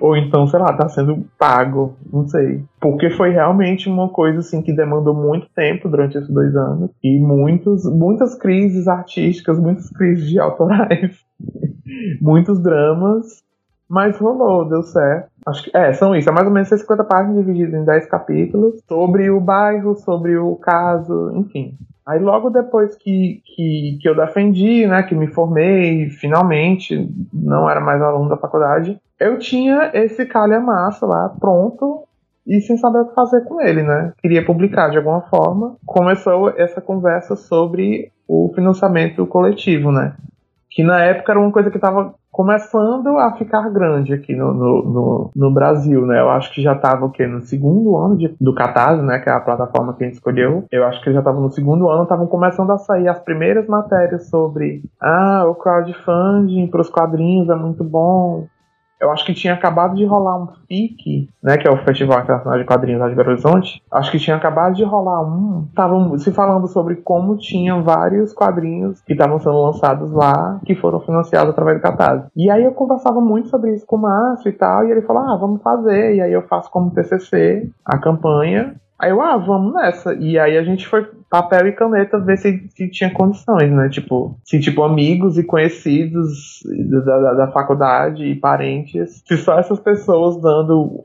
Ou 0.00 0.16
então, 0.16 0.46
sei 0.46 0.58
lá, 0.58 0.72
tá 0.72 0.88
sendo 0.88 1.24
pago, 1.38 1.96
não 2.12 2.26
sei. 2.26 2.64
Porque 2.80 3.10
foi 3.10 3.30
realmente 3.30 3.88
uma 3.88 4.08
coisa, 4.08 4.40
assim, 4.40 4.62
que 4.62 4.72
demandou 4.72 5.14
muito 5.14 5.48
tempo 5.54 5.88
durante 5.88 6.16
esses 6.16 6.30
dois 6.30 6.54
anos. 6.56 6.90
E 7.02 7.18
muitos, 7.18 7.84
muitas 7.84 8.34
crises 8.34 8.88
artísticas, 8.88 9.58
muitas 9.58 9.90
crises 9.90 10.28
de 10.28 10.38
autorais, 10.38 11.16
muitos 12.20 12.62
dramas. 12.62 13.42
Mas 13.88 14.18
rolou, 14.18 14.68
deu 14.68 14.82
certo. 14.82 15.30
Acho 15.46 15.64
que, 15.64 15.76
é, 15.76 15.92
são 15.94 16.14
isso. 16.14 16.28
É 16.28 16.32
mais 16.32 16.46
ou 16.46 16.52
menos 16.52 16.68
50 16.68 17.04
páginas 17.04 17.36
divididas 17.36 17.80
em 17.80 17.84
10 17.84 18.06
capítulos. 18.06 18.80
Sobre 18.86 19.30
o 19.30 19.40
bairro, 19.40 19.94
sobre 19.96 20.36
o 20.36 20.56
caso, 20.56 21.32
enfim. 21.34 21.76
Aí 22.06 22.18
logo 22.18 22.48
depois 22.48 22.94
que, 22.96 23.42
que, 23.44 23.98
que 24.00 24.08
eu 24.08 24.16
defendi, 24.16 24.86
né, 24.86 25.02
que 25.02 25.14
me 25.14 25.26
formei, 25.26 26.08
finalmente, 26.08 27.06
não 27.32 27.68
era 27.68 27.80
mais 27.80 28.00
aluno 28.00 28.30
da 28.30 28.36
faculdade, 28.38 28.98
eu 29.20 29.38
tinha 29.38 29.90
esse 29.92 30.24
calha-massa 30.24 31.04
lá 31.04 31.34
pronto 31.38 32.04
e 32.46 32.62
sem 32.62 32.78
saber 32.78 33.00
o 33.00 33.08
que 33.08 33.14
fazer 33.14 33.44
com 33.44 33.60
ele, 33.60 33.82
né? 33.82 34.14
Queria 34.22 34.42
publicar 34.42 34.88
de 34.88 34.96
alguma 34.96 35.20
forma. 35.20 35.76
Começou 35.84 36.48
essa 36.56 36.80
conversa 36.80 37.36
sobre 37.36 38.10
o 38.26 38.50
financiamento 38.54 39.26
coletivo, 39.26 39.92
né? 39.92 40.14
Que 40.70 40.82
na 40.82 41.02
época 41.02 41.32
era 41.32 41.40
uma 41.40 41.50
coisa 41.50 41.70
que 41.70 41.76
estava 41.76 42.14
começando 42.30 43.18
a 43.18 43.32
ficar 43.36 43.68
grande 43.70 44.12
aqui 44.12 44.36
no, 44.36 44.54
no, 44.54 44.82
no, 44.84 45.30
no, 45.34 45.50
Brasil, 45.52 46.06
né? 46.06 46.20
Eu 46.20 46.30
acho 46.30 46.52
que 46.54 46.62
já 46.62 46.74
estava 46.74 47.04
o 47.04 47.10
quê? 47.10 47.26
No 47.26 47.40
segundo 47.40 47.96
ano 47.96 48.16
de, 48.16 48.32
do 48.40 48.54
Catarse, 48.54 49.02
né? 49.02 49.18
Que 49.18 49.28
é 49.28 49.32
a 49.32 49.40
plataforma 49.40 49.94
que 49.94 50.04
a 50.04 50.06
gente 50.06 50.16
escolheu. 50.16 50.64
Eu 50.70 50.84
acho 50.84 51.02
que 51.02 51.12
já 51.12 51.18
estava 51.18 51.40
no 51.40 51.50
segundo 51.50 51.88
ano, 51.88 52.04
estavam 52.04 52.26
começando 52.26 52.70
a 52.70 52.78
sair 52.78 53.08
as 53.08 53.18
primeiras 53.18 53.66
matérias 53.66 54.28
sobre 54.28 54.82
ah, 55.00 55.46
o 55.48 55.54
crowdfunding 55.54 56.68
para 56.68 56.80
os 56.80 56.90
quadrinhos 56.90 57.48
é 57.48 57.56
muito 57.56 57.82
bom, 57.82 58.46
eu 59.00 59.10
acho 59.10 59.24
que 59.24 59.34
tinha 59.34 59.54
acabado 59.54 59.94
de 59.94 60.04
rolar 60.04 60.42
um 60.42 60.48
FIC, 60.66 61.28
né, 61.42 61.56
que 61.56 61.66
é 61.66 61.70
o 61.70 61.84
Festival 61.84 62.20
Internacional 62.20 62.58
de 62.58 62.64
Quadrinhos 62.64 63.00
lá 63.00 63.08
de 63.08 63.14
Belo 63.14 63.30
Horizonte. 63.30 63.82
Acho 63.92 64.10
que 64.10 64.18
tinha 64.18 64.36
acabado 64.36 64.74
de 64.74 64.84
rolar 64.84 65.22
um. 65.22 65.66
Estavam 65.68 66.18
se 66.18 66.32
falando 66.32 66.66
sobre 66.66 66.96
como 66.96 67.36
tinham 67.36 67.82
vários 67.82 68.32
quadrinhos 68.32 69.00
que 69.02 69.12
estavam 69.12 69.38
sendo 69.38 69.62
lançados 69.62 70.10
lá, 70.12 70.60
que 70.64 70.74
foram 70.74 71.00
financiados 71.00 71.50
através 71.50 71.78
do 71.78 71.82
Catarse. 71.82 72.28
E 72.36 72.50
aí 72.50 72.64
eu 72.64 72.72
conversava 72.72 73.20
muito 73.20 73.48
sobre 73.48 73.74
isso 73.74 73.86
com 73.86 73.96
o 73.96 74.00
Márcio 74.00 74.48
e 74.48 74.52
tal, 74.52 74.84
e 74.84 74.90
ele 74.90 75.02
falou: 75.02 75.22
ah, 75.22 75.36
vamos 75.36 75.62
fazer. 75.62 76.16
E 76.16 76.20
aí 76.20 76.32
eu 76.32 76.42
faço 76.42 76.70
como 76.70 76.90
TCC 76.90 77.70
a 77.84 77.98
campanha. 77.98 78.74
Aí 78.98 79.10
eu, 79.10 79.22
ah, 79.22 79.36
vamos 79.36 79.74
nessa. 79.74 80.14
E 80.14 80.38
aí 80.38 80.58
a 80.58 80.64
gente 80.64 80.86
foi 80.86 81.08
papel 81.30 81.68
e 81.68 81.72
caneta 81.72 82.18
ver 82.18 82.36
se, 82.36 82.68
se 82.70 82.90
tinha 82.90 83.12
condições, 83.12 83.70
né? 83.70 83.88
Tipo, 83.88 84.36
se 84.44 84.58
tipo 84.58 84.82
amigos 84.82 85.38
e 85.38 85.44
conhecidos 85.44 86.60
da, 86.90 87.18
da, 87.18 87.34
da 87.34 87.52
faculdade 87.52 88.24
e 88.24 88.34
parentes, 88.34 89.22
se 89.24 89.36
só 89.36 89.58
essas 89.58 89.78
pessoas 89.78 90.40
dando 90.40 91.04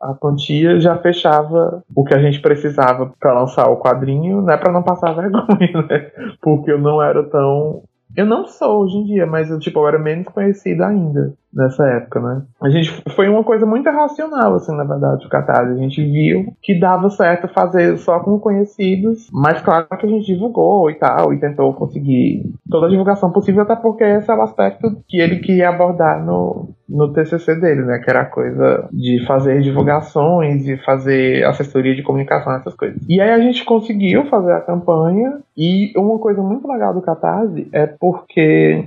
a 0.00 0.14
quantia 0.14 0.80
já 0.80 0.98
fechava 0.98 1.82
o 1.94 2.04
que 2.04 2.12
a 2.12 2.18
gente 2.18 2.40
precisava 2.40 3.12
para 3.20 3.38
lançar 3.38 3.68
o 3.68 3.78
quadrinho, 3.78 4.42
né, 4.42 4.56
para 4.56 4.72
não 4.72 4.82
passar 4.82 5.14
vergonha, 5.14 5.86
né? 5.88 6.10
Porque 6.40 6.70
eu 6.70 6.78
não 6.78 7.02
era 7.02 7.22
tão 7.24 7.82
eu 8.16 8.26
não 8.26 8.46
sou 8.46 8.82
hoje 8.82 8.96
em 8.96 9.04
dia, 9.04 9.26
mas 9.26 9.50
eu, 9.50 9.58
tipo, 9.58 9.78
eu 9.78 9.88
era 9.88 9.98
menos 9.98 10.28
conhecida 10.28 10.86
ainda 10.86 11.34
nessa 11.52 11.86
época, 11.86 12.20
né? 12.20 12.42
A 12.60 12.70
gente 12.70 12.90
foi 13.14 13.28
uma 13.28 13.44
coisa 13.44 13.66
muito 13.66 13.88
racional, 13.90 14.54
assim, 14.54 14.74
na 14.74 14.84
verdade, 14.84 15.26
o 15.26 15.28
Catarse. 15.28 15.72
A 15.72 15.76
gente 15.76 16.02
viu 16.02 16.54
que 16.62 16.78
dava 16.78 17.10
certo 17.10 17.46
fazer 17.48 17.98
só 17.98 18.20
com 18.20 18.38
conhecidos, 18.38 19.28
mas 19.32 19.60
claro 19.60 19.86
que 19.86 20.06
a 20.06 20.08
gente 20.08 20.26
divulgou 20.26 20.90
e 20.90 20.94
tal, 20.94 21.32
e 21.32 21.38
tentou 21.38 21.72
conseguir 21.74 22.42
toda 22.70 22.86
a 22.86 22.90
divulgação 22.90 23.30
possível, 23.30 23.62
até 23.62 23.76
porque 23.76 24.02
esse 24.02 24.30
é 24.30 24.34
o 24.34 24.42
aspecto 24.42 24.96
que 25.06 25.20
ele 25.20 25.40
queria 25.40 25.68
abordar 25.68 26.24
no, 26.24 26.70
no 26.92 27.12
TCC 27.12 27.56
dele, 27.56 27.82
né? 27.82 27.98
Que 27.98 28.10
era 28.10 28.20
a 28.20 28.26
coisa 28.26 28.88
de 28.92 29.24
fazer 29.26 29.60
divulgações 29.62 30.66
e 30.68 30.76
fazer 30.76 31.44
assessoria 31.44 31.94
de 31.94 32.02
comunicação, 32.02 32.54
essas 32.54 32.74
coisas. 32.74 33.00
E 33.08 33.20
aí 33.20 33.30
a 33.30 33.40
gente 33.40 33.64
conseguiu 33.64 34.26
fazer 34.26 34.52
a 34.52 34.60
campanha, 34.60 35.38
e 35.56 35.92
uma 35.96 36.18
coisa 36.18 36.42
muito 36.42 36.68
legal 36.68 36.92
do 36.92 37.02
Catarse 37.02 37.68
é 37.72 37.86
porque 37.86 38.84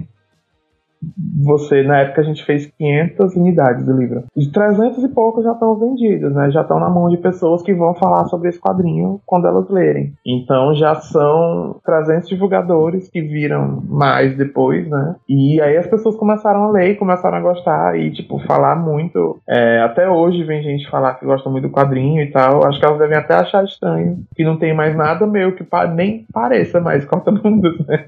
você, 1.43 1.83
na 1.83 1.99
época 1.99 2.21
a 2.21 2.23
gente 2.23 2.43
fez 2.45 2.65
500 2.65 3.35
unidades 3.35 3.85
do 3.85 3.97
livro. 3.97 4.23
De 4.35 4.51
300 4.51 5.03
e 5.03 5.09
poucos 5.09 5.43
já 5.43 5.51
estão 5.51 5.75
vendidos, 5.75 6.33
né? 6.33 6.49
Já 6.51 6.61
estão 6.61 6.79
na 6.79 6.89
mão 6.89 7.09
de 7.09 7.17
pessoas 7.17 7.61
que 7.61 7.73
vão 7.73 7.93
falar 7.93 8.25
sobre 8.25 8.49
esse 8.49 8.59
quadrinho 8.59 9.19
quando 9.25 9.47
elas 9.47 9.69
lerem. 9.69 10.13
Então 10.25 10.73
já 10.75 10.95
são 10.95 11.79
300 11.85 12.29
divulgadores 12.29 13.09
que 13.09 13.21
viram 13.21 13.83
mais 13.87 14.35
depois, 14.37 14.87
né? 14.89 15.15
E 15.27 15.61
aí 15.61 15.77
as 15.77 15.87
pessoas 15.87 16.15
começaram 16.15 16.63
a 16.63 16.71
ler 16.71 16.91
e 16.91 16.95
começaram 16.95 17.37
a 17.37 17.41
gostar 17.41 17.97
e, 17.97 18.11
tipo, 18.11 18.39
falar 18.45 18.75
muito. 18.75 19.39
É, 19.47 19.79
até 19.81 20.09
hoje 20.09 20.43
vem 20.43 20.63
gente 20.63 20.89
falar 20.89 21.15
que 21.15 21.25
gosta 21.25 21.49
muito 21.49 21.67
do 21.67 21.73
quadrinho 21.73 22.21
e 22.21 22.31
tal. 22.31 22.65
Acho 22.65 22.79
que 22.79 22.85
elas 22.85 22.99
devem 22.99 23.17
até 23.17 23.35
achar 23.35 23.63
estranho 23.63 24.19
que 24.35 24.43
não 24.43 24.57
tem 24.57 24.73
mais 24.73 24.95
nada 24.95 25.25
meu 25.25 25.55
que 25.55 25.63
pa 25.63 25.87
nem 25.87 26.25
pareça 26.31 26.79
mais 26.79 27.05
corta-bundas, 27.05 27.77
né? 27.87 28.05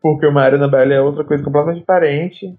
Porque 0.00 0.26
o 0.26 0.32
Mario 0.32 0.58
Annabelle 0.58 0.94
é 0.94 1.00
outra 1.00 1.24
coisa 1.24 1.42
completamente 1.42 1.80
diferente. 1.80 2.54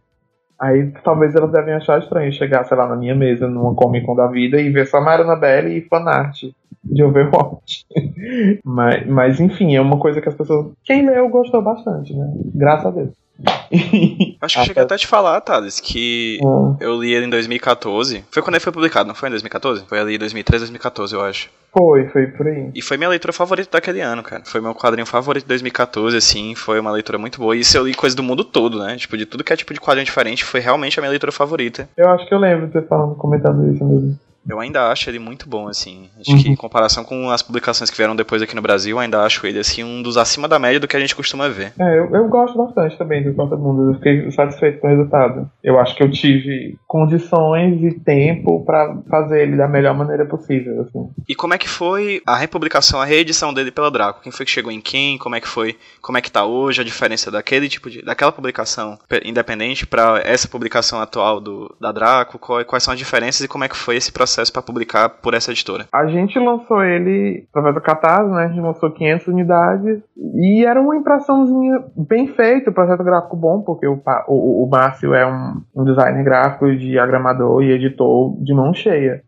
Aí 0.59 0.91
talvez 1.03 1.35
elas 1.35 1.51
devem 1.51 1.73
achar 1.73 1.99
estranho 1.99 2.31
chegar, 2.31 2.63
sei 2.63 2.77
lá, 2.77 2.87
na 2.87 2.95
minha 2.95 3.15
mesa, 3.15 3.47
numa 3.47 3.75
Comic 3.75 4.05
Con 4.05 4.15
da 4.15 4.27
vida, 4.27 4.59
e 4.59 4.69
ver 4.69 4.87
só 4.87 5.01
Mario 5.01 5.25
Annabelle 5.25 5.77
e 5.77 5.81
fanart 5.81 6.43
de 6.85 7.03
Overwatch. 7.03 7.85
mas, 8.63 9.07
mas 9.07 9.39
enfim, 9.39 9.75
é 9.75 9.81
uma 9.81 9.97
coisa 9.97 10.21
que 10.21 10.29
as 10.29 10.35
pessoas. 10.35 10.67
Quem 10.83 11.05
leu 11.05 11.27
gostou 11.29 11.61
bastante, 11.61 12.13
né? 12.13 12.31
Graças 12.53 12.85
a 12.85 12.91
Deus. 12.91 13.09
Acho 14.41 14.59
que 14.59 14.65
cheguei 14.65 14.83
até 14.83 14.95
a 14.95 14.97
te 14.97 15.07
falar, 15.07 15.41
Thales, 15.41 15.79
que 15.79 16.39
hum. 16.41 16.77
eu 16.79 17.01
li 17.01 17.13
ele 17.13 17.25
em 17.25 17.29
2014. 17.29 18.23
Foi 18.31 18.41
quando 18.41 18.55
ele 18.55 18.63
foi 18.63 18.71
publicado, 18.71 19.07
não 19.07 19.15
foi 19.15 19.27
em 19.27 19.31
2014? 19.31 19.85
Foi 19.87 19.99
ali 19.99 20.15
em 20.15 20.19
2013, 20.19 20.63
2014, 20.65 21.13
eu 21.13 21.21
acho. 21.21 21.49
Foi, 21.77 22.07
foi 22.07 22.27
por 22.27 22.47
aí. 22.47 22.71
E 22.73 22.81
foi 22.81 22.95
minha 22.95 23.09
leitura 23.09 23.33
favorita 23.33 23.69
daquele 23.71 23.99
ano, 23.99 24.23
cara. 24.23 24.43
Foi 24.45 24.61
meu 24.61 24.73
quadrinho 24.73 25.05
favorito 25.05 25.43
de 25.43 25.49
2014, 25.49 26.15
assim. 26.15 26.55
Foi 26.55 26.79
uma 26.79 26.91
leitura 26.91 27.17
muito 27.17 27.39
boa. 27.39 27.55
E 27.55 27.59
isso 27.59 27.77
eu 27.77 27.85
li 27.85 27.93
coisa 27.93 28.15
do 28.15 28.23
mundo 28.23 28.45
todo, 28.45 28.79
né? 28.79 28.95
Tipo, 28.95 29.17
de 29.17 29.25
tudo 29.25 29.43
que 29.43 29.51
é 29.51 29.57
tipo 29.57 29.73
de 29.73 29.81
quadrinho 29.81 30.05
diferente, 30.05 30.45
foi 30.45 30.61
realmente 30.61 30.97
a 30.97 31.01
minha 31.01 31.09
leitura 31.09 31.33
favorita. 31.33 31.89
Eu 31.97 32.09
acho 32.11 32.25
que 32.27 32.33
eu 32.33 32.39
lembro 32.39 32.67
de 32.67 32.73
você 32.73 32.81
falando, 32.83 33.15
comentando 33.15 33.69
isso 33.73 33.83
mesmo. 33.83 34.17
Eu 34.47 34.59
ainda 34.59 34.91
acho 34.91 35.09
ele 35.09 35.19
muito 35.19 35.49
bom, 35.49 35.67
assim. 35.67 36.09
Acho 36.19 36.31
uhum. 36.31 36.43
que 36.43 36.49
em 36.49 36.55
comparação 36.55 37.03
com 37.03 37.29
as 37.29 37.41
publicações 37.41 37.89
que 37.89 37.97
vieram 37.97 38.15
depois 38.15 38.41
aqui 38.41 38.55
no 38.55 38.61
Brasil, 38.61 38.99
ainda 38.99 39.23
acho 39.23 39.45
ele, 39.47 39.59
assim, 39.59 39.83
um 39.83 40.01
dos 40.01 40.17
acima 40.17 40.47
da 40.47 40.59
média 40.59 40.79
do 40.79 40.87
que 40.87 40.95
a 40.95 40.99
gente 40.99 41.15
costuma 41.15 41.49
ver. 41.49 41.73
É, 41.79 41.99
eu, 41.99 42.15
eu 42.15 42.27
gosto 42.27 42.57
bastante 42.57 42.97
também 42.97 43.23
do 43.23 43.33
Conta 43.33 43.55
Mundo. 43.55 43.91
Eu 43.91 43.95
fiquei 43.95 44.31
satisfeito 44.31 44.79
com 44.79 44.87
o 44.87 44.89
resultado. 44.89 45.49
Eu 45.63 45.79
acho 45.79 45.95
que 45.95 46.03
eu 46.03 46.11
tive 46.11 46.77
condições 46.87 47.81
e 47.83 47.99
tempo 47.99 48.63
para 48.63 48.97
fazer 49.09 49.41
ele 49.41 49.57
da 49.57 49.67
melhor 49.67 49.95
maneira 49.95 50.25
possível, 50.25 50.81
assim. 50.81 51.09
E 51.27 51.33
como 51.35 51.53
é 51.53 51.57
que 51.57 51.69
foi 51.69 52.21
a 52.25 52.35
republicação, 52.35 53.01
a 53.01 53.05
reedição 53.05 53.53
dele 53.53 53.71
pela 53.71 53.91
Draco? 53.91 54.21
Quem 54.21 54.31
foi 54.31 54.45
que 54.45 54.51
chegou 54.51 54.71
em 54.71 54.81
quem? 54.81 55.17
Como 55.17 55.35
é 55.35 55.41
que 55.41 55.47
foi? 55.47 55.75
Como 56.01 56.17
é 56.17 56.21
que 56.21 56.31
tá 56.31 56.45
hoje 56.45 56.81
a 56.81 56.85
diferença 56.85 57.31
daquele 57.31 57.67
tipo 57.67 57.89
de... 57.89 58.03
daquela 58.03 58.31
publicação 58.31 58.97
independente 59.23 59.87
para 59.87 60.21
essa 60.23 60.47
publicação 60.47 61.01
atual 61.01 61.39
do, 61.39 61.75
da 61.79 61.91
Draco? 61.91 62.37
Quais 62.37 62.83
são 62.83 62.93
as 62.93 62.99
diferenças 62.99 63.41
e 63.41 63.47
como 63.47 63.63
é 63.63 63.67
que 63.69 63.75
foi 63.75 63.95
esse 63.95 64.11
processo 64.11 64.34
para 64.51 64.61
publicar 64.61 65.09
por 65.09 65.33
essa 65.33 65.51
editora? 65.51 65.85
A 65.91 66.05
gente 66.07 66.37
lançou 66.39 66.83
ele 66.83 67.45
através 67.49 67.75
do 67.75 67.81
Catarse, 67.81 68.31
né? 68.31 68.45
A 68.45 68.47
gente 68.47 68.61
lançou 68.61 68.91
500 68.91 69.27
unidades 69.27 70.03
e 70.35 70.65
era 70.65 70.81
uma 70.81 70.95
impressãozinha 70.95 71.83
bem 71.95 72.27
feita, 72.27 72.71
projeto 72.71 73.03
gráfico 73.03 73.35
bom, 73.35 73.61
porque 73.61 73.87
o, 73.87 74.01
o, 74.27 74.65
o 74.65 74.69
Márcio 74.69 75.13
é 75.13 75.25
um, 75.25 75.61
um 75.75 75.83
designer 75.83 76.23
gráfico, 76.23 76.75
diagramador 76.75 77.63
e 77.63 77.71
editor 77.71 78.35
de 78.43 78.53
mão 78.53 78.73
cheia. 78.73 79.23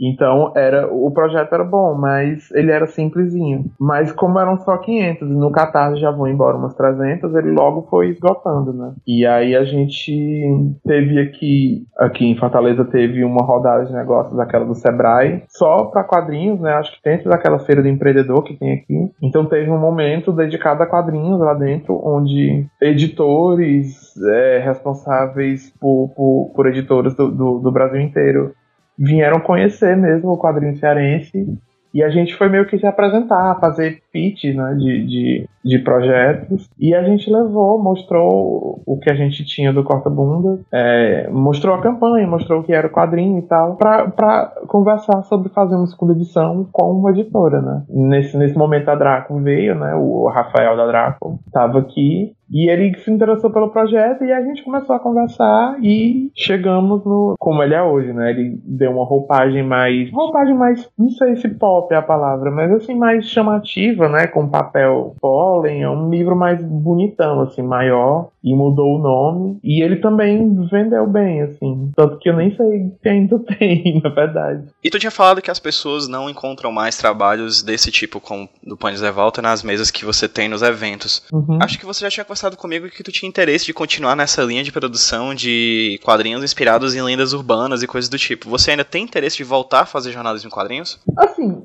Então 0.00 0.52
era 0.54 0.86
o 0.92 1.10
projeto 1.10 1.52
era 1.52 1.64
bom, 1.64 1.94
mas 1.94 2.50
ele 2.52 2.70
era 2.70 2.86
simplesinho. 2.86 3.64
Mas 3.78 4.12
como 4.12 4.38
eram 4.38 4.58
só 4.58 4.76
500 4.76 5.28
e 5.28 5.34
no 5.34 5.50
Catarse 5.50 6.00
já 6.00 6.10
vão 6.10 6.28
embora 6.28 6.56
umas 6.56 6.74
300, 6.74 7.34
ele 7.34 7.50
logo 7.50 7.86
foi 7.90 8.10
esgotando, 8.10 8.72
né? 8.72 8.92
E 9.06 9.26
aí 9.26 9.56
a 9.56 9.64
gente 9.64 10.46
teve 10.84 11.18
aqui 11.20 11.86
aqui 11.96 12.26
em 12.26 12.36
Fortaleza 12.36 12.84
teve 12.84 13.24
uma 13.24 13.44
rodada 13.44 13.84
de 13.84 13.92
negócios 13.92 14.36
daquela 14.36 14.64
do 14.64 14.74
Sebrae, 14.74 15.42
só 15.48 15.84
para 15.84 16.04
quadrinhos, 16.04 16.60
né? 16.60 16.72
Acho 16.72 16.92
que 16.92 16.98
dentro 17.02 17.28
daquela 17.28 17.58
feira 17.58 17.82
do 17.82 17.88
empreendedor 17.88 18.42
que 18.44 18.56
tem 18.56 18.74
aqui. 18.74 19.10
Então 19.22 19.46
teve 19.46 19.70
um 19.70 19.78
momento 19.78 20.32
dedicado 20.32 20.82
a 20.82 20.86
quadrinhos 20.86 21.40
lá 21.40 21.54
dentro, 21.54 22.00
onde 22.04 22.66
editores 22.80 24.16
é, 24.26 24.58
responsáveis 24.58 25.72
por, 25.80 26.12
por, 26.14 26.52
por 26.54 26.66
editoras 26.66 27.14
do, 27.14 27.30
do, 27.30 27.58
do 27.58 27.72
Brasil 27.72 28.00
inteiro 28.00 28.54
vieram 28.98 29.40
conhecer 29.40 29.96
mesmo 29.96 30.32
o 30.32 30.38
quadrinho 30.38 30.76
cearense 30.76 31.46
e 31.94 32.02
a 32.02 32.10
gente 32.10 32.34
foi 32.36 32.48
meio 32.48 32.66
que 32.66 32.78
se 32.78 32.86
apresentar, 32.86 33.58
fazer 33.60 34.02
pitch 34.18 34.44
né, 34.54 34.74
de, 34.74 35.06
de, 35.06 35.48
de, 35.64 35.78
projetos. 35.78 36.68
E 36.78 36.94
a 36.94 37.02
gente 37.02 37.30
levou, 37.30 37.80
mostrou 37.80 38.82
o 38.84 38.98
que 38.98 39.10
a 39.10 39.14
gente 39.14 39.44
tinha 39.44 39.72
do 39.72 39.84
Corta 39.84 40.10
Bunda, 40.10 40.60
é, 40.72 41.28
mostrou 41.30 41.74
a 41.74 41.80
campanha, 41.80 42.26
mostrou 42.26 42.60
o 42.60 42.64
que 42.64 42.72
era 42.72 42.86
o 42.86 42.90
quadrinho 42.90 43.38
e 43.38 43.42
tal, 43.42 43.76
para 43.76 44.52
conversar 44.66 45.22
sobre 45.22 45.48
fazer 45.50 45.76
uma 45.76 45.86
segunda 45.86 46.12
edição 46.12 46.66
com 46.72 46.92
uma 46.92 47.10
editora. 47.10 47.60
Né? 47.60 47.82
Nesse, 47.88 48.36
nesse 48.36 48.56
momento 48.56 48.88
a 48.88 48.94
Draco 48.94 49.38
veio, 49.40 49.74
né, 49.74 49.94
o 49.94 50.26
Rafael 50.28 50.76
da 50.76 50.86
Draco 50.86 51.38
estava 51.46 51.78
aqui 51.78 52.32
e 52.50 52.70
ele 52.70 52.96
se 52.98 53.10
interessou 53.10 53.50
pelo 53.50 53.70
projeto 53.70 54.24
e 54.24 54.32
a 54.32 54.40
gente 54.40 54.64
começou 54.64 54.96
a 54.96 54.98
conversar 54.98 55.76
e 55.82 56.30
chegamos 56.34 57.04
no 57.04 57.34
como 57.38 57.62
ele 57.62 57.74
é 57.74 57.82
hoje, 57.82 58.12
né? 58.12 58.30
Ele 58.30 58.58
deu 58.64 58.92
uma 58.92 59.04
roupagem 59.04 59.62
mais, 59.62 60.10
roupagem 60.10 60.54
mais, 60.54 60.88
não 60.98 61.10
sei 61.10 61.36
se 61.36 61.48
pop 61.48 61.92
é 61.92 61.98
a 61.98 62.02
palavra, 62.02 62.50
mas 62.50 62.72
assim 62.72 62.94
mais 62.94 63.26
chamativa, 63.26 64.07
né? 64.08 64.26
Com 64.26 64.48
papel 64.48 65.14
pólen, 65.20 65.82
é 65.82 65.90
um 65.90 66.10
livro 66.10 66.36
mais 66.36 66.62
bonitão, 66.62 67.40
assim, 67.40 67.62
maior 67.62 68.28
e 68.42 68.54
mudou 68.54 68.96
o 68.96 68.98
nome. 68.98 69.58
E 69.62 69.82
ele 69.82 69.96
também 69.96 70.54
vendeu 70.70 71.06
bem, 71.06 71.42
assim, 71.42 71.90
tanto 71.96 72.18
que 72.18 72.28
eu 72.28 72.36
nem 72.36 72.54
sei 72.56 72.92
se 73.02 73.08
ainda 73.08 73.38
tem, 73.58 74.00
na 74.02 74.10
verdade. 74.10 74.64
E 74.82 74.90
tu 74.90 74.98
tinha 74.98 75.10
falado 75.10 75.42
que 75.42 75.50
as 75.50 75.58
pessoas 75.58 76.08
não 76.08 76.28
encontram 76.30 76.70
mais 76.72 76.96
trabalhos 76.96 77.62
desse 77.62 77.90
tipo, 77.90 78.20
como 78.20 78.48
do 78.62 78.76
Pães 78.76 79.00
de 79.00 79.10
Volta, 79.10 79.42
nas 79.42 79.62
mesas 79.62 79.90
que 79.90 80.04
você 80.04 80.28
tem 80.28 80.48
nos 80.48 80.62
eventos. 80.62 81.22
Uhum. 81.32 81.58
Acho 81.60 81.78
que 81.78 81.86
você 81.86 82.04
já 82.04 82.10
tinha 82.10 82.24
conversado 82.24 82.56
comigo 82.56 82.88
que 82.88 83.02
tu 83.02 83.12
tinha 83.12 83.28
interesse 83.28 83.66
de 83.66 83.74
continuar 83.74 84.16
nessa 84.16 84.42
linha 84.42 84.62
de 84.62 84.72
produção 84.72 85.34
de 85.34 85.98
quadrinhos 86.04 86.42
inspirados 86.42 86.94
em 86.94 87.02
lendas 87.02 87.32
urbanas 87.32 87.82
e 87.82 87.86
coisas 87.86 88.08
do 88.08 88.18
tipo. 88.18 88.48
Você 88.48 88.70
ainda 88.70 88.84
tem 88.84 89.04
interesse 89.04 89.36
de 89.36 89.44
voltar 89.44 89.80
a 89.80 89.86
fazer 89.86 90.12
jornalismo 90.12 90.48
em 90.48 90.52
quadrinhos? 90.52 90.98
Assim, 91.16 91.62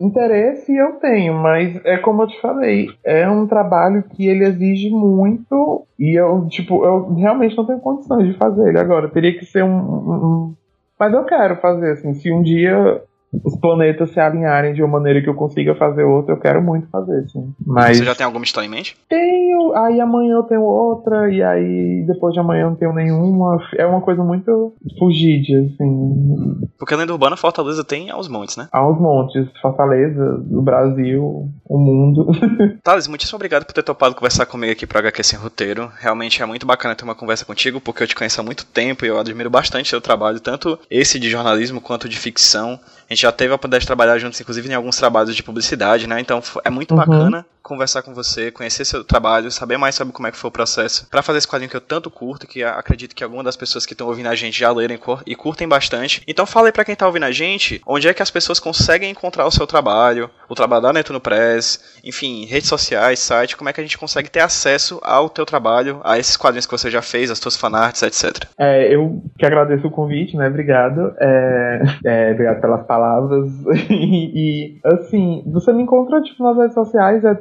interesse 0.00 0.74
eu 0.74 0.92
tenho, 0.92 1.34
mas 1.34 1.78
é 1.84 1.98
como 1.98 2.22
eu 2.22 2.26
te 2.26 2.40
falei, 2.40 2.88
é 3.04 3.28
um 3.28 3.46
trabalho 3.46 4.02
que 4.02 4.26
ele 4.26 4.44
exige 4.44 4.88
muito 4.88 5.86
e 5.98 6.18
eu, 6.18 6.46
tipo, 6.48 6.84
eu 6.84 7.12
realmente 7.14 7.56
não 7.56 7.66
tenho 7.66 7.80
condições 7.80 8.26
de 8.26 8.38
fazer 8.38 8.68
ele 8.68 8.78
agora. 8.78 9.10
Teria 9.10 9.38
que 9.38 9.44
ser 9.44 9.62
um, 9.62 9.68
um, 9.68 10.14
um... 10.14 10.54
Mas 10.98 11.12
eu 11.12 11.24
quero 11.24 11.56
fazer, 11.56 11.92
assim, 11.92 12.14
se 12.14 12.32
um 12.32 12.42
dia 12.42 13.02
os 13.32 13.56
planetas 13.60 14.10
se 14.10 14.20
alinharem 14.20 14.74
de 14.74 14.82
uma 14.82 14.98
maneira 14.98 15.22
que 15.22 15.28
eu 15.28 15.34
consiga 15.34 15.74
fazer 15.74 16.02
outra, 16.02 16.34
eu 16.34 16.40
quero 16.40 16.60
muito 16.62 16.88
fazer, 16.88 17.28
sim. 17.28 17.54
Mas 17.64 17.98
Você 17.98 18.04
já 18.04 18.14
tem 18.14 18.26
alguma 18.26 18.44
história 18.44 18.66
em 18.66 18.70
mente? 18.70 18.96
Tenho, 19.08 19.72
aí 19.74 20.00
amanhã 20.00 20.34
eu 20.34 20.42
tenho 20.42 20.62
outra, 20.62 21.32
e 21.32 21.42
aí 21.42 22.04
depois 22.06 22.34
de 22.34 22.40
amanhã 22.40 22.62
eu 22.62 22.70
não 22.70 22.76
tenho 22.76 22.92
nenhuma. 22.92 23.58
É 23.76 23.86
uma 23.86 24.00
coisa 24.00 24.22
muito 24.24 24.74
fugídia, 24.98 25.60
assim. 25.60 26.60
Porque 26.78 26.94
além 26.94 27.06
do 27.06 27.12
Urbana, 27.12 27.36
Fortaleza 27.36 27.84
tem 27.84 28.10
aos 28.10 28.28
montes, 28.28 28.56
né? 28.56 28.68
Aos 28.72 29.00
montes. 29.00 29.46
Fortaleza, 29.62 30.42
o 30.50 30.62
Brasil, 30.62 31.48
o 31.64 31.78
mundo. 31.78 32.26
Thales, 32.82 33.06
muitíssimo 33.06 33.36
obrigado 33.36 33.64
por 33.64 33.72
ter 33.72 33.82
topado 33.82 34.14
conversar 34.14 34.46
comigo 34.46 34.72
aqui 34.72 34.86
pro 34.86 34.98
HQ 34.98 35.22
Sem 35.22 35.38
Roteiro. 35.38 35.90
Realmente 35.98 36.42
é 36.42 36.46
muito 36.46 36.66
bacana 36.66 36.94
ter 36.96 37.04
uma 37.04 37.14
conversa 37.14 37.44
contigo, 37.44 37.80
porque 37.80 38.02
eu 38.02 38.08
te 38.08 38.16
conheço 38.16 38.40
há 38.40 38.44
muito 38.44 38.66
tempo 38.66 39.04
e 39.04 39.08
eu 39.08 39.18
admiro 39.18 39.50
bastante 39.50 39.88
seu 39.88 40.00
trabalho, 40.00 40.40
tanto 40.40 40.78
esse 40.90 41.18
de 41.18 41.30
jornalismo 41.30 41.80
quanto 41.80 42.08
de 42.08 42.18
ficção. 42.18 42.78
A 43.10 43.14
gente 43.14 43.22
já 43.22 43.32
teve 43.32 43.50
a 43.50 43.56
oportunidade 43.56 43.82
de 43.82 43.88
trabalhar 43.88 44.16
juntos, 44.18 44.40
inclusive 44.40 44.68
em 44.68 44.74
alguns 44.74 44.96
trabalhos 44.96 45.34
de 45.34 45.42
publicidade, 45.42 46.06
né? 46.06 46.20
Então 46.20 46.40
é 46.64 46.70
muito 46.70 46.92
uhum. 46.92 46.98
bacana 46.98 47.44
conversar 47.62 48.02
com 48.02 48.14
você, 48.14 48.50
conhecer 48.50 48.84
seu 48.84 49.04
trabalho, 49.04 49.50
saber 49.50 49.76
mais 49.76 49.94
sobre 49.94 50.12
como 50.12 50.26
é 50.26 50.30
que 50.30 50.36
foi 50.36 50.48
o 50.48 50.52
processo 50.52 51.06
para 51.10 51.22
fazer 51.22 51.38
esse 51.38 51.48
quadrinho 51.48 51.70
que 51.70 51.76
eu 51.76 51.80
tanto 51.80 52.10
curto, 52.10 52.46
que 52.46 52.64
acredito 52.64 53.14
que 53.14 53.22
algumas 53.22 53.44
das 53.44 53.56
pessoas 53.56 53.84
que 53.84 53.92
estão 53.92 54.08
ouvindo 54.08 54.28
a 54.28 54.34
gente 54.34 54.58
já 54.58 54.72
leram 54.72 54.96
e 55.26 55.34
curtem 55.34 55.68
bastante. 55.68 56.22
Então 56.26 56.46
fala 56.46 56.68
aí 56.68 56.72
pra 56.72 56.84
quem 56.84 56.96
tá 56.96 57.06
ouvindo 57.06 57.24
a 57.24 57.30
gente, 57.30 57.80
onde 57.86 58.08
é 58.08 58.14
que 58.14 58.22
as 58.22 58.30
pessoas 58.30 58.58
conseguem 58.58 59.10
encontrar 59.10 59.46
o 59.46 59.50
seu 59.50 59.66
trabalho, 59.66 60.30
o 60.48 60.54
trabalho 60.54 60.82
da 60.82 60.92
Netuno 60.92 61.20
Press, 61.20 62.00
enfim, 62.04 62.44
redes 62.44 62.68
sociais, 62.68 63.20
site, 63.20 63.56
como 63.56 63.68
é 63.68 63.72
que 63.72 63.80
a 63.80 63.84
gente 63.84 63.98
consegue 63.98 64.30
ter 64.30 64.40
acesso 64.40 64.98
ao 65.02 65.28
teu 65.28 65.44
trabalho, 65.44 66.00
a 66.02 66.18
esses 66.18 66.36
quadrinhos 66.36 66.66
que 66.66 66.72
você 66.72 66.90
já 66.90 67.02
fez, 67.02 67.30
as 67.30 67.38
tuas 67.38 67.56
fanarts, 67.56 68.02
etc. 68.02 68.46
É, 68.58 68.94
eu 68.94 69.22
que 69.38 69.46
agradeço 69.46 69.86
o 69.86 69.90
convite, 69.90 70.36
né? 70.36 70.48
Obrigado. 70.48 71.14
É, 71.20 71.82
é, 72.04 72.32
obrigado 72.32 72.60
pelas 72.60 72.86
palavras. 72.86 72.99
e, 73.90 74.74
e, 74.74 74.80
assim, 74.84 75.42
você 75.46 75.72
me 75.72 75.82
encontra 75.82 76.22
tipo, 76.22 76.42
nas 76.42 76.56
redes 76.56 76.74
sociais, 76.74 77.24
é 77.24 77.38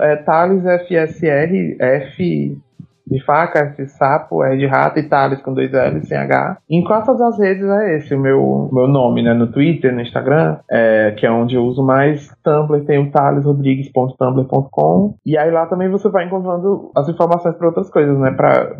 é 0.00 0.16
Thales 0.16 0.64
FSR, 0.64 1.76
F 1.80 2.58
de 3.06 3.24
faca, 3.24 3.60
F 3.60 3.82
de 3.82 3.90
sapo, 3.90 4.42
R 4.42 4.56
de 4.56 4.66
rato 4.66 4.98
e 4.98 5.02
Thales 5.02 5.42
com 5.42 5.52
dois 5.52 5.72
L 5.72 6.04
sem 6.04 6.16
H. 6.16 6.58
Em 6.68 6.82
quase 6.84 7.06
todas 7.06 7.22
as 7.22 7.38
redes 7.38 7.64
é 7.64 7.96
esse 7.96 8.14
o 8.14 8.20
meu, 8.20 8.68
meu 8.72 8.88
nome, 8.88 9.22
né? 9.22 9.34
No 9.34 9.48
Twitter, 9.48 9.94
no 9.94 10.00
Instagram, 10.00 10.58
é, 10.70 11.12
que 11.12 11.26
é 11.26 11.30
onde 11.30 11.54
eu 11.54 11.64
uso 11.64 11.84
mais. 11.84 12.28
Tumblr 12.42 12.84
tem 12.84 12.98
o 12.98 13.10
thalesrodrigues.tumblr.com. 13.10 15.16
E 15.26 15.36
aí 15.36 15.50
lá 15.50 15.66
também 15.66 15.90
você 15.90 16.08
vai 16.08 16.26
encontrando 16.26 16.90
as 16.96 17.08
informações 17.08 17.56
para 17.56 17.66
outras 17.66 17.90
coisas, 17.90 18.16
né? 18.18 18.30
Pra 18.30 18.76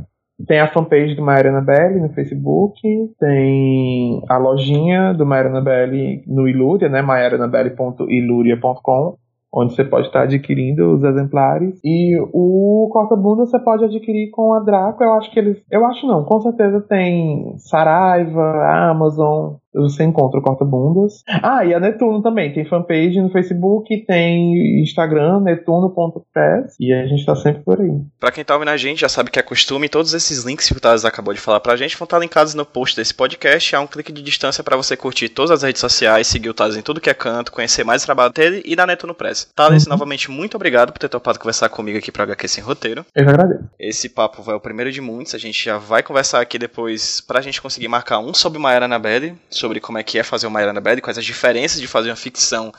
Tem 0.46 0.60
a 0.60 0.72
fanpage 0.72 1.14
do 1.14 1.22
Maria 1.22 1.60
Belli 1.60 2.00
no 2.00 2.12
Facebook, 2.12 2.80
tem 3.18 4.22
a 4.28 4.36
lojinha 4.38 5.14
do 5.14 5.24
Maria 5.24 5.60
Belli 5.60 6.24
no 6.26 6.48
Ilúria, 6.48 6.88
né, 6.88 7.00
maiaranabelli.iluria.com 7.02 9.16
onde 9.54 9.74
você 9.74 9.84
pode 9.84 10.06
estar 10.06 10.22
adquirindo 10.22 10.94
os 10.94 11.04
exemplares. 11.04 11.78
E 11.84 12.18
o 12.32 12.88
corta-bunda 12.90 13.44
você 13.44 13.58
pode 13.58 13.84
adquirir 13.84 14.30
com 14.30 14.54
a 14.54 14.60
Draco. 14.60 15.04
Eu 15.04 15.12
acho 15.12 15.30
que 15.30 15.38
eles. 15.38 15.62
Eu 15.70 15.84
acho 15.84 16.06
não, 16.06 16.24
com 16.24 16.40
certeza 16.40 16.80
tem 16.80 17.54
Saraiva, 17.58 18.90
Amazon, 18.90 19.56
você 19.74 20.04
encontra 20.04 20.38
o 20.38 20.42
Corta-Bundas. 20.42 21.22
Ah, 21.42 21.64
e 21.64 21.74
a 21.74 21.80
Netuno 21.80 22.22
também. 22.22 22.52
Tem 22.52 22.64
fanpage 22.64 23.20
no 23.20 23.30
Facebook, 23.30 24.04
tem 24.06 24.82
Instagram, 24.82 25.40
netuno.press. 25.40 26.76
E 26.78 26.92
a 26.92 27.06
gente 27.06 27.24
tá 27.24 27.34
sempre 27.34 27.62
por 27.62 27.80
aí. 27.80 27.90
Pra 28.18 28.30
quem 28.30 28.44
tá 28.44 28.54
ouvindo 28.54 28.70
a 28.70 28.76
gente, 28.76 29.00
já 29.00 29.08
sabe 29.08 29.30
que 29.30 29.38
é 29.38 29.42
costume. 29.42 29.88
Todos 29.88 30.14
esses 30.14 30.44
links 30.44 30.68
que 30.68 30.76
o 30.76 30.80
Taz 30.80 31.04
acabou 31.04 31.34
de 31.34 31.40
falar 31.40 31.60
pra 31.60 31.76
gente 31.76 31.96
vão 31.96 32.04
estar 32.04 32.18
linkados 32.18 32.54
no 32.54 32.64
post 32.64 32.96
desse 32.96 33.14
podcast. 33.14 33.74
Há 33.74 33.80
um 33.80 33.86
clique 33.86 34.12
de 34.12 34.22
distância 34.22 34.62
para 34.62 34.76
você 34.76 34.96
curtir 34.96 35.28
todas 35.28 35.50
as 35.50 35.62
redes 35.62 35.80
sociais, 35.80 36.26
seguir 36.26 36.48
o 36.48 36.54
Taz 36.54 36.76
em 36.76 36.82
tudo 36.82 37.00
que 37.00 37.10
é 37.10 37.14
canto, 37.14 37.52
conhecer 37.52 37.84
mais 37.84 38.02
o 38.02 38.06
trabalho 38.06 38.32
dele 38.32 38.62
e 38.64 38.76
da 38.76 38.86
Netuno 38.86 39.14
Press. 39.14 39.48
Thales, 39.54 39.84
uhum. 39.84 39.90
novamente, 39.90 40.30
muito 40.30 40.56
obrigado 40.56 40.92
por 40.92 40.98
ter 40.98 41.08
topado 41.08 41.38
conversar 41.38 41.68
comigo 41.68 41.98
aqui 41.98 42.12
pro 42.12 42.22
HQ 42.22 42.48
Sem 42.48 42.64
Roteiro. 42.64 43.04
Eu 43.14 43.28
agradeço. 43.28 43.64
Esse 43.78 44.08
papo 44.08 44.42
vai 44.42 44.54
o 44.54 44.60
primeiro 44.60 44.92
de 44.92 45.00
muitos. 45.00 45.34
A 45.34 45.38
gente 45.38 45.64
já 45.64 45.78
vai 45.78 46.02
conversar 46.02 46.40
aqui 46.40 46.58
depois 46.58 47.20
pra 47.20 47.40
gente 47.40 47.60
conseguir 47.60 47.88
marcar 47.88 48.18
um 48.18 48.34
sobre 48.34 48.58
Maera 48.58 48.84
Anabelle 48.84 49.34
sobre 49.62 49.78
como 49.78 49.96
é 49.96 50.02
que 50.02 50.18
é 50.18 50.24
fazer 50.24 50.48
uma 50.48 50.60
Irana 50.60 50.80
Bad, 50.80 51.00
quais 51.00 51.16
as 51.16 51.24
diferenças 51.24 51.80
de 51.80 51.86
fazer 51.86 52.10
uma 52.10 52.16
ficção 52.16 52.72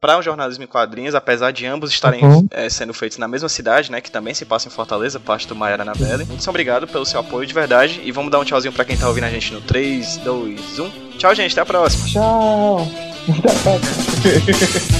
para 0.00 0.18
um 0.18 0.22
jornalismo 0.22 0.64
em 0.64 0.66
quadrinhos, 0.66 1.14
apesar 1.14 1.52
de 1.52 1.66
ambos 1.66 1.90
estarem 1.90 2.24
uhum. 2.24 2.48
é, 2.50 2.68
sendo 2.68 2.92
feitos 2.94 3.18
na 3.18 3.28
mesma 3.28 3.48
cidade, 3.48 3.92
né, 3.92 4.00
que 4.00 4.10
também 4.10 4.34
se 4.34 4.44
passa 4.44 4.66
em 4.66 4.70
Fortaleza, 4.70 5.20
parte 5.20 5.46
do 5.46 5.54
Maiara 5.54 5.84
na 5.84 5.94
Bela. 5.94 6.24
Muito 6.24 6.50
obrigado 6.50 6.88
pelo 6.88 7.04
seu 7.04 7.20
apoio 7.20 7.46
de 7.46 7.54
verdade 7.54 8.00
e 8.02 8.10
vamos 8.10 8.32
dar 8.32 8.40
um 8.40 8.44
tchauzinho 8.44 8.72
para 8.72 8.84
quem 8.84 8.96
tá 8.96 9.06
ouvindo 9.06 9.24
a 9.24 9.30
gente 9.30 9.52
no 9.52 9.60
3, 9.60 10.16
2, 10.16 10.78
1. 10.80 10.90
Tchau, 11.18 11.34
gente, 11.34 11.52
até 11.52 11.60
a 11.60 11.66
próxima. 11.66 12.08
Tchau. 12.08 12.88
Até 13.38 13.50
a 13.52 13.54
próxima. 13.62 14.91